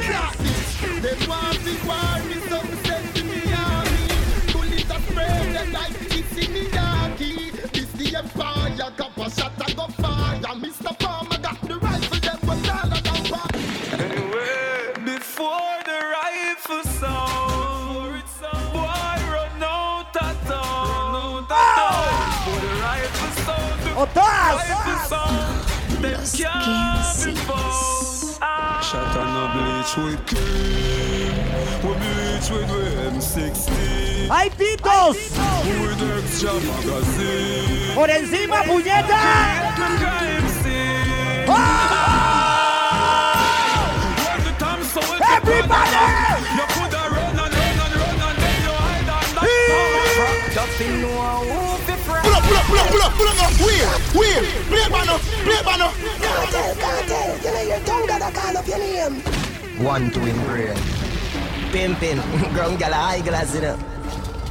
[1.02, 3.23] Them want the war, me some send to
[3.64, 4.03] army.
[4.52, 7.52] Bullet a spray like it's in the Yankee.
[7.72, 10.26] This the empire, got a shot I go fire.
[10.56, 10.98] Mr.
[15.46, 16.84] Boy, the rifle
[19.30, 21.46] run out of town.
[21.46, 24.10] Boy, the oh,
[26.02, 27.30] Them can't be
[28.42, 28.66] ah.
[29.98, 31.36] with King.
[31.86, 32.02] With
[33.14, 33.70] M16.
[34.32, 35.18] ¡Ay, pitos!
[35.80, 37.94] With extra magazine.
[37.94, 39.76] ¡Por encima, puñeta!
[45.66, 51.76] You coulda run and run and run and then you hide under Nothing no
[52.06, 52.24] friend.
[52.26, 53.54] Pull up, pull up, pull up, pull up, pull up.
[53.66, 54.42] Wheel, wheel.
[54.70, 55.90] Play banner, play banner.
[56.22, 59.16] Cartel, cartel, you know your tongue gotta call up your name.
[59.84, 60.78] One to him brain.
[61.74, 62.20] Pimpin',
[62.54, 63.80] ground gal high glass it up.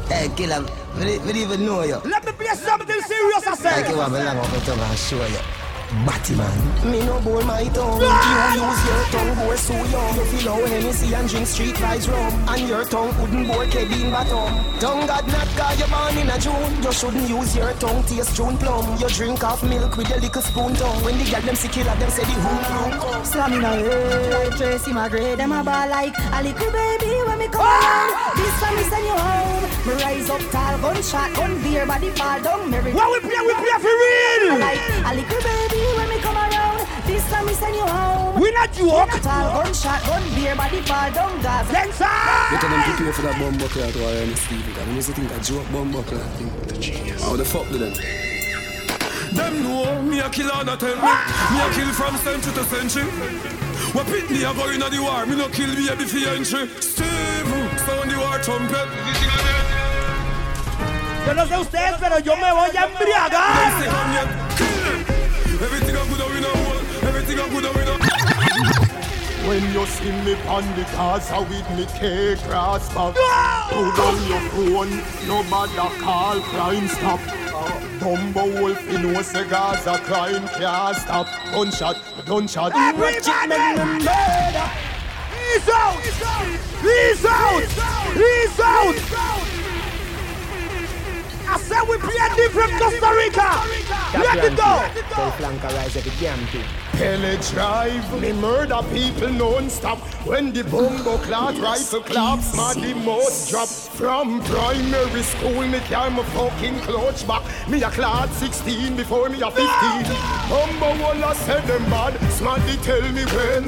[0.08, 0.66] Hey, kill him.
[0.98, 1.96] We don't even know you.
[2.04, 3.88] Let me play something serious, I Like said.
[3.90, 5.63] you have a long your tongue and show you.
[6.02, 6.90] Batty man.
[6.90, 8.02] Me no bowl my tongue.
[8.02, 8.54] Ah!
[8.54, 10.14] You use your tongue, boy, so young.
[10.16, 12.32] You feel how Hennessy and drink street vibes rum.
[12.48, 14.50] And your tongue wouldn't bore Kevin Baton.
[14.80, 16.82] Tongue got not cause you born in a June.
[16.82, 18.84] You shouldn't use your tongue, taste June plum.
[18.98, 21.04] You drink off milk with a little spoon tongue.
[21.04, 23.24] When the gal them see killer, them say the hoom hoom come.
[23.24, 27.46] Slam in a head, Tracy McGrady, them a ball like a little baby when me
[27.46, 27.70] come ah!
[27.70, 28.34] around.
[28.34, 29.64] This time me send you home.
[29.86, 32.70] Me rise up tall, gunshot, gun beer, body fall down.
[32.70, 32.92] Merry.
[32.92, 34.58] What we play, we play for real.
[34.58, 35.83] Like a little baby when me come
[37.14, 37.46] around.
[37.46, 38.40] This me send you home.
[38.40, 39.10] We not joke.
[39.22, 41.42] Tall, gunshot, gun beer, body fall down.
[41.42, 41.72] Gaza.
[41.72, 42.04] Dancer.
[42.50, 44.78] You tell them prepare for that bomb buckler to I and Steve.
[44.78, 46.50] I used to think a joke bomb buckler thing.
[46.68, 47.22] The genius.
[47.22, 47.94] How the fuck did them?
[49.34, 51.02] Them know me a kill on a tell me.
[51.02, 53.04] Me a kill from century to century.
[53.92, 55.26] What pit me a go in the war?
[55.26, 56.68] Me no kill baby for entry.
[56.80, 57.50] Steve,
[57.82, 58.88] sound the war trumpet.
[61.26, 64.13] Yo no sé ustedes, pero yo me voy a embriagar.
[69.46, 73.14] When you see me on the Gaza with me cake grass back
[73.68, 77.20] Put on your phone, nobody call crime stop
[78.00, 83.20] Dumbo wolf, you know say Gaza crime can't stop Gunshot, gunshot Everybody!
[85.36, 86.00] He's out!
[86.80, 87.62] He's out!
[88.14, 88.96] He's out!
[91.46, 93.48] I said we play different Costa Rica.
[94.18, 94.88] Let it go.
[95.14, 96.83] Tell flanker rise every damn thing.
[96.96, 99.98] Pele drive, me murder people non-stop.
[100.24, 103.68] When the bongo clock rifle claps, my the most drop.
[103.68, 107.42] From primary school, me carry my fucking clutch back.
[107.68, 112.76] Me a clad 16 before me a 15 Humble wall I said them bad, smarty
[112.78, 113.64] tell me when.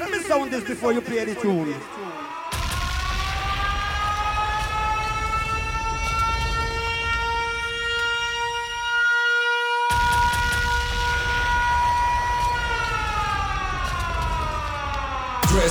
[0.00, 1.74] Let me sound this before you play the tune.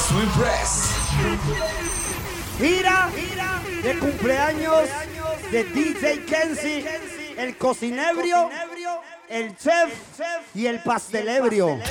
[0.01, 0.89] Dress to impress.
[2.57, 3.09] Gira
[3.83, 4.89] de cumpleaños
[5.51, 6.85] de DJ Kenzie,
[7.37, 8.49] el cocinebrio,
[9.29, 9.93] el chef
[10.55, 11.77] y el pastelebrio.
[11.77, 11.83] No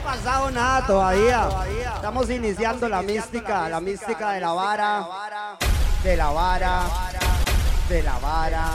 [0.00, 1.48] ha pasado nada todavía.
[1.94, 5.06] Estamos iniciando la mística, la mística de la vara,
[6.02, 6.82] de la vara,
[7.88, 8.70] de la vara,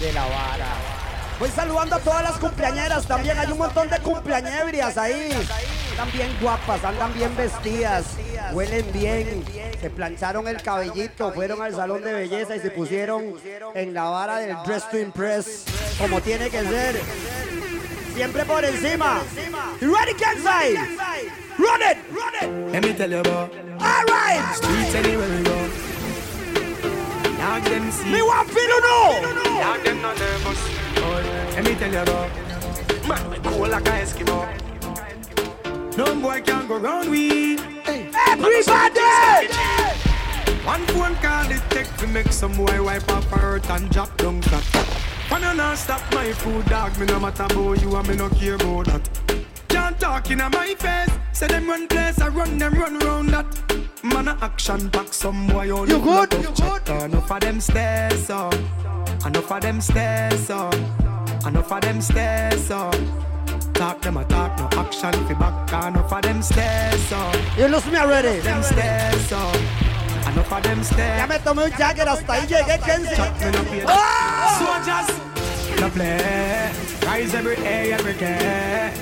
[0.00, 1.01] de la vara.
[1.42, 3.36] Voy saludando a todas las cumpleañeras también.
[3.36, 5.28] Hay un montón de cumpleañebrias ahí.
[5.90, 8.04] Están bien guapas, andan bien vestidas,
[8.52, 9.44] huelen bien.
[9.80, 13.34] Se plancharon el cabellito, fueron al salón de belleza y se pusieron
[13.74, 15.64] en la vara del Dress to Impress,
[15.98, 17.00] como tiene que ser.
[18.14, 19.20] Siempre por encima.
[19.80, 20.76] You ready, Kensai?
[21.58, 22.72] Run it, run it.
[22.72, 23.50] Let me tell you about
[23.80, 24.54] All right.
[24.54, 25.91] streets anywhere we go.
[27.42, 28.12] Dog them see.
[28.12, 29.18] Me want feel know.
[29.60, 30.60] Dog them not nervous.
[31.56, 32.30] Let me tell you about
[33.08, 34.46] man we cool like a Eskimo.
[35.96, 37.56] No boy can go round we.
[37.82, 39.50] Hey, Everybody.
[40.64, 44.40] One phone call it take to make some boy wipe up hurt and drop down
[44.42, 44.62] flat.
[45.28, 48.28] When you not stop my food, dog, me no matter about you and me no
[48.28, 49.10] care about that.
[49.66, 53.91] Can't talk in my face, say them run place, I run them run round that.
[54.04, 56.32] Man a action pack, some boy on You good?
[56.32, 56.88] You good?
[56.88, 58.54] Enough of them stairs up,
[59.24, 60.74] enough of them stairs up,
[61.46, 62.96] enough of them stairs up.
[63.74, 67.36] Talk them a talk, no action fi back, enough of them stairs up.
[67.56, 68.40] You lose me already.
[68.40, 69.56] Them stairs up,
[70.26, 71.18] enough of them stairs.
[71.18, 73.84] Ya me tomé un jacket hasta ahí llegué, Kenzie.
[73.86, 74.58] Ah!
[74.58, 76.72] Soldiers, no play.
[77.06, 78.92] Rise every day, every day.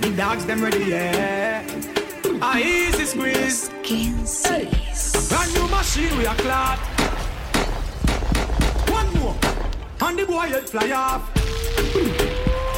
[0.00, 1.62] The dogs them ready, yeah.
[2.44, 3.70] A easy squeeze.
[4.46, 4.68] Hey.
[5.30, 6.78] Brand new machine we a clock.
[8.90, 9.34] One more,
[10.02, 11.22] and the boy head fly off.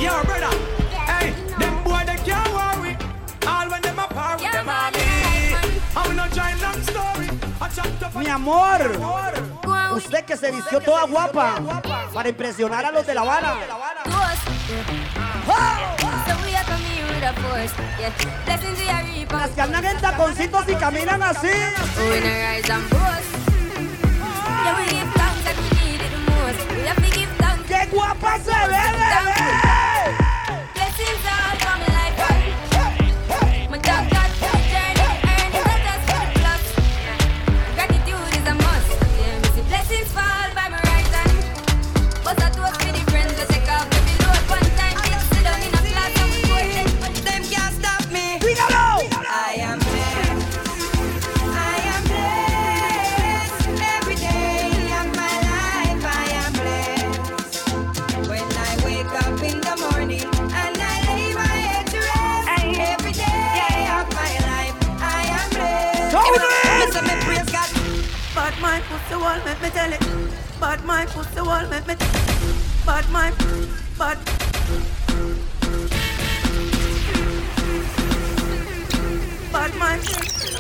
[0.01, 0.57] Yo, brother.
[1.11, 2.97] Hey, them boy they can't worry.
[3.47, 4.99] All when them apart with them army.
[5.97, 7.29] And we no join long story.
[8.29, 8.81] amor.
[9.97, 11.57] Usted que se vistió toda guapa
[12.15, 13.57] para impresionar a los de La Habana.
[19.31, 21.49] Las que andan en taconcitos y caminan así.
[27.69, 29.76] ¡Qué guapa se ve, bebé!
[68.97, 70.01] Pussy wall make me tell it.
[70.61, 71.95] But my pussy wall make me.
[72.85, 73.31] But my.
[73.99, 74.19] But.
[79.53, 79.99] But my.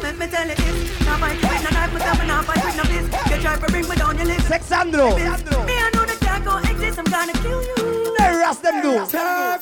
[0.02, 1.06] Let me tell you this.
[1.06, 3.06] Now my with no knife, myself and now fight with no bliss.
[3.30, 4.46] You try to bring me down your list.
[4.48, 5.16] Sexandro.
[5.16, 6.98] Me I know that can't go exist.
[6.98, 7.74] I'm gonna kill you.
[8.18, 8.92] The rest them do.
[8.92, 9.58] Yeah.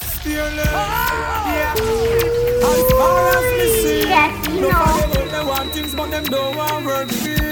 [2.67, 5.25] As far as me see, Yes, you nobody know.
[5.25, 7.44] know they want things, but them don't want work with me.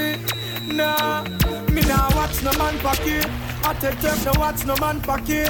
[0.73, 1.23] Nah,
[1.69, 3.27] me nah watch no man pocket.
[3.63, 5.49] I take them no watch no man pocket.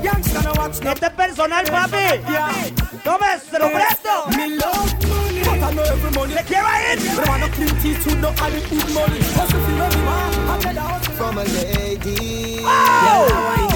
[0.00, 0.92] Gangsta no watch no.
[0.92, 2.22] Este es personal, eh, papi.
[2.30, 2.70] Yeah.
[3.02, 4.30] Tome, se lo eh, presto.
[4.36, 6.34] Me love money, but I know every money.
[6.34, 6.98] Le quiero ir.
[7.16, 9.20] But I want no clean teeth to no Hollywood money.
[9.34, 10.30] Hustle for every man.
[10.50, 11.14] I tell the hustle.
[11.14, 12.60] From a lady.
[12.62, 12.70] Oh!
[13.04, 13.69] Yeah, why them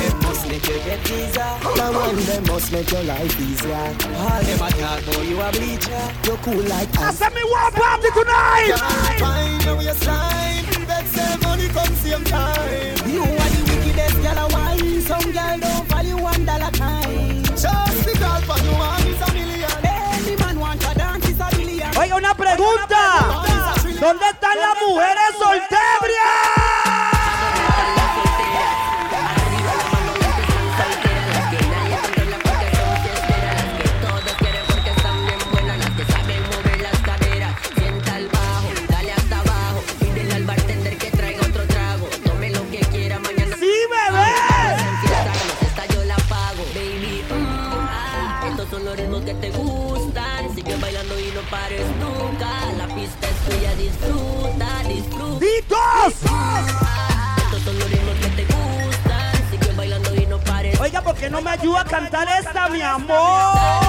[0.45, 1.59] must make you get visa?
[1.77, 3.75] Now one them must make your life easier.
[3.75, 6.03] All them a talk boy, you a bleacher.
[6.25, 8.77] You cool like I said me want party tonight.
[9.19, 10.87] Find your waistline.
[10.87, 13.09] Bet say money come same time.
[13.09, 15.01] You are the wickedest girl a wine.
[15.01, 17.43] Some girl don't value one dollar time.
[17.45, 19.71] Just because for you one is a million.
[19.85, 21.89] Any man want a dance is a million.
[21.97, 23.41] Oiga, una pregunta.
[24.01, 25.24] ¿Dónde están las mujeres
[61.95, 63.84] cantar esta, mi amor?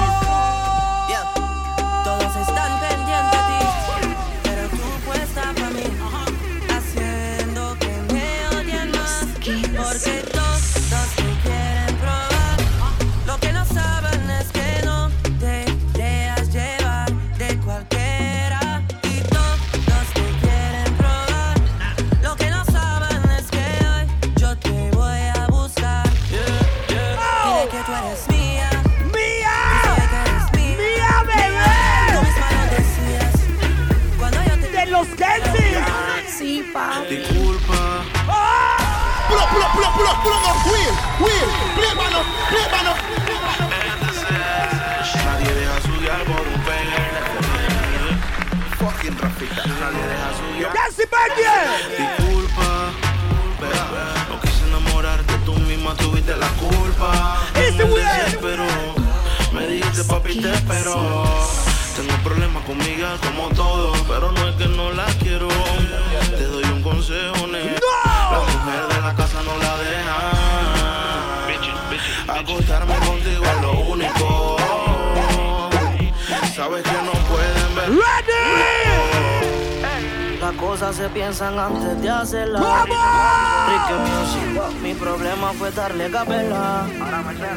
[80.78, 82.62] Cosas se piensan antes de hacerlas.
[82.62, 86.86] Ricky Music, mi problema fue darle capela.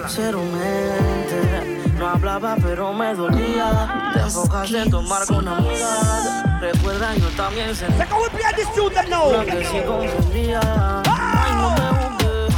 [0.07, 4.11] Ser un ente, no hablaba pero me dolía.
[4.13, 6.59] Te enfocaste en tomar con una amiga.
[6.61, 7.97] Recuerda, yo también sentí.
[7.97, 9.31] Se acabó el plan de Student No.
[9.31, 10.61] Lo que sí confundía.
[11.05, 12.55] Ay, no me juzgues.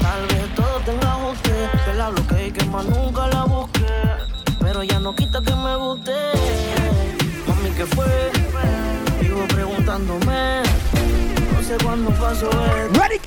[0.00, 1.70] Tal vez todo tenga usted.
[1.84, 4.02] Que la bloqueé y que más nunca la busqué.
[4.60, 6.12] Pero ya no quita que me guste.
[7.48, 8.83] Mami, ¿qué fue?
[9.34, 10.62] Vivo preguntándome.
[11.52, 13.00] No sé cuándo pasó esto.
[13.00, 13.20] Ready!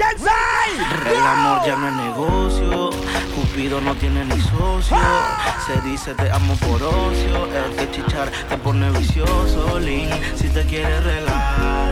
[1.05, 2.89] El amor ya no es negocio,
[3.35, 4.97] Cupido no tiene ni socio.
[5.65, 10.65] Se dice te amo por ocio, el que chichar te pone vicioso, Lin, si te
[10.65, 11.25] quieres.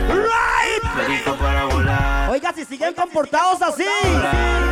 [0.08, 0.82] Right!
[0.96, 2.30] Perico para volar.
[2.30, 3.84] Oiga, si siguen comportados así,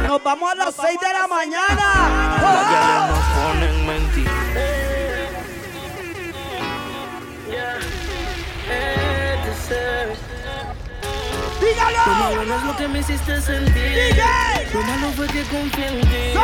[0.08, 3.23] nos vamos a las 6 de la mañana.
[11.64, 11.98] ¡Dígalo!
[12.06, 14.16] Lo malo no es lo que me hiciste sentir.
[14.72, 16.34] Lo malo fue que confié en ti.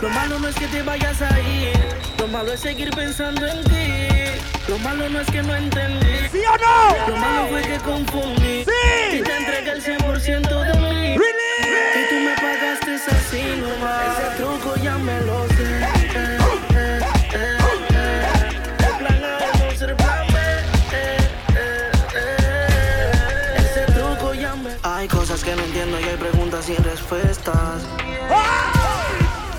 [0.00, 1.76] Lo malo no es que te vayas a ir.
[2.18, 4.40] Lo malo es seguir pensando en ti.
[4.68, 6.28] Lo malo no es que no entendí.
[6.32, 7.06] ¿Sí o no?
[7.08, 8.64] Lo malo fue que confundí.
[8.64, 9.18] Sí.
[9.18, 11.14] Y te entregué el 100% de mí.
[11.14, 14.18] Y tú me pagaste así nomás.
[14.18, 15.55] Ese truco ya me lo sé.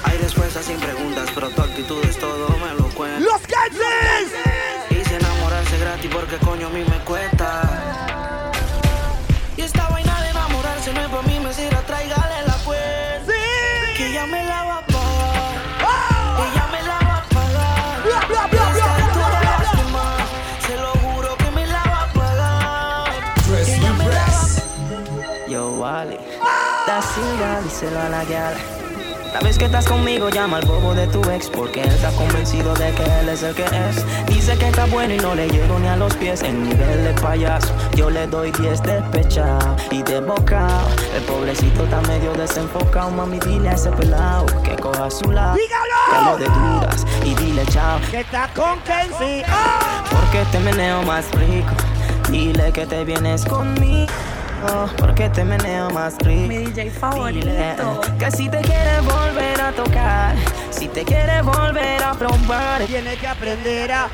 [0.03, 3.22] Hay respuestas sin preguntas, pero tu actitud es todo, me lo cuenta.
[3.22, 4.34] ¡Los Kansas!
[4.90, 6.69] Hice enamorarse gratis porque coño a
[28.09, 28.23] la.
[29.34, 32.73] La vez que estás conmigo, llama al bobo de tu ex porque él está convencido
[32.73, 34.25] de que él es el que es.
[34.25, 36.41] Dice que está bueno y no le llego ni a los pies.
[36.41, 40.67] En nivel de payaso, yo le doy 10 despechado y de boca.
[41.15, 45.55] El pobrecito está medio desenfocado, mami, dile a ese pelado que coja su lado.
[45.55, 47.99] Que lo de dudas y dile chao.
[48.09, 49.45] Que está con Kenzie.
[50.09, 51.73] Porque te meneo más rico.
[52.31, 54.11] Dile que te vienes conmigo.
[54.97, 56.47] Porque te meneo más rico.
[56.47, 58.01] Mi DJ favorito.
[58.17, 60.35] Que si te quieres volver a tocar.
[60.71, 62.81] Si te quieres volver a probar.
[62.84, 64.09] Tienes que aprender a.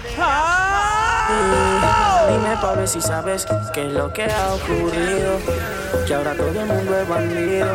[2.29, 5.39] Dime pa' ver si sabes qué es lo que ha ocurrido.
[6.07, 7.67] Que ahora todo el mundo es bandido.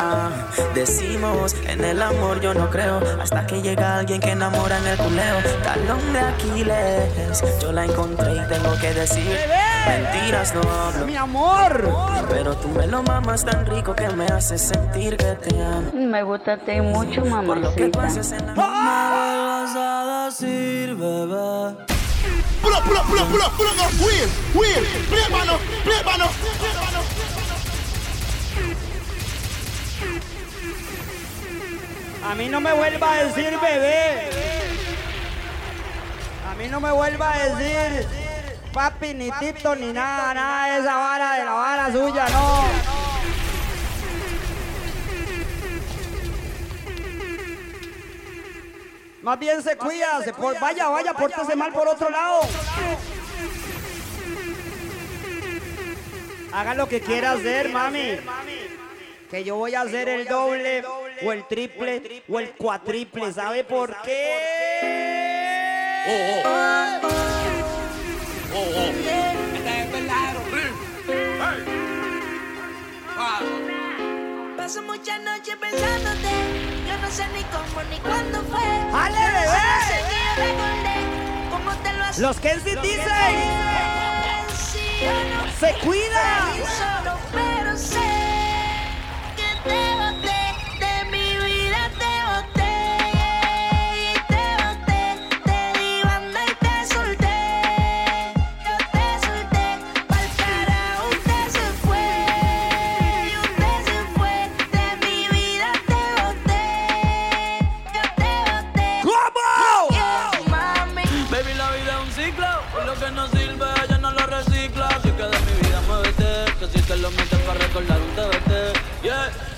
[0.00, 0.30] Ah,
[0.74, 3.00] decimos en el amor yo no creo.
[3.20, 5.36] Hasta que llega alguien que enamora en el culeo.
[5.62, 7.42] Talón de Aquiles.
[7.60, 9.38] Yo la encontré y tengo que decir.
[9.88, 11.06] Mentiras no hablo.
[11.06, 11.90] Mi amor.
[12.28, 15.90] Pero tú me lo mamas tan rico que me hace sentir que te amo.
[15.94, 18.02] Me gusta te mucho, Por lo que mamacita.
[18.04, 21.88] haces en la No me vuelvas a decir, bebé.
[22.62, 23.08] Up, up.
[24.04, 26.26] Wheel, wheel, play mano, play mano,
[26.58, 27.00] play mano.
[32.30, 34.30] A mí no me vuelva a decir bebé.
[36.50, 38.06] A mí no me vuelva a decir
[38.78, 42.62] papi, ni tito, ni nada, nada de esa vara de la vara suya, no.
[49.22, 52.40] Más bien se cuida, se por- vaya, vaya, pórtese mal por otro lado.
[56.52, 58.20] Haga lo que quiera hacer, mami.
[59.28, 60.84] Que yo voy a hacer el doble,
[61.24, 63.32] o el triple, o el cuatriple.
[63.32, 64.68] ¿Sabe por qué?
[74.68, 76.28] Paso muchas noches pensándote.
[76.86, 78.60] Yo no sé ni cómo ni cuándo fue.
[78.92, 79.46] ¡Ale, bebé!
[79.46, 80.96] Solo sé que yo recordé
[81.50, 82.26] cómo te lo hacía.
[82.26, 83.06] Los Kenzie dicen.
[85.58, 86.52] ¡Se cuida!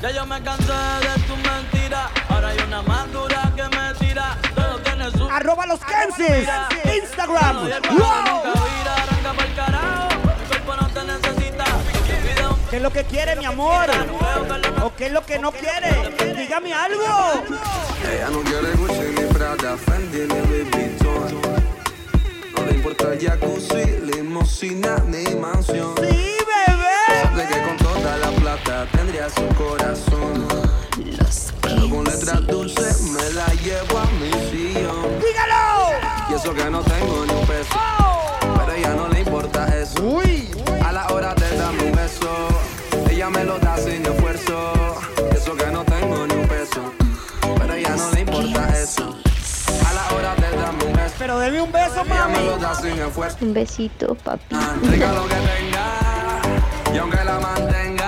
[0.03, 2.11] Ya yo me cansé de tu mentira.
[2.29, 4.37] Ahora hay una más dura que me tira.
[4.55, 5.29] Todo tiene su.
[5.29, 6.49] Arroba los Kensis.
[7.03, 7.69] Instagram.
[12.71, 13.87] ¿Qué es lo que quiere, mi amor?
[14.81, 16.35] ¿O qué es lo que no quiere?
[16.37, 17.43] Dígame algo.
[18.09, 21.41] Ella no quiere Gucci ni Prada, Fendi ni Louis Vuitton.
[22.57, 25.97] No le importa el jacuzzi, limosina ni mansión.
[25.97, 27.49] Sí, bebé.
[27.49, 28.31] Que con toda la
[28.93, 30.47] tendría su corazón.
[31.63, 35.19] Pero con letras dulces me la llevo a mi sillón.
[35.21, 35.91] ¡Dígalo!
[36.31, 37.75] Y eso que no tengo ni un peso.
[37.75, 38.57] ¡Oh!
[38.59, 40.03] Pero ella no le importa eso.
[40.03, 40.51] Uy.
[40.85, 42.49] A la hora de darme un beso,
[43.09, 44.73] ella me lo da sin esfuerzo.
[45.33, 46.93] Y eso que no tengo ni un peso.
[47.59, 49.17] Pero ella no le importa eso.
[49.89, 51.15] A la hora de darme un beso.
[51.19, 53.37] Pero deme un beso, ella me lo da sin esfuerzo.
[53.43, 54.55] Un besito, papi.
[54.83, 56.95] Entrega lo que tenga.
[56.95, 58.00] Y aunque la mantenga.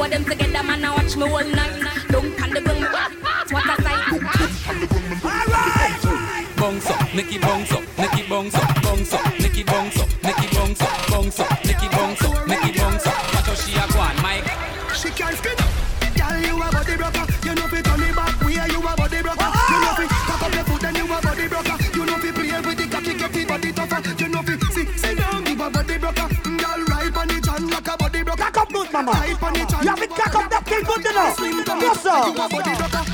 [0.00, 2.06] two of them together, man, I watch me all night.
[2.08, 2.82] Don't pan the bung,
[3.50, 4.12] what a sight.
[5.24, 6.46] All right.
[6.56, 7.38] Bounce up, Nicky.
[31.20, 31.38] up.
[31.82, 32.34] What's up?
[32.34, 33.10] Come wine and.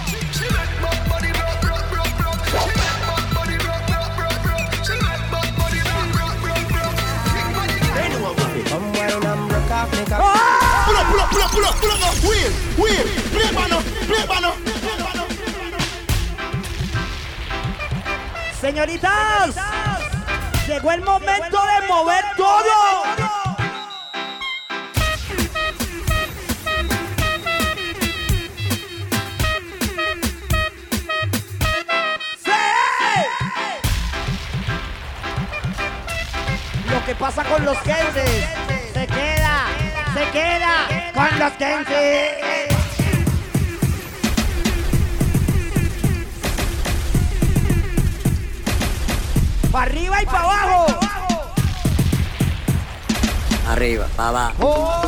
[10.87, 12.15] Pull up, pull up, pull up, pull up, pull up.
[12.23, 13.05] Wheel, wheel.
[13.33, 14.55] Play banner, play banner.
[18.61, 19.57] Señoritas,
[20.66, 23.26] llegó el momento de mover todo.
[37.27, 38.44] pasa con los Kenses.
[38.93, 39.66] Se queda,
[40.15, 42.77] se queda con los Kenses.
[49.73, 50.86] Pa' arriba y para abajo.
[53.70, 55.03] Arriba, para abajo.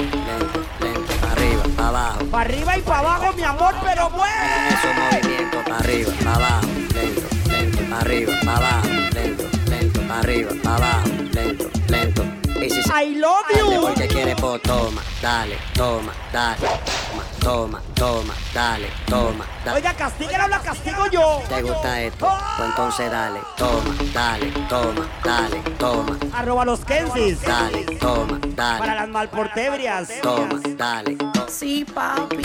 [0.00, 2.24] Lento, lento, pa arriba, para abajo.
[2.32, 4.68] Para arriba y para abajo, mi amor, pero mueve.
[4.70, 6.66] Eso movimiento, para arriba, para abajo.
[6.94, 9.01] Lento, lento, para arriba, para abajo
[10.22, 12.22] arriba, abajo, lento, lento.
[12.60, 13.04] Y si se...
[13.04, 14.06] I love you.
[14.08, 19.76] Quiere po, toma, dale, toma, dale, toma, toma, toma, dale, toma, dale.
[19.78, 21.42] Oiga, castíguela, la castigo yo.
[21.48, 22.28] ¿Te gusta esto?
[22.56, 26.18] Pues entonces dale, toma, dale, toma, dale, toma.
[26.34, 27.42] Arroba los Kensis.
[27.42, 28.78] Dale, toma, dale.
[28.78, 30.08] Para las malportebrias.
[30.22, 31.16] Toma, dale.
[31.16, 31.46] Toma.
[31.48, 32.42] Sí, papi.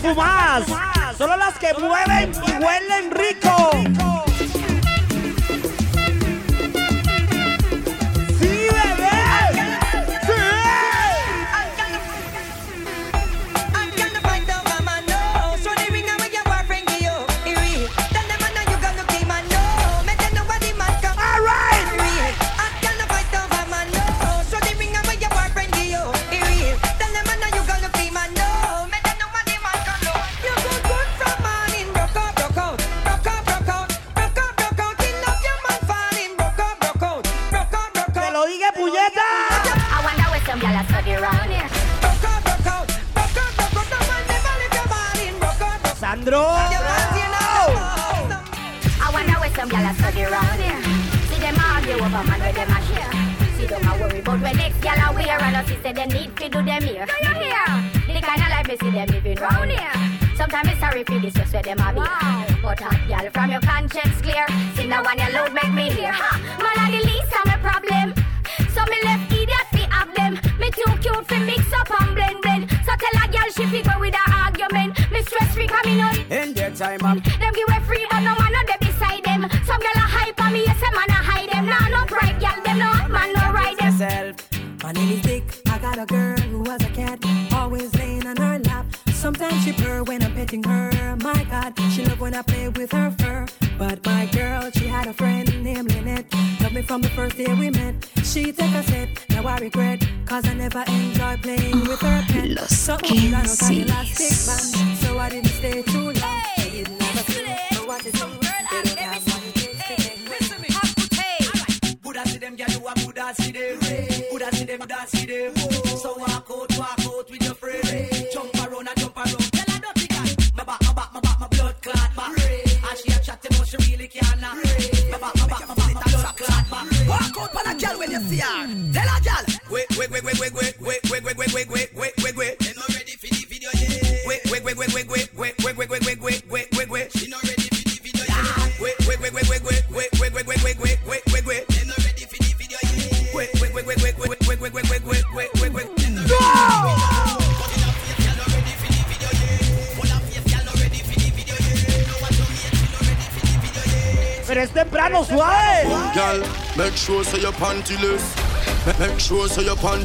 [0.00, 4.07] perfumadas, solo las que mueven y huelen rico.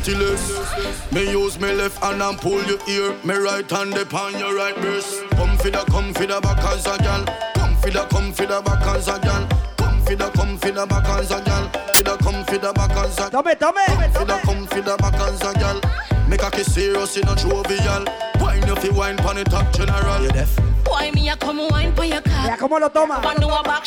[0.04, 1.12] So your pantyless.
[1.12, 3.16] Me use me left hand and pull your ear.
[3.24, 5.24] Me right hand upon your right breast.
[5.32, 7.26] Come for the, come for the back as a girl.
[7.56, 9.48] Come for the, come for the back as a girl.
[9.78, 11.70] Come for the, come for the back as a girl.
[11.94, 13.30] For the, come for the back as a.
[13.30, 13.86] Tome, tome.
[13.86, 15.82] Come for the, come for the back as a girl.
[16.28, 18.06] Make a kiss serious in a jovial.
[18.40, 20.24] Wine if you wine pon the top general.
[20.24, 20.58] You deaf?
[20.86, 22.48] Why me a come wine for your car?
[22.48, 23.20] Ya cómo lo toma.
[23.22, 23.86] One do a back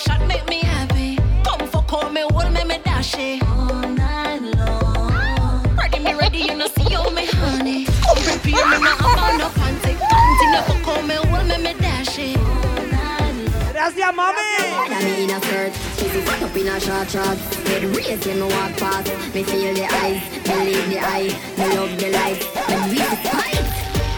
[6.17, 6.19] long.
[6.19, 7.85] Ready you know see you me honey.
[7.85, 9.97] Come prepare me, not have on no panty.
[9.97, 12.39] Continue for call me, hold me, me dash it.
[13.73, 14.89] Gracias, mami.
[14.89, 17.39] Got me in a skirt, pussy fuck up in a short short.
[17.69, 19.35] Head raised when me walk past.
[19.35, 22.41] Me feel the eyes, believe the eye, me love the light.
[22.69, 23.67] Me reach the spine.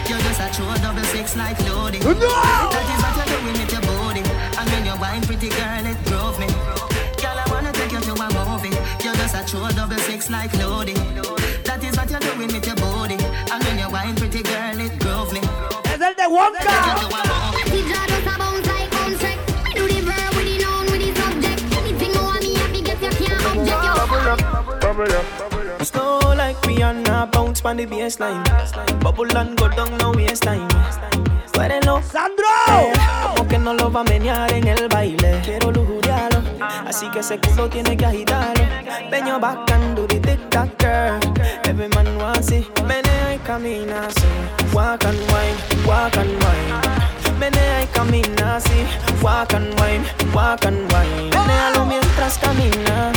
[0.07, 2.01] You're just a true double six like loading.
[2.01, 4.23] That is what you're doing with your body.
[4.57, 6.47] And when you're wine, pretty girl, it drove me.
[7.21, 8.73] Girl, I wanna take you to a movie.
[9.03, 10.97] You're just a true double six like loading.
[16.39, 17.19] You.
[25.81, 28.43] Slow like Rihanna, bounce on the baseline.
[29.01, 30.67] Bubble and go down no waste time.
[31.53, 32.01] Suérenlo.
[32.01, 32.47] ¡Sandro!
[33.23, 35.41] Como que no lo va a menear en el baile.
[35.43, 36.41] Quiero lujuriarlo,
[36.87, 38.63] así que ese culo tiene que agitarlo.
[39.39, 41.38] Back and do the tic tac girl.
[43.49, 44.27] Camina así.
[44.75, 47.39] Walk and wine, walk and wine.
[47.39, 48.85] Menea y camina así.
[49.23, 51.31] Walk and wine, walk and wine.
[51.31, 53.11] Menealo mientras camina.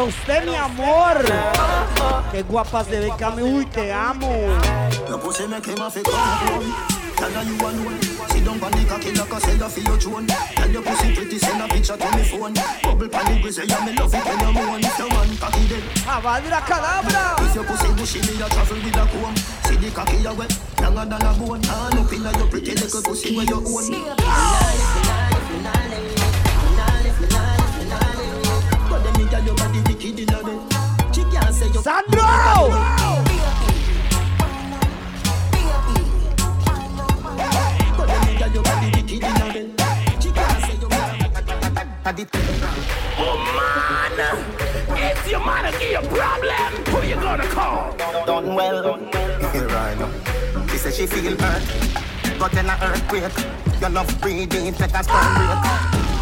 [0.00, 1.18] Pero usted, mi amor.
[2.32, 3.42] Qué guapa se ve, Cami.
[3.42, 4.30] Uy, te amo.
[5.06, 6.74] Your pussy make him a fi come home.
[7.16, 8.00] Tell her you alone.
[8.30, 10.26] Sit down pon the cocky like say you feel your drone.
[10.26, 12.54] Tell your pussy pretty, send a picture to me phone.
[12.82, 14.80] Bubble pon the grizzly, yeah me love it when you moan.
[14.80, 15.82] If your man cocky dead.
[16.08, 17.36] Avadra cadabra.
[17.44, 19.36] If your pussy bushy, me a travel with a comb.
[19.36, 21.60] See the cocky a wet, younger than a bone.
[21.60, 24.19] Turn up inna your pretty little pussy where you own.
[48.60, 48.98] Well.
[49.52, 50.10] Here I know.
[50.68, 51.62] She said she feel hurt,
[52.38, 53.32] but then a earthquake.
[53.80, 55.60] Your love breathing, take a stone break.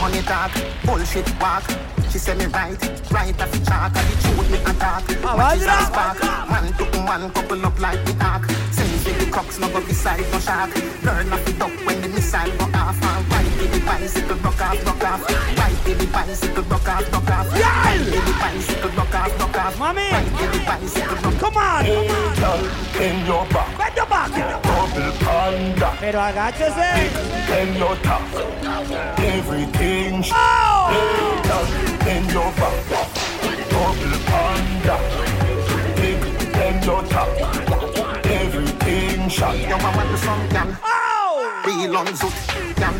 [0.00, 0.52] Money talk,
[0.84, 1.64] bullshit walk.
[2.10, 2.78] She said me right,
[3.10, 3.92] right off the chalk.
[3.96, 5.02] And the truth me attack.
[5.22, 6.22] What is a spark?
[6.50, 8.44] Man to man couple up like the ark.
[9.38, 10.74] With no go beside no shark.
[11.04, 13.00] Learn off the duck when the missile go off.
[13.30, 15.30] Right with the bicycle, rock off, rock off.
[15.30, 17.52] Right with the bicycle, rock off, rock off.
[17.52, 19.78] Right with the bicycle, rock off, rock off.
[19.78, 20.10] Mommy!
[20.10, 21.86] Right the bicycle, rock Come on.
[21.86, 24.30] In your back, Bend your back.
[24.34, 25.92] double panda.
[26.00, 26.90] Pero agáchese.
[27.62, 28.22] In your top,
[29.18, 30.24] everything.
[30.32, 30.90] Oh!
[32.10, 32.74] In your back,
[33.70, 34.98] double panda.
[36.66, 37.67] In your top,
[38.88, 39.58] everything shot.
[39.58, 40.78] Yo, I want the sun, can.
[40.82, 41.62] Oh!
[41.66, 42.36] Real on zoot,
[42.76, 42.94] can.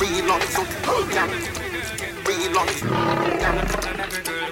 [0.00, 0.70] Real on zoot,
[1.14, 1.30] can.
[2.26, 2.90] Real on zoot,
[3.42, 3.56] can.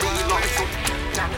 [0.02, 0.72] Real on zoot,
[1.14, 1.30] can.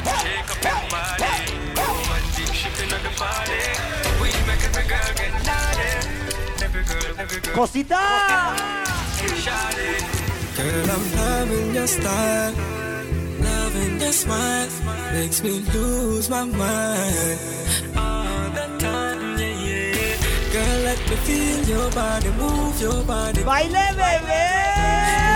[7.55, 8.03] Cosita.
[10.57, 12.55] Girl, I'm loving your style,
[13.41, 14.69] loving your smile,
[15.12, 17.85] makes me lose my mind.
[20.97, 23.43] Let me feel your body, move your body.
[23.43, 24.43] Baile, bebé.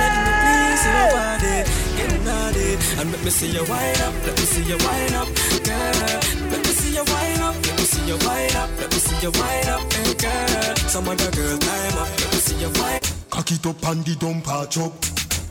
[0.00, 1.56] Let me please your body,
[1.96, 2.70] get naughty,
[3.00, 5.28] and let me see you wind up, let me see you wind up,
[5.64, 6.20] girl.
[6.50, 9.18] Let me see you wind up, let me see you wind up, let me see
[9.22, 10.76] you wind up, hey, girl.
[10.88, 13.02] Some other girl time up, let me see you wind.
[13.30, 14.92] Cock it up and the dump patch up.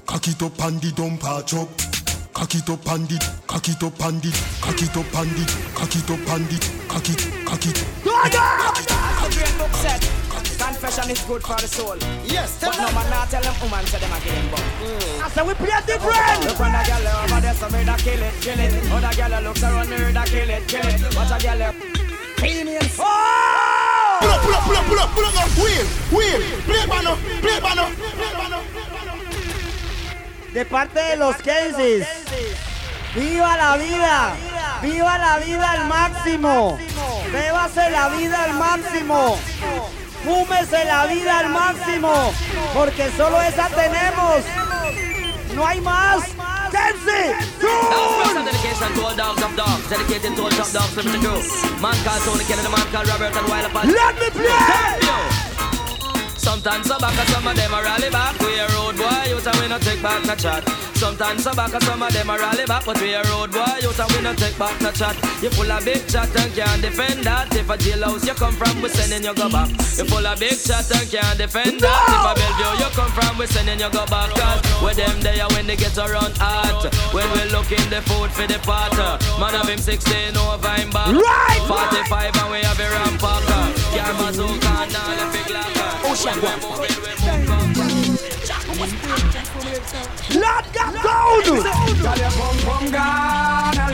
[0.06, 1.70] Cock it up and the dump patch up.
[2.34, 3.18] Cock it up and the,
[3.48, 4.32] cock it up and the,
[4.62, 6.58] cock it up and the, cock it up and the,
[6.88, 7.86] cock it, cock it.
[8.04, 8.99] Brain look
[9.76, 10.02] set.
[10.60, 11.98] Confession is good for the soul.
[12.26, 14.64] Yes, But no man not tell them woman say them a him bum.
[15.24, 16.46] I said we play different.
[16.46, 18.74] Look on the girl over there, so me da kill it, kill it.
[18.92, 21.16] Other girl looks around da kill it, kill it.
[21.16, 21.74] Watch a girl
[22.40, 22.98] females.
[23.00, 24.18] Oh!
[24.22, 25.64] Pull up, pull up, pull up, pull up, pull up, now.
[25.64, 26.40] Wheel, wheel.
[26.68, 27.86] Play bano, play bano.
[30.54, 32.08] De parte de los Kensis.
[33.16, 34.36] ¡Viva la vida!
[34.82, 36.78] ¡Viva la vida al máximo!
[37.32, 39.38] ¡Bébase la vida al máximo!
[40.24, 42.34] Fúmese la vida al máximo,
[42.74, 44.44] porque solo esa tenemos.
[45.56, 46.24] No hay más.
[46.72, 51.18] Kenzie, Special dedication to all dogs of dogs, dedicated to all top dogs living the
[51.18, 51.82] crew.
[51.82, 53.88] Man called Tony Kennedy, man called Robert and Wild Apart.
[53.88, 55.59] Let me play!
[56.50, 58.34] Sometimes some back and some of them a rally back.
[58.42, 60.66] We a road boy, you and we no take back no chat.
[60.98, 63.78] Sometimes some back and some of them a rally back, but we a road boy,
[63.86, 65.14] you and we no take back no chat.
[65.46, 67.54] You full of big chat and can't defend that.
[67.54, 69.70] If a jailhouse you come from, we sending you go back.
[69.70, 72.10] You full of big chat and can't defend that.
[72.18, 74.34] If a Bellevue you come from, we sending you go back.
[74.34, 76.90] Cause with them there when they get around hot.
[77.14, 78.98] When we looking the food for the pot.
[79.38, 81.14] Man of him 16 over him back.
[81.14, 81.62] Right!
[81.70, 83.79] 45 and we have a rampacker.
[83.92, 85.90] Can't bazooka and all the big locker.
[86.08, 86.38] Ocean
[90.36, 91.46] Lord got gold!
[91.46, 93.86] You come from Ghana.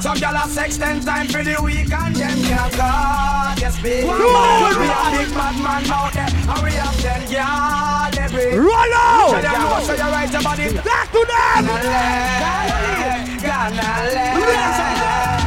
[0.00, 4.06] Some are sex ten times for the week and them can't God, yes, baby.
[4.06, 4.14] Roll!
[4.14, 8.58] We a big bad man out there, and we have ten girl every.
[8.58, 9.30] Roll out!
[9.30, 10.84] Tell them go, so you right about it.
[10.84, 11.66] Back to them!
[11.66, 13.88] Ghana, Ghana,
[14.40, 15.37] Right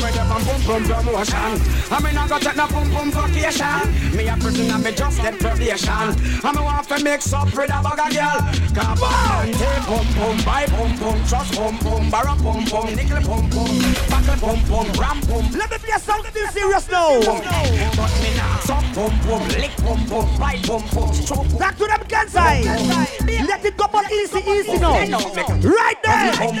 [0.00, 1.60] from boom boom promotion.
[1.90, 4.16] I mean, I got take no boom boom vacation.
[4.16, 6.08] Me a prisoner, me just get probation.
[6.44, 8.40] And me want to mix up with a bag of girl.
[8.72, 13.20] Come on, take boom boom, buy boom boom, trust boom boom, barra boom boom, nickel
[13.22, 13.74] boom boom,
[14.08, 15.44] buckle boom boom, ram boom.
[15.52, 17.20] Let me play something serious now.
[17.20, 21.58] But me now, boom boom, lick boom boom, bite boom boom, stroke.
[21.58, 22.64] Back to them Kansai.
[23.48, 24.96] Let it go but easy, easy now.
[24.96, 26.32] Right there.
[26.38, 26.56] Boom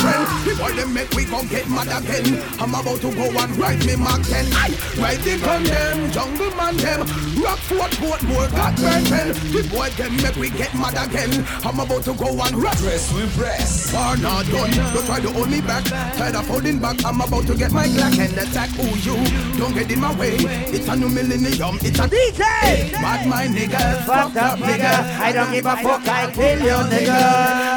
[0.00, 0.22] friend.
[0.44, 2.42] Before them make we go get mad again.
[2.60, 4.46] I'm about to go and write me Mark 10.
[4.52, 7.00] Aye, right the gun them, jungle man them.
[7.42, 9.34] Rock fort, boat, more got friend.
[9.50, 11.44] Before them make we get mad again.
[11.64, 12.78] I'm about to go and write.
[12.78, 13.92] Dress with press.
[13.92, 14.70] War not done.
[14.94, 15.84] Don't try to hold me back.
[16.16, 17.04] Tired of holding back.
[17.04, 18.70] I'm about to get my Glock and attack.
[18.70, 19.16] Who you?
[19.58, 20.36] Don't get in my way.
[20.70, 21.78] It's a new millennium.
[21.82, 22.92] It's a DJ.
[22.92, 24.04] bad mind nigga.
[24.04, 25.23] Fucked up nigga.
[25.24, 26.06] I don't give a fuck.
[26.06, 27.16] I kill you nigga.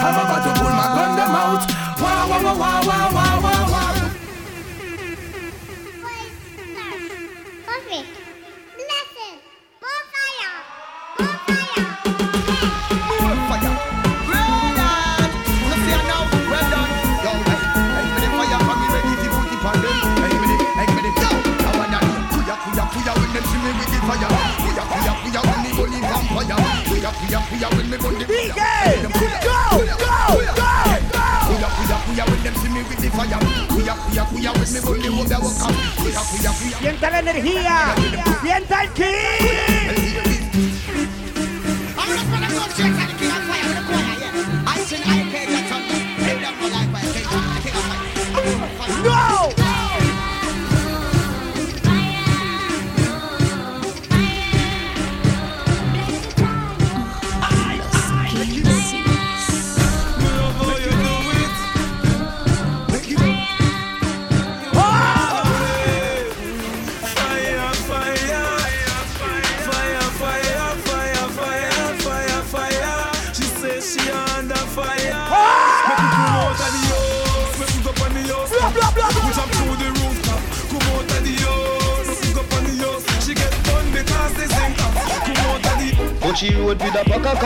[0.03, 1.63] I'm about to pull my gun them out.
[2.01, 3.93] Wow, wow, wow, wow, wow, wow, wow.
[7.65, 8.09] Perfect.
[8.75, 9.17] Blessed.
[27.27, 28.61] DJ.
[29.03, 29.09] Go,
[29.43, 30.67] go, go, go.
[36.79, 37.95] Sienta la energía.
[38.41, 39.03] Sienta el ki.
[49.03, 49.56] No.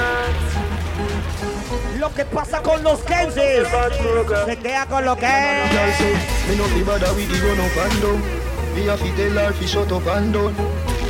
[1.99, 5.97] Lo que pasa con los Kenses se queda con lo que Girl es.
[5.97, 6.13] say,
[6.49, 8.21] me no be bother with the run up and down.
[8.75, 10.55] Me a fi tell her fi shut up and down.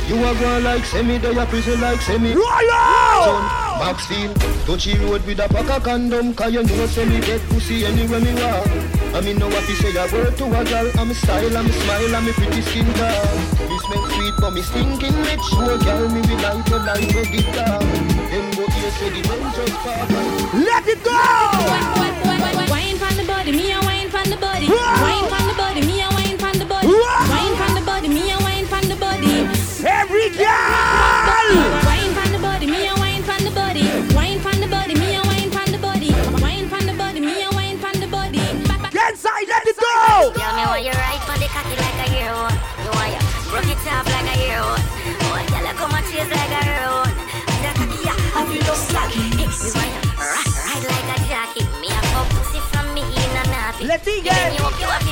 [0.08, 2.34] You a go like semi, they a prison like semi.
[2.34, 3.42] Son,
[3.78, 6.34] Maxfield, touchy road with a pack of condom.
[6.34, 8.66] Cause you know say me get pussy anywhere me walk.
[9.14, 10.90] I mean no what fi say a word to a girl.
[10.98, 13.36] I'm a style, I'm a smile, I'm a pretty skin girl.
[13.68, 15.44] Me smell sweet but me stinking rich.
[15.52, 17.84] Sure girl, me will like your life go get down.
[18.32, 20.08] Them go here say the men just pop.
[20.54, 21.12] Let it go.
[22.72, 24.66] Wine from the body, me a wine from the body.
[24.68, 25.28] Wine from the body, me a wine from the body.
[25.28, 26.10] Wine from the body, me a wine from the body.
[26.10, 26.11] Hey,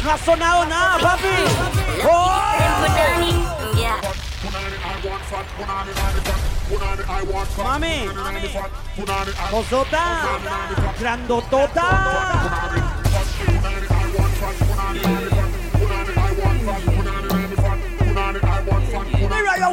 [0.09, 1.27] ha sonado nada, papi.
[2.09, 2.40] Oh.
[7.62, 8.09] Mami,
[9.51, 10.02] cosota,
[10.98, 12.80] grandotota.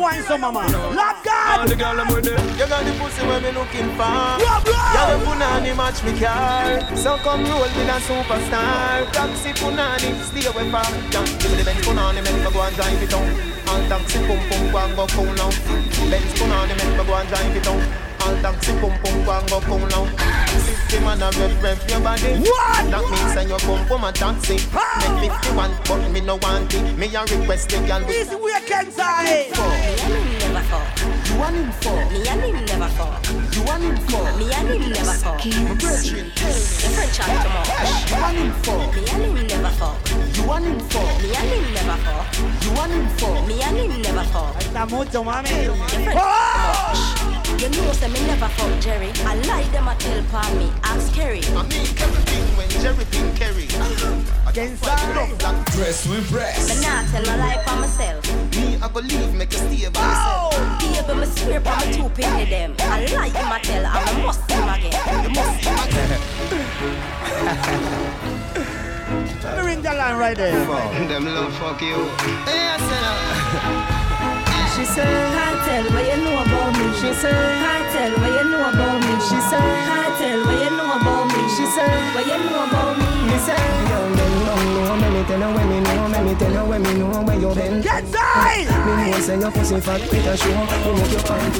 [0.07, 0.63] Wine, so mama.
[0.95, 1.67] Love God.
[1.67, 2.39] the girl I'm with it.
[2.57, 4.15] You got the pussy where me looking for.
[4.39, 6.79] Yeah, the punani match me car.
[6.95, 9.11] So come roll with a superstar.
[9.11, 10.91] Taxi punani, stay away from.
[11.11, 13.27] Yeah, give me the Benz punani, make me go and drive it down.
[13.67, 15.51] All taxi pum pum go and go cool now.
[16.11, 18.06] Benz punani, make me go and drive it down.
[18.27, 20.05] All taxi pum pum go and go cool now.
[20.67, 22.35] Fifty man a rev rev your body.
[22.43, 22.91] What?
[22.91, 24.55] That means that you pum pum a taxi.
[24.99, 26.97] Make fifty one, but me no want it.
[26.97, 28.01] Me a request the girl.
[28.01, 30.27] This weekend time.
[30.43, 30.99] never fuck.
[31.27, 31.95] You want him for?
[32.11, 33.23] Me and him never fuck.
[33.55, 34.23] You want him for?
[34.35, 35.45] Me and him never fuck.
[35.45, 36.67] My brethren, tell me.
[36.83, 38.11] The French are too.
[38.11, 38.79] You want him for?
[38.91, 39.95] Me and him never fuck.
[40.35, 41.07] You want him for?
[41.23, 42.27] Me and him never fuck.
[42.63, 43.47] You want him for?
[43.47, 44.55] Me and him never fuck.
[44.59, 45.47] Está mucho, mami.
[45.47, 46.15] The French are
[46.93, 47.16] too much.
[47.57, 49.11] You know say me never fuck Jerry.
[49.25, 50.71] I lie them a tell pa me.
[50.83, 51.41] Ask Kerry.
[51.57, 53.65] I make everything when Jerry Pink Kerry.
[54.45, 56.69] Against that Dress with breast.
[56.69, 58.21] Me not tell my lie for myself.
[58.55, 60.53] Me, I believe make you stay by yourself.
[60.79, 62.75] Baby, me swear pa me two penny them.
[62.79, 63.85] I lie him a tell.
[63.87, 64.93] I me must see him again.
[65.23, 66.21] You must see him again.
[69.43, 70.65] Let me ring the line right there.
[71.07, 72.05] Them love fuck you.
[72.45, 73.07] Yes, sir.
[74.45, 76.46] Uh, she said, Kartel, what you know about me?
[76.99, 79.13] She said, Kartel, what you know about me?
[79.21, 81.47] She said, Kartel, what you know about me?
[81.55, 83.06] She said, what you know about me?
[83.27, 83.59] Me say,
[83.91, 86.63] young men don't know me, me tell you when me know me, me tell you
[86.69, 87.81] when me know where you been.
[87.81, 88.67] Get side!
[88.87, 91.53] Me know say your pussy fat, me can show, me make you find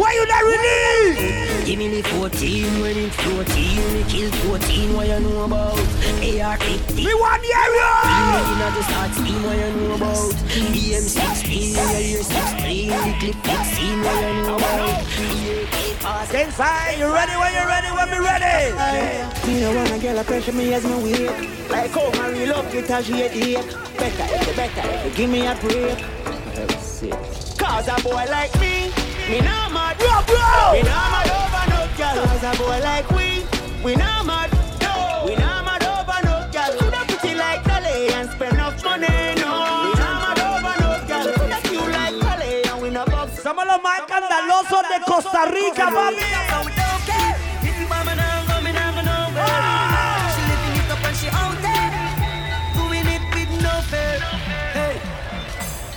[0.00, 1.64] Why you not release?
[1.64, 3.94] Give me the 14 when it's 14.
[3.94, 5.78] Me kill 14, what you know about?
[5.78, 6.96] AR-15.
[6.96, 7.90] Me want the area!
[8.34, 10.34] When you just start steam, what you know about?
[10.74, 12.90] BM-16, when you hear 16.
[12.90, 15.81] The clip 16, what you know about?
[16.02, 18.74] Get inside, you ready when you ready when me ready?
[19.46, 21.70] Me no wanna girl a pressure me as me wake.
[21.70, 23.64] Like how my real love get as she headache
[23.96, 25.98] Better if you better if you give me a break.
[27.56, 28.90] Cause a boy like me,
[29.30, 29.96] me nah mad.
[29.98, 30.72] Bro, bro!
[30.72, 32.26] Me nah mad over no girl.
[32.26, 33.46] Cause a boy like we,
[33.84, 34.61] we nah mad
[45.62, 46.26] Rica, papi.
[46.50, 50.90] So we don't care If you mama now go, me now nowhere She living it
[50.90, 51.90] up and she out there
[52.74, 54.18] Doing it with no fear
[54.74, 54.98] Hey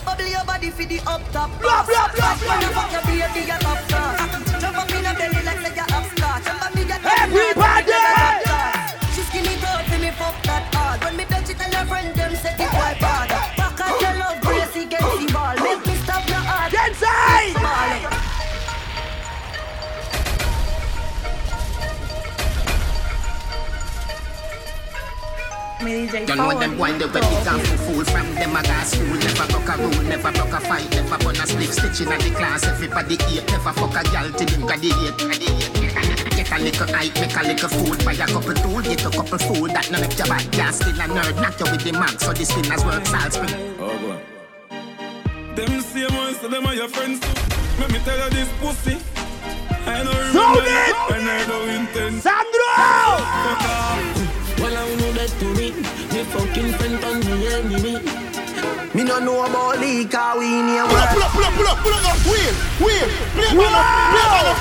[0.06, 3.02] Bubble your body for the up top Blah, blah, blah, blah, When you fuck your
[3.10, 6.78] baby, you top Jump up in your belly like say you have scotch Jump up
[6.78, 7.92] in your Everybody!
[7.92, 8.45] She
[25.86, 29.46] You know them wind the ready down for fool from them a gas school Never
[29.54, 32.66] broke a rule, never broke a fight Never burn a slip stitch in the class
[32.66, 35.14] Everybody eat, never fuck a gal till them graduate
[36.34, 39.38] Get a little hype, make a little food Buy a couple tool, get a couple
[39.38, 42.20] food That no make your bad gas still a nerd Knock you with the mag,
[42.20, 44.20] so this winners work salt spring Oh boy.
[45.56, 47.30] Them same ones, so them are your friends too.
[47.80, 48.98] Let me tell you this pussy.
[49.86, 50.96] I don't Sound remember it!
[51.14, 52.22] when I don't intend.
[52.22, 52.74] Sandro!
[53.46, 54.25] Fuck off.
[55.26, 55.72] Well, I know that to me.
[56.14, 57.94] Me fucking friend on me enemy.
[58.94, 61.54] Me no know about league, cause we in here Pull up, pull up, pull up,
[61.54, 62.16] pull up, pull up, now.
[62.32, 64.60] Wheel, wheel, play man up, play man up.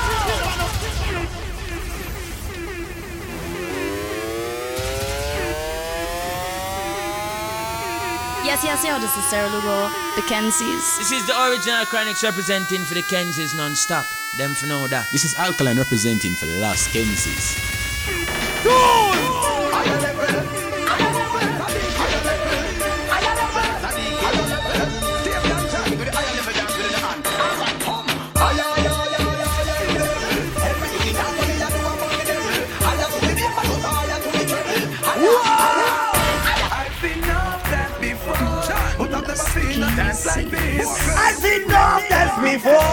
[8.44, 10.98] Yes, yes, yo, this is Sarah Lugo, the Kenzies.
[10.98, 14.06] This is the original Chronixx representing for the Kenzies non-stop.
[14.36, 15.10] Them for know that.
[15.12, 17.74] This is Alkaline representing for the Last Kenzies.
[18.66, 19.33] I've
[41.64, 42.92] Seen enough dance before.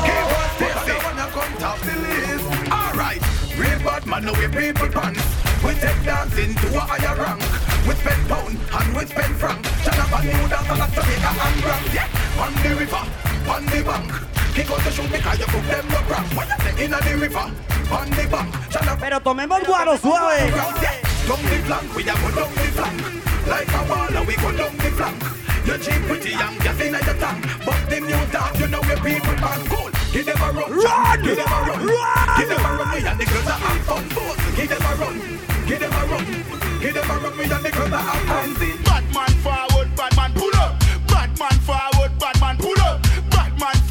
[0.55, 2.45] Step I wanna come top the list.
[2.71, 3.21] Alright,
[3.57, 5.23] real bad man, no we people pants.
[5.63, 7.41] We take dancing to a higher rank.
[7.87, 9.65] We spend pound and we spend franc.
[9.83, 11.93] Shut up and new dance and Jamaica and Grand.
[11.93, 13.03] Yeah, on the river,
[13.51, 14.11] on the bank.
[14.55, 16.27] Kick out the shoe because you put them no cramp.
[16.35, 17.47] When you say inna the river,
[17.91, 18.55] on the bank.
[18.71, 18.99] Shut up.
[18.99, 20.51] Pero tomemos guaro suave.
[21.27, 23.21] Down the flank, we a go down the flank.
[23.47, 25.50] like a and we go down the flank.
[25.63, 28.97] You cheap pretty young, gas in the tank, but them new dog, you know where
[28.97, 29.89] people ban cool.
[30.11, 32.37] Give them a run, run, give them a run, run.
[32.37, 32.89] give them a run.
[32.91, 34.55] Me and the girls are have fun, both.
[34.57, 35.15] Give them a run,
[35.67, 36.25] give them a run,
[36.81, 37.37] give them a run.
[37.37, 38.49] Me and the girls are have fun.
[38.83, 40.79] Bad man forward, bad man pull up.
[41.07, 43.01] Bad man forward, bad man pull up.
[43.29, 43.90] Bad man forward, bad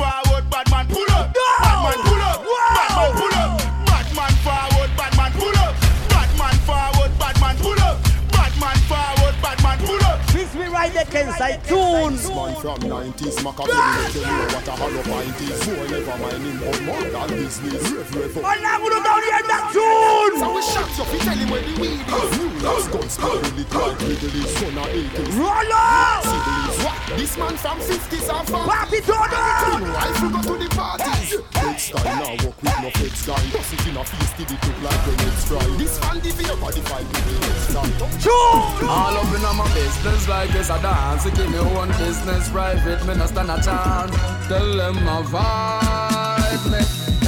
[11.40, 12.28] right there, can say tunes.
[12.28, 15.60] Man from 90s, Machiavelli make you know what a hollow pint is.
[15.64, 17.82] Boy, never mind him, but more than business.
[17.90, 18.36] Rev, rev.
[18.36, 20.34] And I'm gonna down here that tune.
[20.40, 22.30] So we shot you, we tell him where the weed is.
[22.36, 25.38] New last gun, spell with it like Wrigley, son of 80s.
[25.40, 26.22] Roll up!
[26.28, 26.98] Siblings, what?
[27.16, 29.40] This man from 50s and from Papi Tony!
[29.64, 31.40] Clean rifle go to the parties.
[31.56, 33.40] Next time now walk with no feds guy.
[33.50, 35.64] Bust it in a feast, did it look like the next fry.
[35.80, 37.92] This fan the fear, body fight with the next time.
[38.20, 38.88] Tune!
[38.88, 41.29] All up in my business like it's a dance.
[41.36, 44.14] Give me one business private, me no stand a chance.
[44.48, 46.78] Tell them my vibe, me.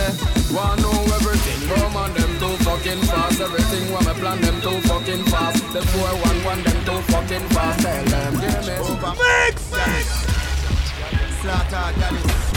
[0.01, 0.33] Eh.
[0.53, 3.41] Want know everything, come on them too fucking fast.
[3.41, 5.65] Everything when me plan them too fucking fast.
[5.73, 7.81] The four one one them too fucking fast.
[7.81, 9.15] Tell them give me over.
[9.17, 9.63] Mix!
[11.41, 12.53] Slaughter Gallis.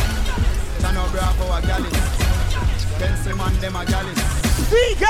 [0.81, 1.97] Chano Bravo a Gallis.
[2.99, 4.19] Pencil man them a Gallis.
[4.67, 5.05] DK!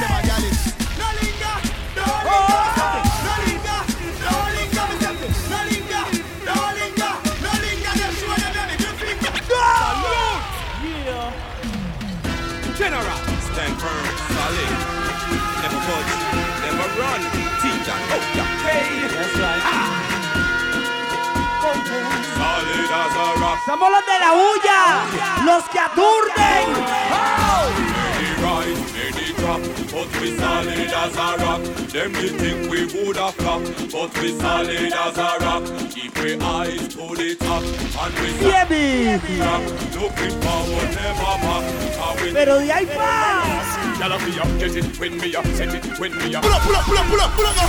[0.00, 0.60] Them a Gallis.
[0.96, 1.58] No linger,
[1.96, 2.75] no linger, no
[23.64, 25.04] Somos los de la huya,
[25.44, 26.66] los que aturden.
[29.96, 30.30] But we
[31.16, 31.62] a rock.
[31.88, 33.34] Them they think we would have
[34.20, 35.62] we a rock.
[36.22, 38.32] We and we
[40.18, 40.30] we
[42.32, 42.86] Pero de ahí.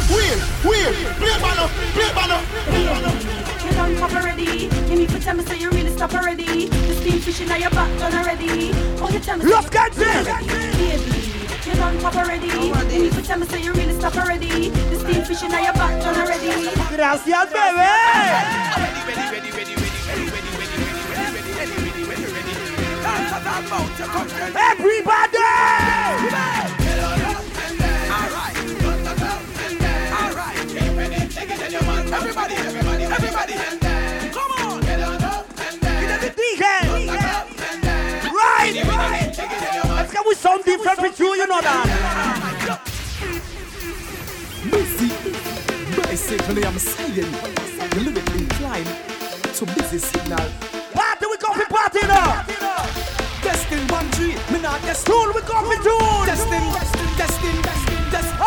[0.09, 0.93] Wheel, wheel.
[3.77, 4.69] Done pop already.
[4.89, 6.65] You need to tell me say you really stop already.
[6.65, 8.71] The steam fishing on your back done already.
[8.99, 9.45] Oh, you tell me.
[9.45, 10.03] Los Cancel.
[10.03, 11.21] Baby,
[11.65, 12.47] you done pop already.
[12.47, 14.69] You need to tell me say you really stop already.
[14.69, 16.73] The steam fishing on your back done already.
[16.95, 17.93] Gracias, bebé.
[24.69, 25.37] Everybody!
[26.17, 26.56] Everybody,
[34.31, 34.81] come on.
[36.35, 36.63] DJ!
[38.33, 38.83] Right!
[38.85, 39.37] right.
[39.89, 42.81] Let's go with some different with you, you know that.
[44.71, 45.09] Busy.
[46.01, 48.87] Basically, I'm saying, it inclined
[49.55, 50.49] to busy signal.
[50.93, 52.45] Party, we go for party now.
[53.89, 55.05] One G, me not test.
[55.05, 56.25] Tune, we go for tune.
[56.25, 58.37] Testing, testing, testing, testing, testing.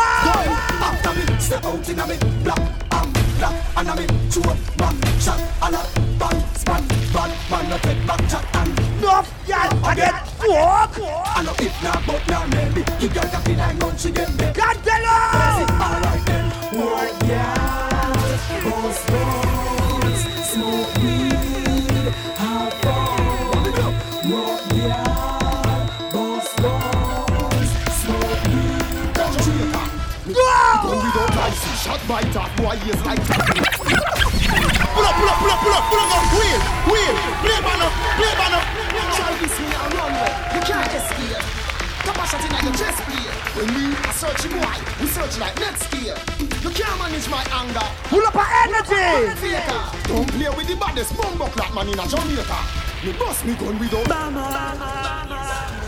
[0.82, 2.58] After me, step out in a me, black
[2.92, 5.88] and black, and me chew up, man, shot, a lot,
[6.18, 10.98] bang, span, bad man, no take back chat and No, y'all, I get fuck.
[11.36, 14.28] I know if not, but now maybe you got to be nine months again.
[14.52, 15.16] Candela!
[15.80, 19.49] Alright then, what yeah, boss boss,
[31.50, 33.46] without license, shot by top boy, yes like that.
[34.94, 36.24] Pull up, pull up, pull up, pull up, pull up.
[36.34, 36.60] Wheel,
[36.90, 37.14] wheel.
[37.42, 38.62] Play banner, play banner.
[39.16, 41.42] Try this me a runway, you can't escape.
[42.04, 43.34] Come a shot in your chest plate.
[43.54, 46.16] When we a search boy, we search like Netscape.
[46.62, 47.86] You can't manage my anger.
[48.08, 49.34] Pull up our energy.
[49.40, 49.82] Faker.
[50.08, 52.58] Don't play with the baddest bumbo clap man in a Jamaica.
[53.04, 54.06] Me bust me gun without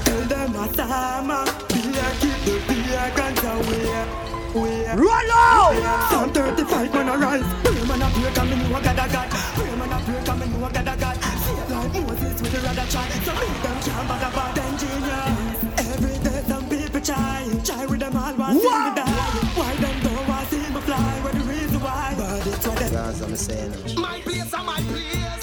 [0.04, 1.28] Tell them a time,
[1.68, 4.31] beer keep the beer guns away.
[4.54, 6.08] Roll out!
[6.10, 7.42] Some 35 man a rise.
[7.64, 9.30] Pray man a break and me know a God a God.
[9.30, 11.16] Pray man a break and me know a God a God.
[11.16, 13.08] Feel like Moses with the a try.
[13.24, 15.88] So me them can't bother about them genius.
[15.88, 17.48] Every day some people try.
[17.64, 19.52] Try with them all want see me die.
[19.56, 21.20] Why them don't want see me fly?
[21.24, 22.14] What the reason why?
[22.18, 22.92] But it's what them.
[22.92, 23.72] Guys, I'm saying.
[23.96, 25.41] My place my place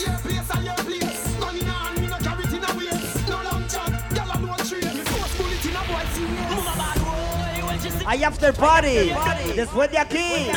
[8.09, 9.11] Hay after party.
[9.55, 10.47] Después de aquí,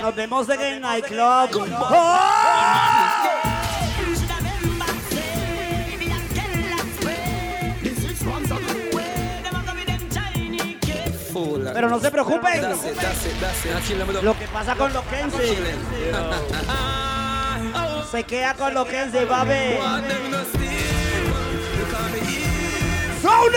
[0.00, 1.68] nos vemos en el nightclub.
[1.78, 2.18] ¡Oh!
[11.74, 12.62] Pero no se preocupen.
[14.22, 15.58] Lo que pasa con los Kenzie.
[18.10, 19.76] Se queda con los Kenzie, papi.
[23.20, 23.54] Sound!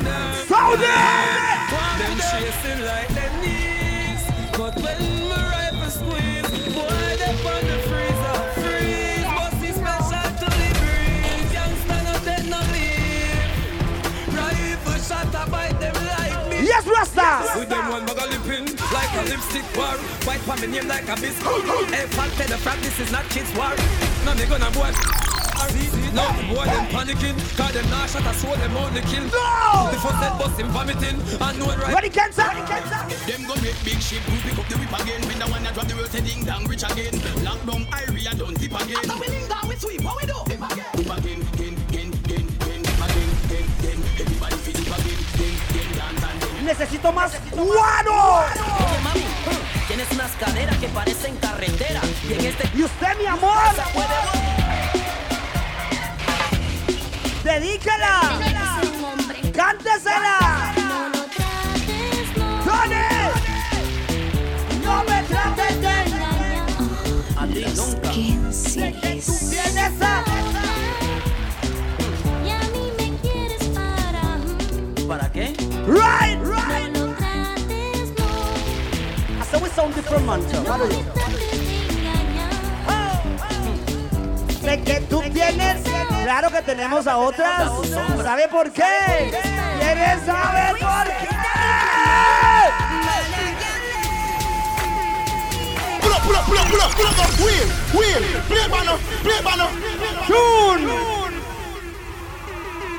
[0.00, 4.22] Sound Them chasing like them knees.
[4.56, 6.88] But when my rifle squeeze, boy,
[7.20, 8.36] they on the freezer.
[8.60, 11.52] Freeze, must be special to the breeze.
[11.52, 13.52] Youngster no dead no leave.
[14.32, 16.66] Rifle shot a bite them like me.
[16.66, 17.58] Yes, Rasta!
[17.58, 19.96] With them one bag of lipping, like a lipstick war.
[20.24, 21.64] White for me name like a biscuit.
[21.92, 23.74] Hey, fat the frag, this is not kids war.
[24.24, 24.92] No, me gonna boy.
[26.12, 27.36] No, boy, them panicking.
[27.56, 29.24] Cause them not shot a soul, them only kill.
[29.30, 29.90] No!
[29.92, 31.18] The first head bust him vomiting.
[31.40, 31.94] And no right.
[31.94, 32.48] Ready, Kenza?
[32.48, 32.98] Ready, Kenza?
[33.26, 35.22] Them gon' make big ship, who pick up the whip again.
[35.28, 37.14] When the one that drop the world, say ding dong, rich again.
[37.44, 38.98] Lock down Irie and don't tip again.
[39.06, 40.38] After we ding dong, we sweep, what we do?
[40.50, 40.90] Dip again.
[40.98, 43.98] Dip again, again, again, again, again, again, again, again.
[44.18, 46.66] Everybody fit dip again, again, again, dance and then.
[46.66, 48.50] Necesito más guano.
[48.50, 49.24] Oye, mami,
[49.86, 52.00] tienes unas caderas que parecen carretera.
[52.28, 52.68] Y en este.
[52.74, 53.62] ¿Y usted, mi amor?
[57.44, 58.38] Dedícala.
[59.54, 60.72] Cántesela.
[62.64, 63.06] Tony.
[64.84, 65.94] No me trates de
[67.36, 68.10] A ti nunca.
[68.10, 70.24] ¿Tienes esa?
[75.08, 75.54] ¿Para qué?
[75.86, 76.96] Right, right.
[79.40, 80.42] Hasta we sound different, man.
[80.64, 80.86] Claro
[84.62, 85.82] Sé que tú tienes,
[86.22, 87.70] claro que tenemos a otras.
[88.22, 89.30] ¿Sabe por qué?
[89.78, 91.28] ¿Quieres saber por qué?
[96.02, 97.30] Pull up, pull up, pull up, pull up, pull up, up.
[97.40, 99.68] Wheel, wheel, play banner, play banner.
[100.26, 100.84] Tune.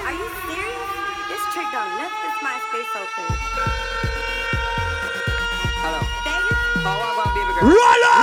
[0.01, 0.89] Are you serious?
[1.29, 3.25] This trick done left this MySpace open.
[5.83, 6.01] Hello.
[6.25, 6.57] Vegas?
[6.83, 7.69] Oh, I want baby girl.
[7.69, 8.15] Rollo!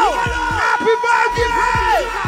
[0.59, 2.28] Happy birthday!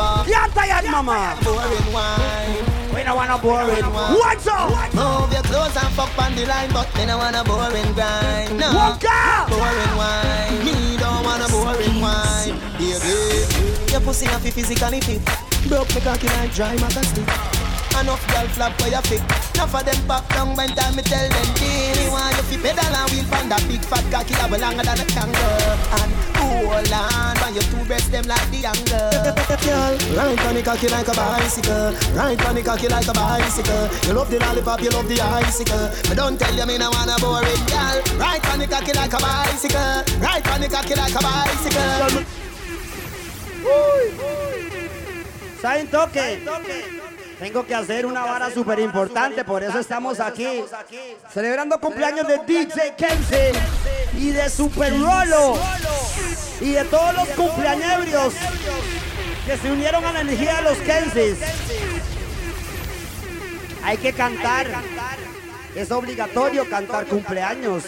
[0.00, 0.28] Fuck.
[0.28, 1.36] Yeah, tired, mama.
[1.44, 2.64] Boring wine.
[2.94, 4.14] We don't want a boring wine.
[4.16, 4.70] What's up?
[4.94, 8.58] Move your clothes and fuck on the line, but me no want a boring grind.
[8.58, 8.68] No.
[8.74, 9.48] Walk out.
[9.52, 10.64] Boring wine.
[10.64, 12.56] Me don't want a boring wine.
[12.78, 13.14] Baby,
[13.92, 15.22] your pussy not fi physically fit.
[15.68, 17.69] Broke me cocky like dry matter stick.
[17.98, 19.22] Enough girl flap where you fit.
[19.54, 22.96] Enough of them pop down when time me tell them Baby, want you fi pedal
[22.96, 25.74] and wheel from that big fat cocky that longer than a kangaroo.
[26.00, 29.10] And hold on, when your two breasts them like the angle.
[29.60, 31.92] Girl, ride on the cocky like a bicycle.
[32.16, 33.84] Ride on the cocky like a bicycle.
[34.06, 35.90] You love the lollipop, you love the icicle.
[36.08, 37.96] But don't tell you me no wanna boring girl.
[38.16, 40.04] Ride on the cocky like a bicycle.
[40.22, 42.24] Ride on the cocky like a bicycle.
[45.60, 46.40] ¿Saben toque?
[47.40, 50.62] Tengo que hacer una vara súper importante, por eso estamos aquí.
[51.32, 53.52] Celebrando cumpleaños de DJ Kenzie
[54.18, 55.58] y de Super Rolo.
[56.60, 58.34] Y de todos los cumpleañebrios
[59.46, 61.38] que se unieron a la energía de los Kenzies.
[63.84, 64.66] Hay que cantar.
[65.74, 67.84] Es obligatorio cantar cumpleaños.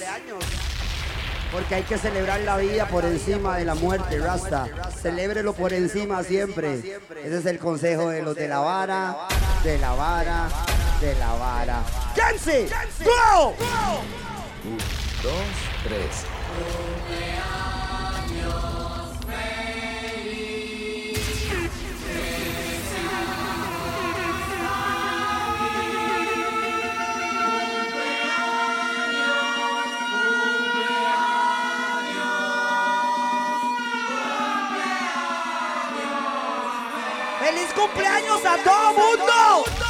[1.52, 4.66] Porque hay que celebrar la vida por encima de la muerte, Rasta.
[5.02, 6.78] Celébrelo por encima siempre.
[7.22, 9.28] Ese es el consejo de los de la vara,
[9.62, 10.48] de la vara,
[11.00, 11.82] de la vara.
[12.14, 12.68] ¡Kenzie!
[13.04, 13.50] ¡Go!
[14.64, 14.78] Un,
[15.22, 15.44] dos,
[15.84, 16.24] tres.
[37.74, 39.81] Cumpleaños a todo mundo!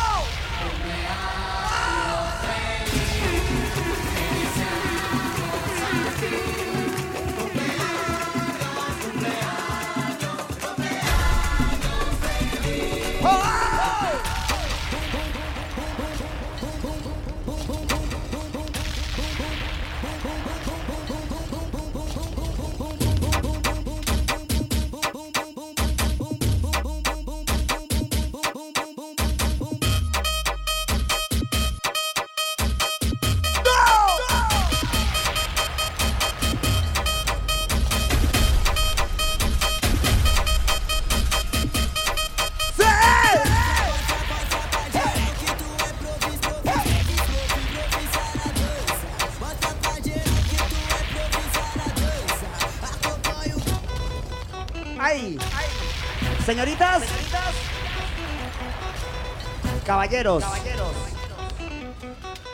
[60.13, 60.45] caballeros.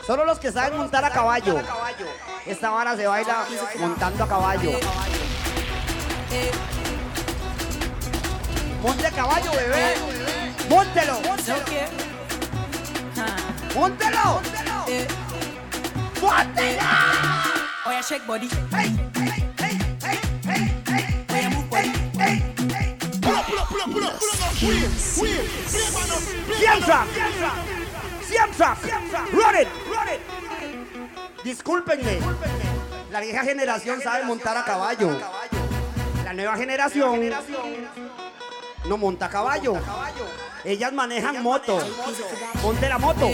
[0.07, 1.61] Solo los que saben montar a caballo.
[2.45, 3.45] Esta vara se baila
[3.79, 4.71] montando a caballo.
[8.81, 9.95] Monte a caballo, bebé.
[10.69, 11.19] Móntelo.
[13.75, 14.41] Móntelo.
[16.21, 16.85] Móntelo.
[17.85, 18.49] Oye, shake body.
[18.71, 21.25] Hey, hey, hey, hey, hey, hey.
[21.29, 21.91] Oye, move body.
[22.17, 22.97] Hey, hey, hey.
[23.21, 25.39] Pulo, pulo, pulo, pulo,
[26.57, 26.93] Siempre.
[28.27, 28.67] Siempre.
[29.31, 29.67] Run it.
[31.43, 32.19] Discúlpenme.
[33.11, 35.19] La vieja generación sabe montar a caballo.
[36.23, 37.31] La nueva generación
[38.85, 39.73] no monta a caballo.
[40.63, 41.79] Ellas manejan moto.
[42.61, 43.29] Monte la moto.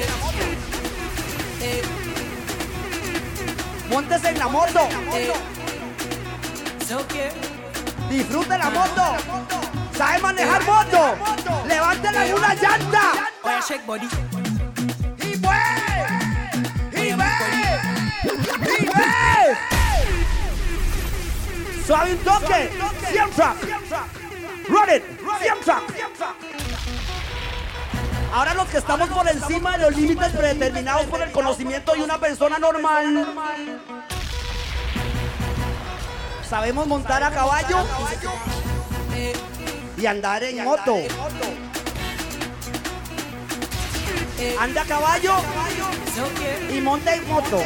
[3.89, 4.87] Móntese en la moto.
[8.09, 9.03] Disfrute la moto.
[9.97, 11.15] ¿Sabe manejar moto?
[11.85, 13.11] Levántela en una llanta.
[13.43, 14.07] Oya, shake body.
[15.21, 15.47] ¡Y ve!
[16.93, 17.25] ¡Y ve!
[18.79, 19.57] ¡Y ve!
[21.85, 22.71] Suave un toque.
[23.11, 23.45] Siempre.
[24.67, 25.03] Run it.
[25.39, 25.73] Siempre.
[28.33, 32.17] Ahora los que estamos por encima de los límites predeterminados por el conocimiento de una
[32.17, 33.27] persona normal.
[36.49, 37.85] Sabemos montar a caballo
[39.95, 40.97] y andar en moto.
[44.59, 45.35] Anda a caballo
[46.69, 47.63] y monte en moto.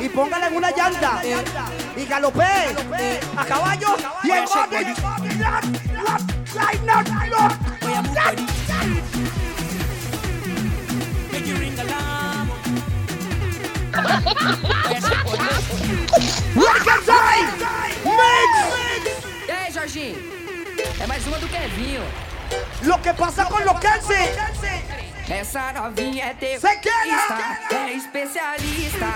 [0.00, 1.22] Y póngala en una llanta.
[1.96, 2.74] Y galopee
[3.36, 4.76] a caballo y en moto.
[19.46, 20.18] E aí, Jorginho?
[21.00, 22.02] É mais uma do Kevinho.
[22.82, 24.34] Lo que pasa con lo que hace.
[25.28, 29.06] Essa novinha é terrorista, é especialista.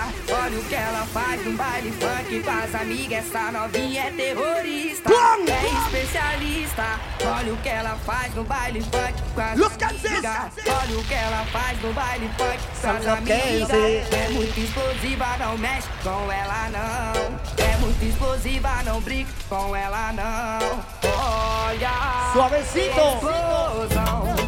[0.43, 3.27] Olha o que ela faz no baile funk com as amigas.
[3.27, 6.99] Essa novinha é terrorista, é especialista.
[7.23, 10.51] Olha o que ela faz no baile funk com as amigas.
[10.67, 13.69] Olha o que ela faz no baile funk com as é amigas.
[14.11, 17.65] É muito explosiva, não mexe com ela não.
[17.65, 20.99] É muito explosiva, não brinca com ela não.
[21.03, 22.99] Olha, Suavecito.
[22.99, 24.38] explosão.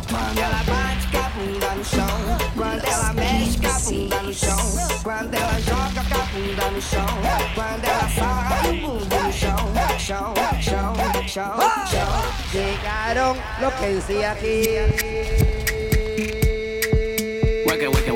[1.42, 2.08] Bunda no chão.
[2.56, 4.58] Quando ela mexe com a bunda no chão.
[5.04, 7.06] Quando ela joga com a bunda no chão.
[7.56, 9.58] Quando ela sarra mundo no chão.
[9.98, 10.96] Chão, chão,
[11.28, 12.12] chão, chão.
[12.54, 14.62] Llegaron lo que aquí.
[17.66, 18.11] Hueque, hueque,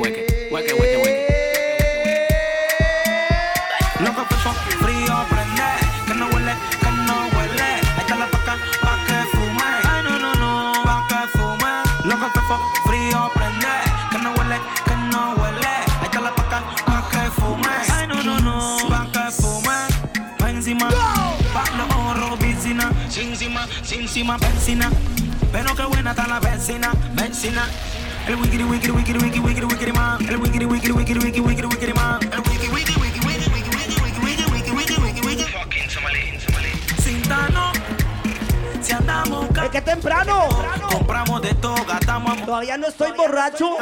[23.94, 24.90] encima, benzina.
[25.52, 27.66] Pero qué buena está la benzina, benzina.
[28.26, 30.28] El wikiri wikiri wikiri wikiri wikiri wikiri man.
[30.28, 32.20] El wikiri wikiri wikiri wikiri wikiri wikiri man.
[32.32, 35.44] El wiki wiki wiki wiki wiki wiki wiki wiki wiki wiki wiki wiki.
[35.44, 37.02] Fucking Somalí, Somalí.
[37.02, 37.72] Sintano.
[38.82, 40.48] Si andamos Es que temprano.
[40.90, 43.76] compramos de todo, gastamos Todavía no estoy borracho.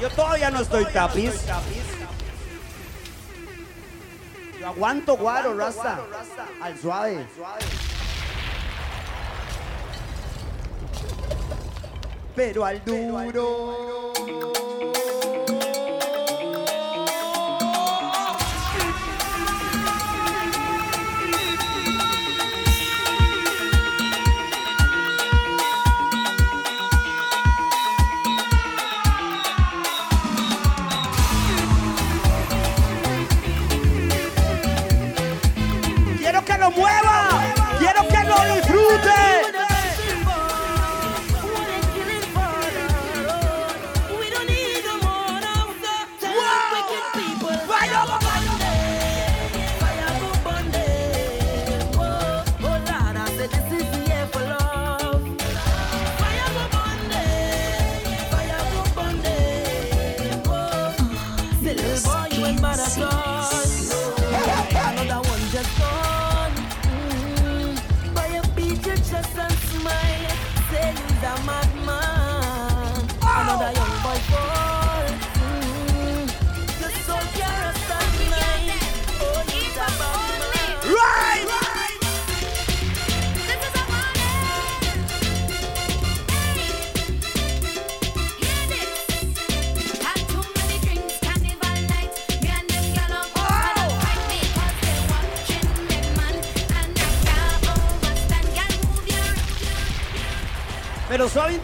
[0.00, 1.32] Yo todavía no estoy tapiz.
[4.62, 5.98] Yo aguanto guaro, rasta.
[6.60, 7.26] Al suave.
[12.36, 14.12] Pero al duro.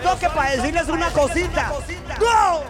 [0.08, 1.72] Toque para decirles una cosita.
[2.18, 2.64] ¡Go!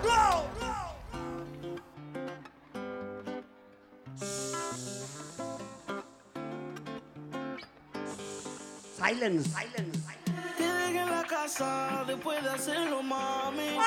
[8.96, 9.48] Silence.
[9.48, 9.98] Silence.
[10.56, 13.78] Te dejé en la casa después de hacerlo, mami.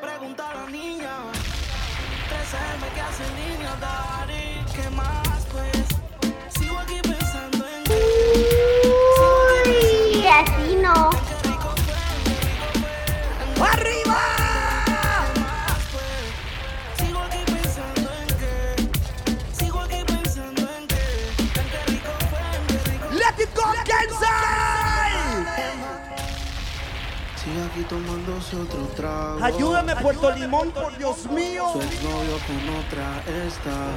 [0.00, 1.16] Pregunta a la niña.
[2.30, 4.64] 13M que hace niña, daddy.
[4.74, 5.29] ¿Qué más,
[28.54, 29.44] otro trago.
[29.44, 31.70] Ayúdame, Puerto Limón, por Dios mío.
[31.72, 33.90] Su exnovio con otra está.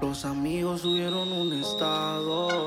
[0.00, 2.66] Los amigos subieron un estado.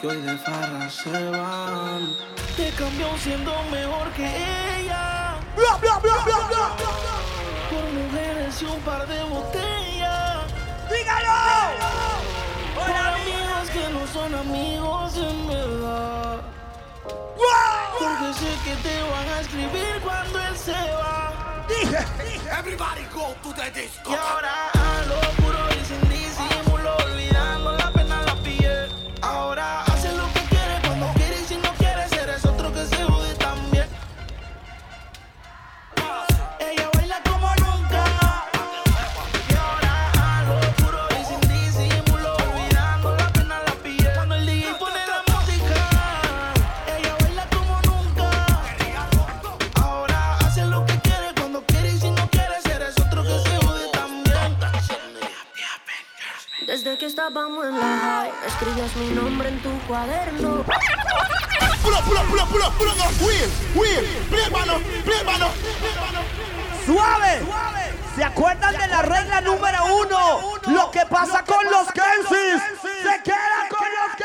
[0.00, 2.14] Que hoy de farra se van.
[2.56, 5.36] Te cambió siendo mejor que ella.
[5.56, 6.16] Bla, bla, bla.
[7.70, 10.44] Por mujeres y un par de botellas.
[10.90, 11.30] ¡Dígalo!
[12.86, 13.23] Amigos
[13.74, 16.40] que no son amigos en verdad.
[17.98, 21.66] Porque sé que te van a escribir cuando él se va.
[22.56, 24.10] Everybody go to the disco.
[24.10, 25.43] Y ahora a lo
[57.28, 60.62] estábamos en la high, escribías mi nombre en tu cuaderno.
[61.82, 65.24] Pull up, pull up, pull up, pull up, pull up, Wheel, wheel, play mano, play
[65.24, 65.48] mano.
[66.84, 67.40] ¡Suave!
[68.14, 70.58] ¿Se acuerdan de la regla número uno?
[70.66, 74.23] Lo que pasa con los Kensis se queda con los Kensis.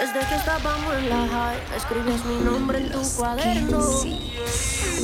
[0.00, 3.80] Desde que estábamos en la high, escribes mi nombre en tu cuaderno.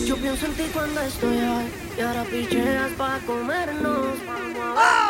[0.07, 4.16] Yo pienso en ti cuando estoy high, y ahora picheas pa' comernos.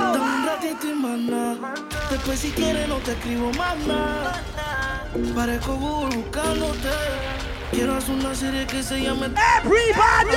[0.01, 1.57] Dame un ratito y mana.
[2.11, 4.43] Después si quieres no te escribo más nada.
[5.37, 6.91] Parezco Google buscándote.
[7.71, 10.37] Quiero hacer una serie que se llame Everybody.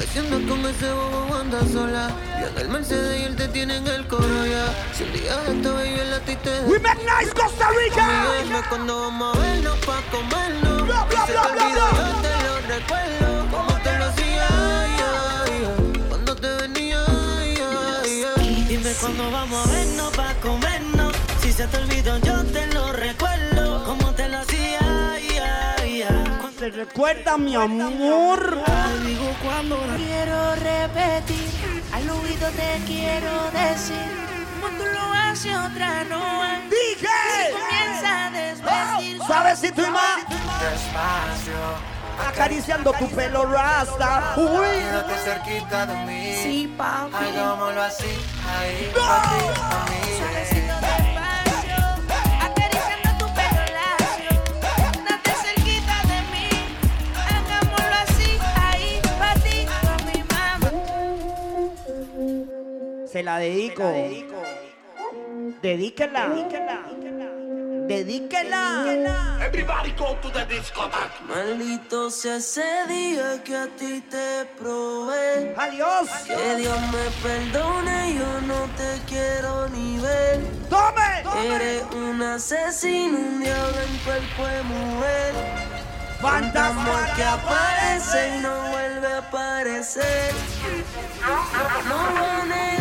[0.00, 0.18] Baby.
[0.18, 2.10] Andas con ese bobo o andas sola.
[2.40, 4.66] Yo en el Mercedes y él te tiene en el coro ya.
[4.96, 8.06] Si un día esta baby el a ti te We make nice Costa Rica.
[8.42, 10.86] Dime cuando vamos a vernos pa' comernos.
[10.86, 11.90] Bla, bla, bla, bla, bla.
[11.96, 13.50] yo te lo recuerdo.
[13.50, 14.48] Como te lo hacía,
[14.98, 16.08] ya, ya.
[16.08, 17.04] Cuando te venía,
[17.58, 18.42] ya, ya.
[18.68, 21.14] Dime cuándo vamos a vernos pa' comernos.
[21.42, 22.29] Si se te olvidó, yo
[26.60, 28.62] ¿Te recuerda, mi amor?
[28.66, 33.96] Te digo cuando Quiero repetir, al oído te quiero decir.
[34.60, 36.68] Como tú lo haces, otra no hay.
[36.68, 37.08] ¡Dije!
[37.58, 39.22] Comienza a desvestir.
[39.26, 40.16] Suavecito y más.
[40.60, 41.56] Despacio,
[42.28, 44.34] Acariciando tu pelo rasta.
[44.36, 44.66] Uy.
[44.80, 46.34] quédate cerquita de mí.
[46.42, 47.14] Sí, papi.
[47.24, 48.04] Hagámoslo así,
[48.60, 49.00] ahí, No.
[49.00, 50.09] pa' ti, pa' mí.
[63.10, 63.82] Se la dedico.
[65.62, 66.28] Dedíquela.
[67.88, 69.38] Dedíquela.
[69.44, 71.20] Everybody go to the discotheque.
[71.26, 75.54] Maldito sea ese día que a ti te probé.
[75.56, 76.08] Adiós.
[76.24, 80.38] Que Dios me perdone, yo no te quiero ni ver.
[80.68, 81.24] ¡Tome!
[81.52, 85.34] Eres un asesino, un diablo en cuerpo de mujer.
[86.20, 90.32] Fantasma que aparece y no vuelve a aparecer.
[91.88, 92.79] No voy a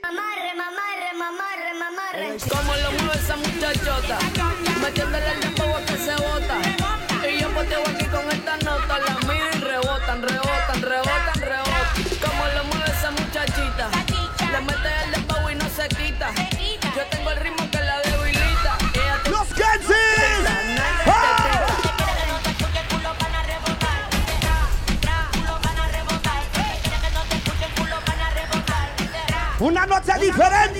[0.04, 2.38] Mamarre, mamarre, mamarre, mamarre.
[2.50, 4.18] Como lo mueve esa muchachota,
[4.82, 5.47] metiéndole el
[29.88, 30.77] Una noche diferente.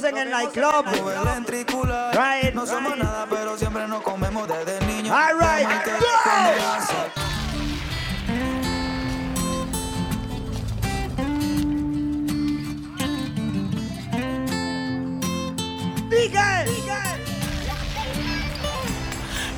[0.00, 0.84] Vemos en el nightclub.
[2.12, 2.54] Right.
[2.54, 5.16] No somos nada, pero siempre nos comemos desde niños.
[5.16, 5.68] All right.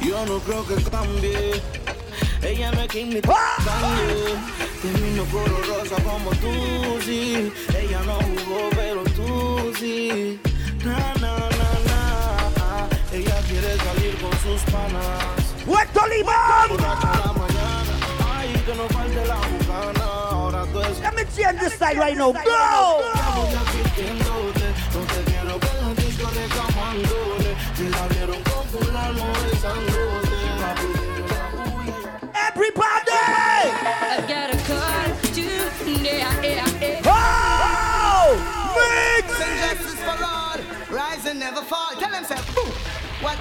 [0.03, 1.63] Yo no creo que cambie.
[2.43, 3.37] Ella no es quien me cambie.
[4.83, 7.53] Termino color rosa como tú, sí.
[7.79, 8.71] Ella no jugó,
[20.91, 21.01] es.
[21.01, 22.33] Let me change this side right now.
[22.33, 23.10] Go!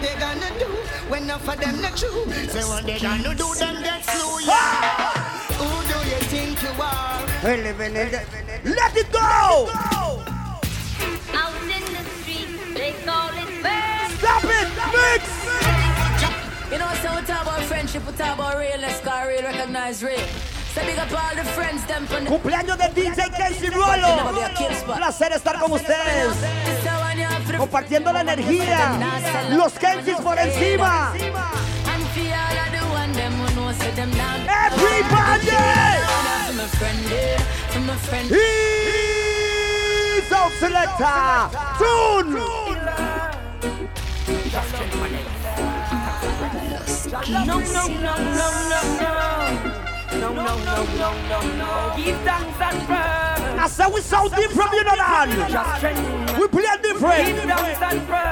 [0.02, 0.66] They gonna do
[1.10, 2.26] when enough of them not true?
[2.50, 5.20] Say what they gonna do, them get slew, yeah.
[5.60, 7.26] Who do you think you are?
[7.44, 9.70] Let it go!
[11.34, 14.12] Out in the street, they call it bad.
[14.20, 14.68] Stop it!
[14.94, 15.24] Mix!
[16.72, 20.28] You know, so we talk about friendship, we talk about realness, cause real recognize real.
[20.76, 24.32] So big up all the friends, them from the Cumpleaños de DJ Kenzie Ruolo.
[24.86, 26.36] Placer estar con ustedes.
[27.58, 29.00] Compartiendo la energía.
[29.50, 31.14] Los Kenzies por encima.
[31.14, 34.48] And for all of the one them who know, say them down.
[34.48, 35.50] Everybody!
[36.46, 37.40] For my friend, yeah,
[37.72, 38.28] for my friend.
[38.30, 38.38] He's
[40.32, 41.50] out selector.
[41.80, 42.34] Tune.
[47.30, 48.16] No, no, no, no,
[48.70, 49.06] no, no.
[50.20, 50.56] No, no, no,
[50.98, 51.70] no, no, no.
[51.98, 53.60] Give thanks and praise.
[53.60, 55.28] I said we sound different, you know that.
[56.40, 57.26] We play different.
[57.26, 58.29] Give thanks and praise.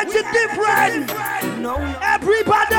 [0.00, 1.60] Energy different.
[1.60, 2.74] No, Everybody.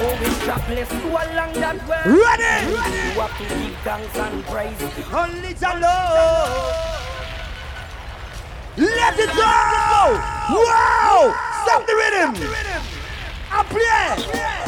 [0.00, 2.00] Always jobless, along that way.
[2.06, 2.72] Ready?
[2.72, 4.80] You have to give thanks and praise.
[5.12, 6.94] Only the Lord.
[8.76, 10.16] Let it go!
[10.64, 11.34] Wow!
[11.62, 12.30] Stop the rhythm!
[13.52, 14.63] Up play!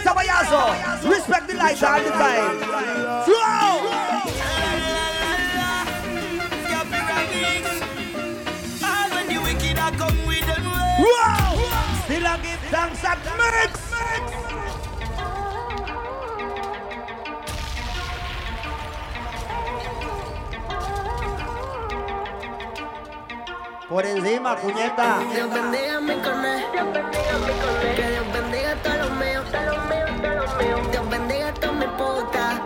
[0.00, 0.72] Payaso!
[1.08, 2.58] Respect the lighter all the time!
[3.24, 3.92] Flow!
[10.98, 11.56] Wow!
[12.04, 13.92] Still I give thanks at mix!
[23.88, 25.20] Por encima, puñeta.
[28.74, 30.32] bendiga.
[30.90, 32.60] Dios bendiga a todos mis putas.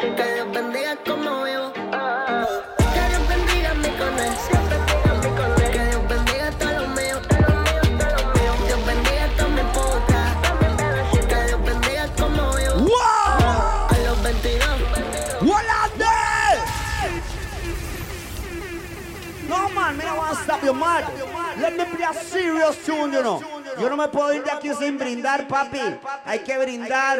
[0.00, 1.72] Que Dios bendiga como vivo.
[1.72, 4.62] Que Dios bendiga mi conexión.
[5.72, 7.46] Que Dios bendiga a todos los míos, todos.
[8.66, 10.28] Dios bendiga a todos mis putas.
[11.28, 12.74] Que Dios bendiga como vivo.
[12.74, 13.88] ¡Wow!
[13.90, 14.66] A los 22.
[15.42, 16.06] ¡Walande!
[19.48, 20.74] No man, man, I want to stop your.
[21.58, 23.55] Let me play a serious tune, you know.
[23.78, 25.80] Yo no me puedo ir de aquí sin brindar, papi.
[26.24, 27.18] Hay que brindar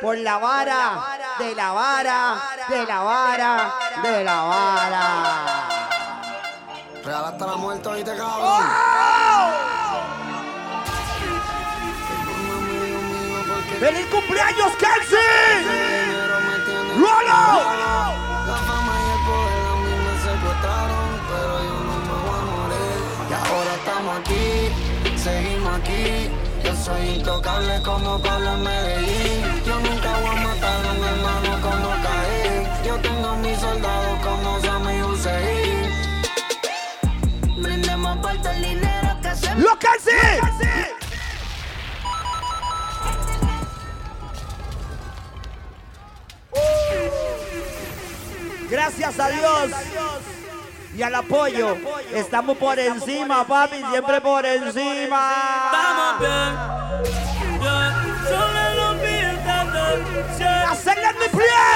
[0.00, 5.68] por la vara, de la vara, de la vara, de la vara.
[7.04, 8.62] Real hasta la muerte, oíste, cabrón.
[13.78, 15.66] ¡Feliz cumpleaños, Kelsey!
[16.96, 17.42] ¡Rolo!
[18.46, 22.42] La fama y el poder a mí me secuestraron, pero yo no me voy a
[22.56, 22.98] morir.
[23.30, 24.48] Y ahora estamos aquí,
[25.18, 26.30] seguimos aquí.
[26.64, 29.64] Yo soy intocable como Pablo en Medellín.
[29.66, 32.68] Yo nunca voy a matar a un hermano como Caín.
[32.86, 35.90] Yo tengo mis soldados como Sammy Hussein.
[37.62, 39.64] Brindemos por todo el dinero que hacemos.
[39.64, 40.14] ¡Lo Kelsey!
[48.70, 50.37] Gracias a Dios
[50.98, 51.76] y al apoyo.
[52.12, 55.32] Estamos por encima, papi, siempre por encima.
[55.66, 56.58] Estamos bien.
[58.28, 61.68] Solo billetes de ¡Hacerle mi pie!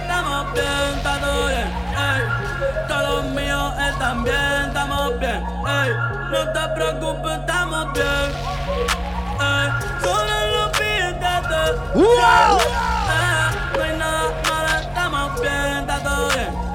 [0.00, 1.70] Estamos bien, está todo bien.
[2.88, 5.44] Todos los míos están bien, estamos bien.
[6.30, 8.32] No te preocupes, estamos bien.
[10.02, 11.60] Solo billetes de
[11.94, 12.58] ¡Wow!
[13.76, 16.71] No hay nada malo, estamos bien, está todo bien.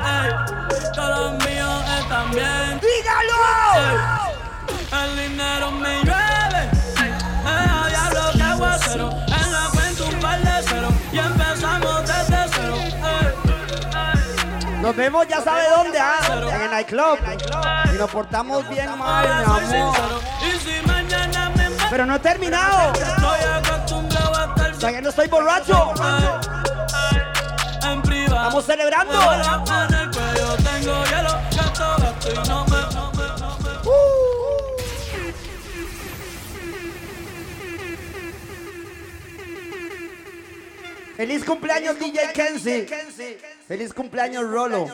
[3.78, 4.28] ¡Dígalo!
[5.04, 6.70] El dinero me llueve.
[6.98, 7.14] Eh,
[7.46, 9.10] a diablo que aguacero.
[9.28, 10.90] En la cuenta un par de cero.
[11.12, 12.76] Y empezamos desde cero.
[12.80, 13.34] Eh,
[14.82, 16.18] Nos vemos, ya sabe dónde, ah,
[16.54, 17.20] en el nightclub.
[17.94, 19.98] Y nos portamos bien mal, mi amor.
[21.90, 22.94] Pero no he terminado.
[24.80, 25.94] Todavía no estoy borracho.
[28.26, 29.14] Estamos celebrando.
[30.64, 32.67] Tengo hielo, gasto, gasto y no
[41.18, 42.88] Feliz cumpleaños DJ Kenzie.
[43.68, 44.88] Feliz cumpleaños Rolo.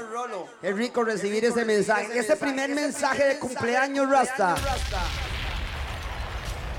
[0.62, 2.18] Es rico recibir ese mensaje.
[2.18, 4.56] Ese primer mensaje de cumpleaños Rasta.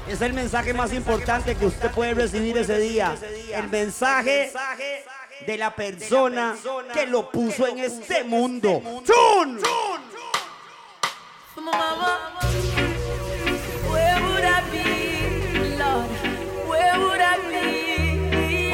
[0.09, 3.15] Es el mensaje más importante que usted puede recibir ese día.
[3.53, 4.51] El mensaje
[5.47, 6.57] de la persona
[6.95, 8.83] que lo puso en este mundo.
[9.05, 9.61] ¡Chun!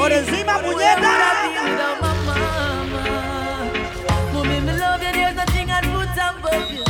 [0.00, 1.10] Por encima, puñeta.
[1.12, 3.12] I be without my mama?
[4.32, 6.84] Mommy, me love you, there's nothing I'd put above you.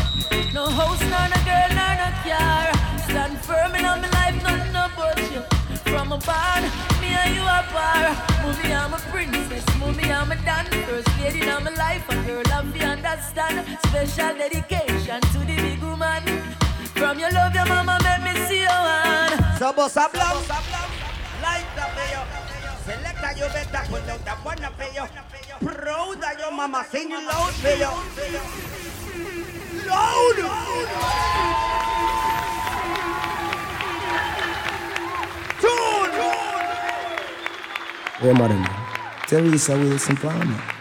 [0.54, 2.70] No house, nor no girl, nor no car.
[3.08, 5.42] Stand firm in all my life, nothing about you.
[5.90, 6.62] From a barn,
[7.02, 8.14] me and you are par.
[8.44, 9.64] Mommy, I'm a princess.
[9.80, 12.08] Mommy, I'm a dance first lady in my life.
[12.10, 13.66] A girl, I'm the understand.
[13.88, 16.22] Special dedication to the big woman.
[16.94, 19.34] From your love, your mama made me see your hand.
[19.58, 20.79] Somos hablamos.
[22.90, 23.30] Like the mayo.
[23.30, 25.06] Selecta yo beta con lo da buena peyo.
[25.60, 27.90] Proud of your mama sing loud peyo.
[29.86, 30.38] Loud.
[38.20, 38.34] Tune.
[38.34, 38.64] Madam.
[39.26, 40.79] Teresa Wilson Palmer.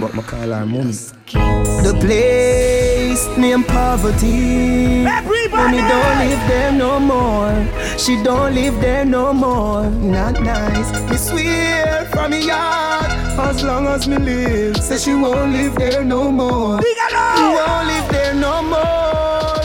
[0.00, 0.92] But I call her mommy.
[1.84, 5.04] The place named poverty.
[5.04, 7.98] Money don't live there no more.
[7.98, 9.90] She don't live there no more.
[9.90, 10.90] Not nice.
[11.10, 13.10] Me swear from me heart.
[13.38, 16.80] As long as me live, say she won't live there no more.
[16.80, 19.61] She won't live there no more.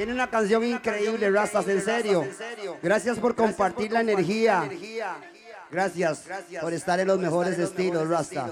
[0.00, 2.26] Tiene una canción increíble, Rastas, en serio.
[2.82, 4.66] Gracias por compartir la energía.
[5.70, 6.24] Gracias
[6.58, 8.48] por estar en los mejores estilos, Rasta.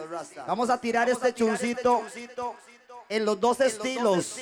[0.46, 2.02] Vamos a tirar este chuncito
[3.08, 4.36] en los dos estilos,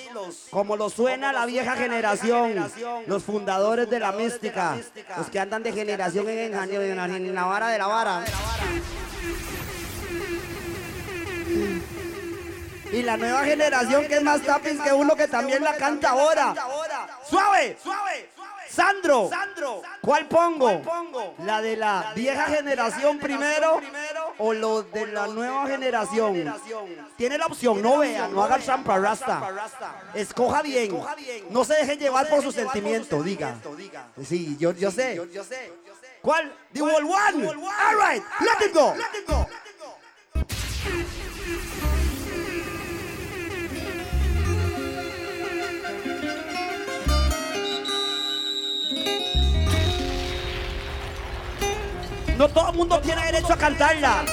[0.50, 2.68] como lo suena la vieja generación,
[3.06, 4.76] los fundadores de la mística,
[5.16, 8.24] los que andan de generación en, en- en- en la vara de la vara.
[12.92, 16.54] Y la nueva generación que es más tapis que uno que también la canta ahora.
[17.28, 18.30] Suave, suave.
[18.68, 19.30] Sandro,
[20.02, 20.82] ¿cuál pongo?
[21.38, 23.80] ¿La de la vieja generación primero
[24.38, 26.54] o lo de la nueva generación?
[27.16, 29.40] Tiene la opción, no vea, no haga trampa rasta.
[30.14, 30.98] Escoja bien.
[31.50, 33.54] No se deje llevar por su sentimiento, diga.
[34.26, 35.20] Sí, yo, yo sé.
[36.20, 36.52] ¿Cuál?
[36.72, 37.46] The Wall One.
[37.46, 38.94] All right, let it go.
[52.38, 54.24] No todo el mundo tiene derecho a cantarla.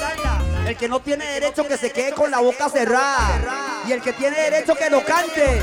[0.66, 3.40] El que no tiene derecho que se quede con la boca cerrada.
[3.86, 5.62] Y el que tiene derecho que lo cante.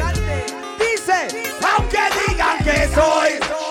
[0.80, 1.28] Dice,
[1.76, 3.71] aunque digan que soy.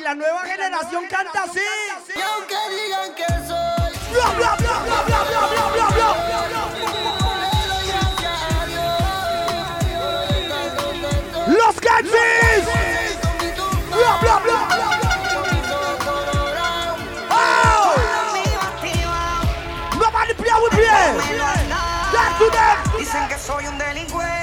[0.00, 1.60] Y la nueva generación canta así.
[2.16, 3.92] Y aunque digan que soy.
[4.14, 6.08] Bla, bla, bla, bla, bla, bla, bla, bla, bla.
[11.48, 11.76] Los.
[13.90, 14.58] Bla, bla, bla.
[17.30, 17.94] Oh.
[19.98, 20.86] Nobody play with me.
[22.10, 22.76] Back to them.
[22.98, 24.39] Dicen que soy un delincuente,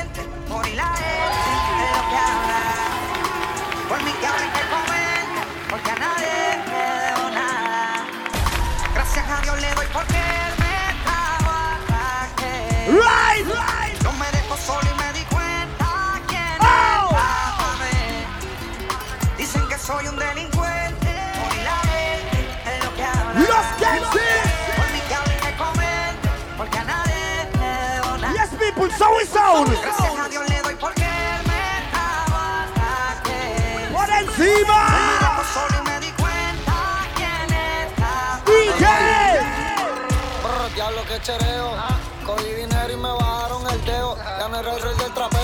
[19.88, 23.40] soy un delincuente, por la gente de lo que habla.
[23.40, 24.52] Los Gangsters.
[24.76, 28.34] Por mi que hablen que comenten, porque a nadie le debo nada.
[28.34, 29.72] Yes, people, so it sound.
[29.82, 31.08] Gracias a Dios le doy porque
[31.48, 31.64] me.
[33.94, 34.78] Por encima.
[35.38, 36.76] Me solo y me di cuenta
[37.16, 37.48] quién
[37.88, 38.42] estaba.
[38.46, 38.86] DJ.
[40.76, 41.68] Diablo que chereo.
[42.26, 44.18] Cogí dinero y me bajaron el dedo.
[44.18, 45.37] Ya no era el rey del trapeo.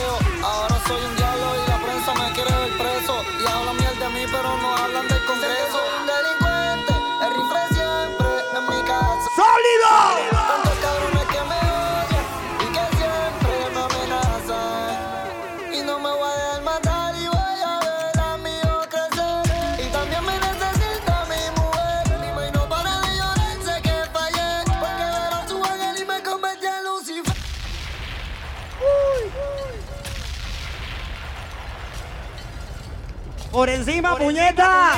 [33.64, 34.92] Por encima, puñeta.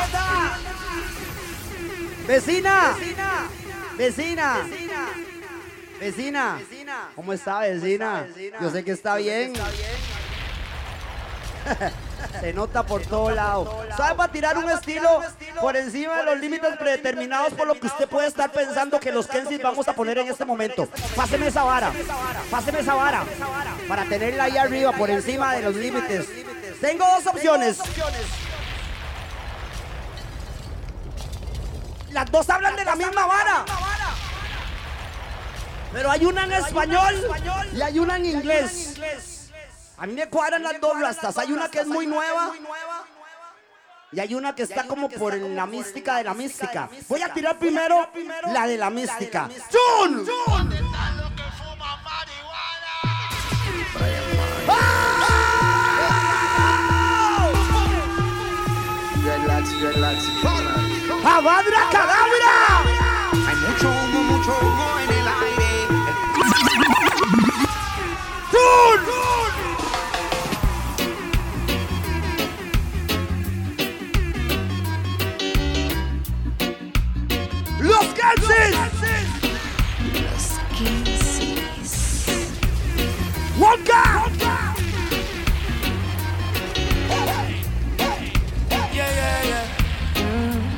[2.27, 2.95] Vecina.
[3.95, 4.68] Vecina.
[6.00, 6.60] Vecina.
[7.16, 8.26] ¿Cómo está, vecina?
[8.60, 9.53] Yo sé que está bien.
[12.42, 13.85] Se nota por todo lado.
[13.95, 15.22] ¿Sabe para tirar un estilo
[15.61, 19.27] por encima de los límites predeterminados por lo que usted puede estar pensando que los
[19.27, 20.90] Kensis vamos a poner en este momento?
[21.16, 21.94] Páseme esa vara.
[22.50, 23.24] Páseme esa vara.
[23.88, 26.27] Para tenerla ahí arriba, por encima de los límites.
[26.82, 27.77] Tengo dos opciones.
[32.16, 33.66] Las dos hablan de la misma vara.
[35.92, 37.14] Pero hay una en español
[37.74, 39.52] y hay una en inglés.
[39.98, 41.38] A mí me cuadran las dos rastas.
[41.38, 42.53] Hay una que es muy nueva
[44.14, 46.88] y hay una que está como por la mística de la mística.
[47.10, 48.10] Voy a tirar primero
[48.48, 49.50] la de la mística.
[50.00, 50.26] ¡Jun!
[61.28, 62.84] ¡Abadra cadabra!
[63.34, 65.72] Hay mucho humo, mucho humo en el aire.
[68.52, 69.00] ¡Jun!
[77.80, 78.76] ¡Los Ganses!
[83.58, 84.06] ¡Wonka!
[84.38, 84.75] Yeah,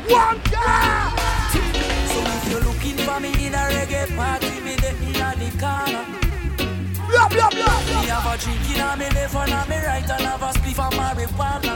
[0.09, 1.11] ¡Wonka!
[1.51, 5.49] So if you're looking for me in a reggae party, me there in a the
[5.59, 6.05] corner.
[7.07, 7.79] Blah, blah, blah.
[8.01, 10.51] Me have a drink in a me left and a me right and have a
[10.53, 11.75] spliff of marijuana.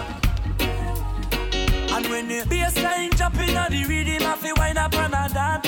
[1.94, 3.12] And when the bassline
[3.50, 5.68] in a the rhythm, I feel wind up and a dance.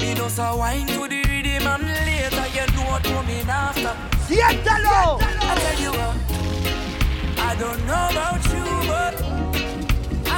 [0.00, 3.94] Me just a wine to the rhythm and later you know what coming after.
[4.26, 5.20] ¡Siéntalo!
[5.22, 6.16] I tell you what,
[7.38, 9.14] I don't know about you, but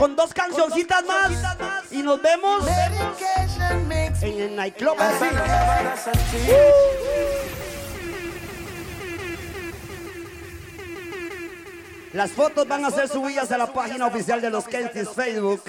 [0.00, 1.30] con dos cancioncitas más
[1.90, 2.64] y nos vemos
[4.22, 4.96] en el nightclub.
[12.14, 15.62] Las fotos van a ser subidas a la página oficial de los Kensis Facebook.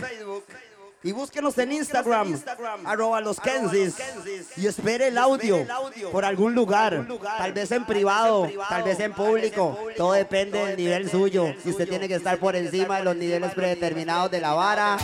[1.04, 2.40] Y búsquenos en Instagram,
[2.86, 3.96] arroba los Kensis.
[4.56, 5.66] Y espere el audio
[6.12, 7.08] por algún lugar.
[7.38, 9.80] Tal vez en privado, tal vez en público.
[9.98, 11.56] Todo depende del nivel suyo.
[11.64, 14.98] Si usted tiene que estar por encima de los niveles predeterminados de la vara,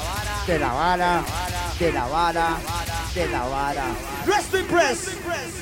[0.46, 1.24] de la vara,
[1.80, 2.58] de la vara,
[3.16, 3.86] de la vara.
[4.28, 5.10] Rest in Press,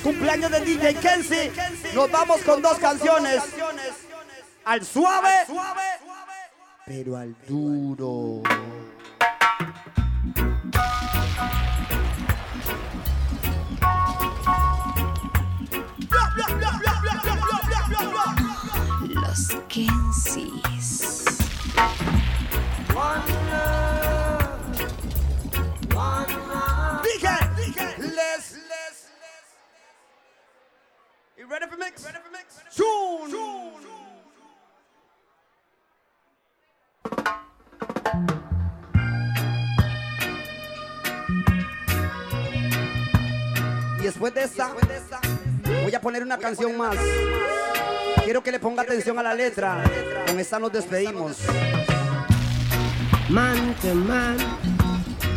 [0.04, 1.52] cumpleaños del DJ Kenzie.
[1.94, 3.42] Nos vamos con dos canciones.
[4.66, 5.30] Al suave,
[6.86, 8.42] pero al duro.
[19.36, 21.26] Los Kensis.
[31.50, 32.06] Ready mix?
[32.06, 32.62] Ready for mix?
[32.76, 33.36] Tune.
[44.00, 44.72] Y después de esta,
[45.84, 46.96] voy a poner una canción más.
[48.26, 49.84] Quiero que le ponga atención a la letra.
[50.26, 51.38] Con esta nos despedimos.
[53.30, 54.36] Man to man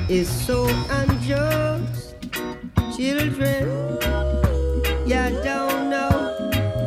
[0.09, 2.15] is so unjust.
[2.97, 3.69] Children,
[5.07, 6.09] you don't know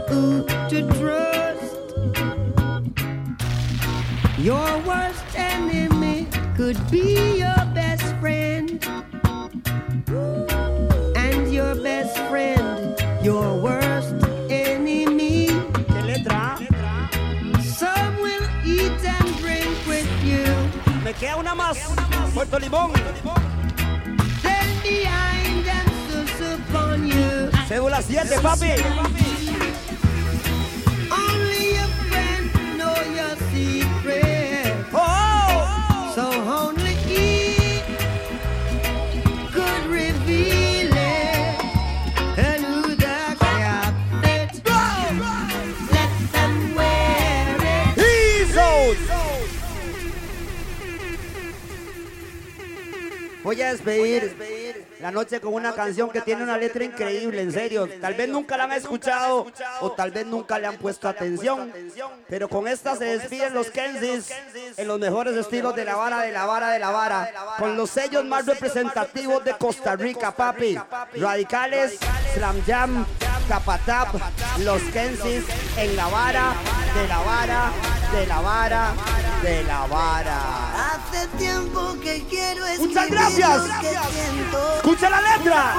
[0.09, 1.75] who to trust.
[4.39, 6.25] Your worst enemy
[6.57, 8.83] could be your best friend.
[11.15, 13.80] And your best friend, your worst
[21.21, 21.77] queda una más.
[22.33, 22.91] Puerto Limón.
[27.67, 28.71] Cédula 7, papi.
[31.11, 34.00] Only your friend know your.
[53.51, 57.85] Voy a despedir la noche con una canción que tiene una letra increíble, en serio.
[57.99, 59.45] Tal vez nunca la han escuchado
[59.81, 61.69] o tal vez nunca le han puesto atención.
[62.29, 64.29] Pero con esta se despiden los Kensis
[64.77, 67.29] en los mejores estilos de la vara, de la vara, de la vara.
[67.57, 70.79] Con los sellos más representativos de Costa Rica, papi.
[71.17, 71.99] Radicales,
[72.33, 73.05] Slam Jam,
[73.51, 74.15] Capatap,
[74.59, 75.43] los Kensis
[75.75, 76.53] en la vara,
[76.95, 77.71] de la vara,
[78.13, 78.93] de la vara,
[79.43, 80.39] de la vara.
[80.93, 83.57] Hace tiempo que quiero Muchas gracias.
[83.57, 84.75] lo que siento.
[84.77, 85.75] Escucha la letra.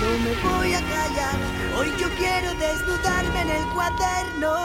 [0.00, 1.36] No me voy a callar.
[1.76, 4.56] Hoy yo quiero desnudarme en el cuaderno.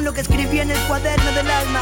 [0.00, 1.80] Lo que escribí en el cuaderno del alma.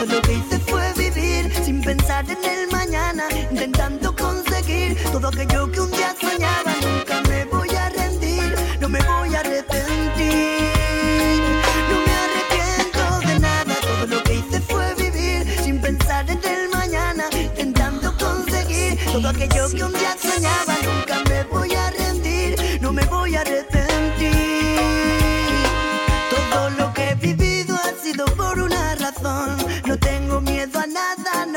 [0.00, 5.80] No me hice fue vivir sin pensar en el mañana, intentando conseguir todo aquello que
[5.80, 6.72] un día soñaba.
[6.80, 10.62] Nunca me voy a rendir, no me voy a arrepentir.
[11.90, 16.68] No me arrepiento de nada, todo lo que hice fue vivir sin pensar en el
[16.70, 20.74] mañana, intentando conseguir todo aquello que un día soñaba.
[20.82, 21.29] Nunca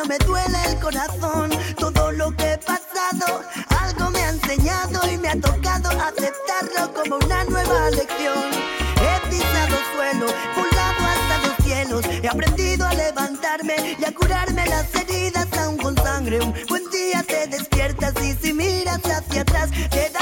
[0.04, 1.50] no me duele el corazón.
[1.78, 7.16] Todo lo que he pasado, algo me ha enseñado y me ha tocado aceptarlo como
[7.18, 8.52] una nueva lección.
[8.98, 10.26] He pisado suelo,
[10.56, 12.06] volado hasta los cielos.
[12.22, 16.42] He aprendido a levantarme y a curarme las heridas aún con sangre.
[16.42, 20.13] Un buen día te despiertas y si miras hacia atrás te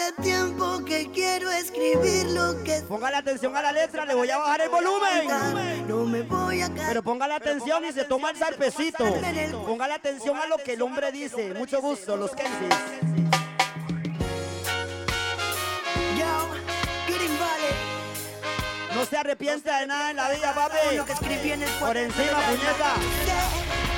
[0.00, 4.38] Hace tiempo que quiero escribir lo que Póngale atención a la letra, le voy a
[4.38, 5.86] bajar el volumen.
[5.86, 9.04] No me voy a Pero póngale atención y se toma el zarpecito.
[9.66, 11.52] Póngale atención a lo que el hombre dice.
[11.54, 12.50] Mucho gusto, los Kensis.
[18.94, 20.76] No se arrepienta de nada en la vida, papi.
[21.78, 23.89] Por encima, puñeta.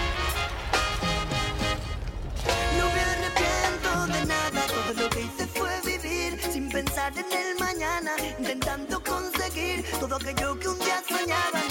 [6.94, 11.61] Pensar en el mañana, intentando conseguir todo aquello que un día soñaba.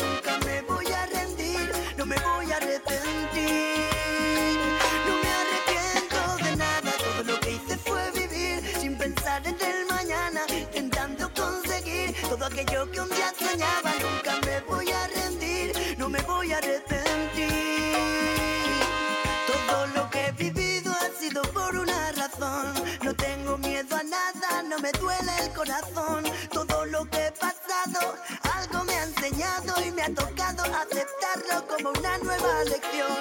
[26.52, 28.16] Todo lo que he pasado,
[28.52, 33.20] algo me ha enseñado y me ha tocado aceptarlo como una nueva lección.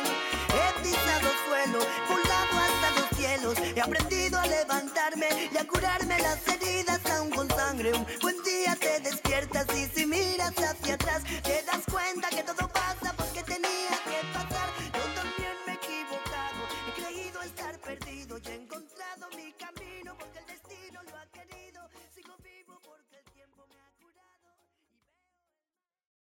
[0.49, 3.59] He pisado suelo, volado hasta los cielos.
[3.77, 7.93] He aprendido a levantarme y a curarme las heridas aún con sangre.
[7.93, 12.70] Un buen día te despiertas y si miras hacia atrás te das cuenta que todo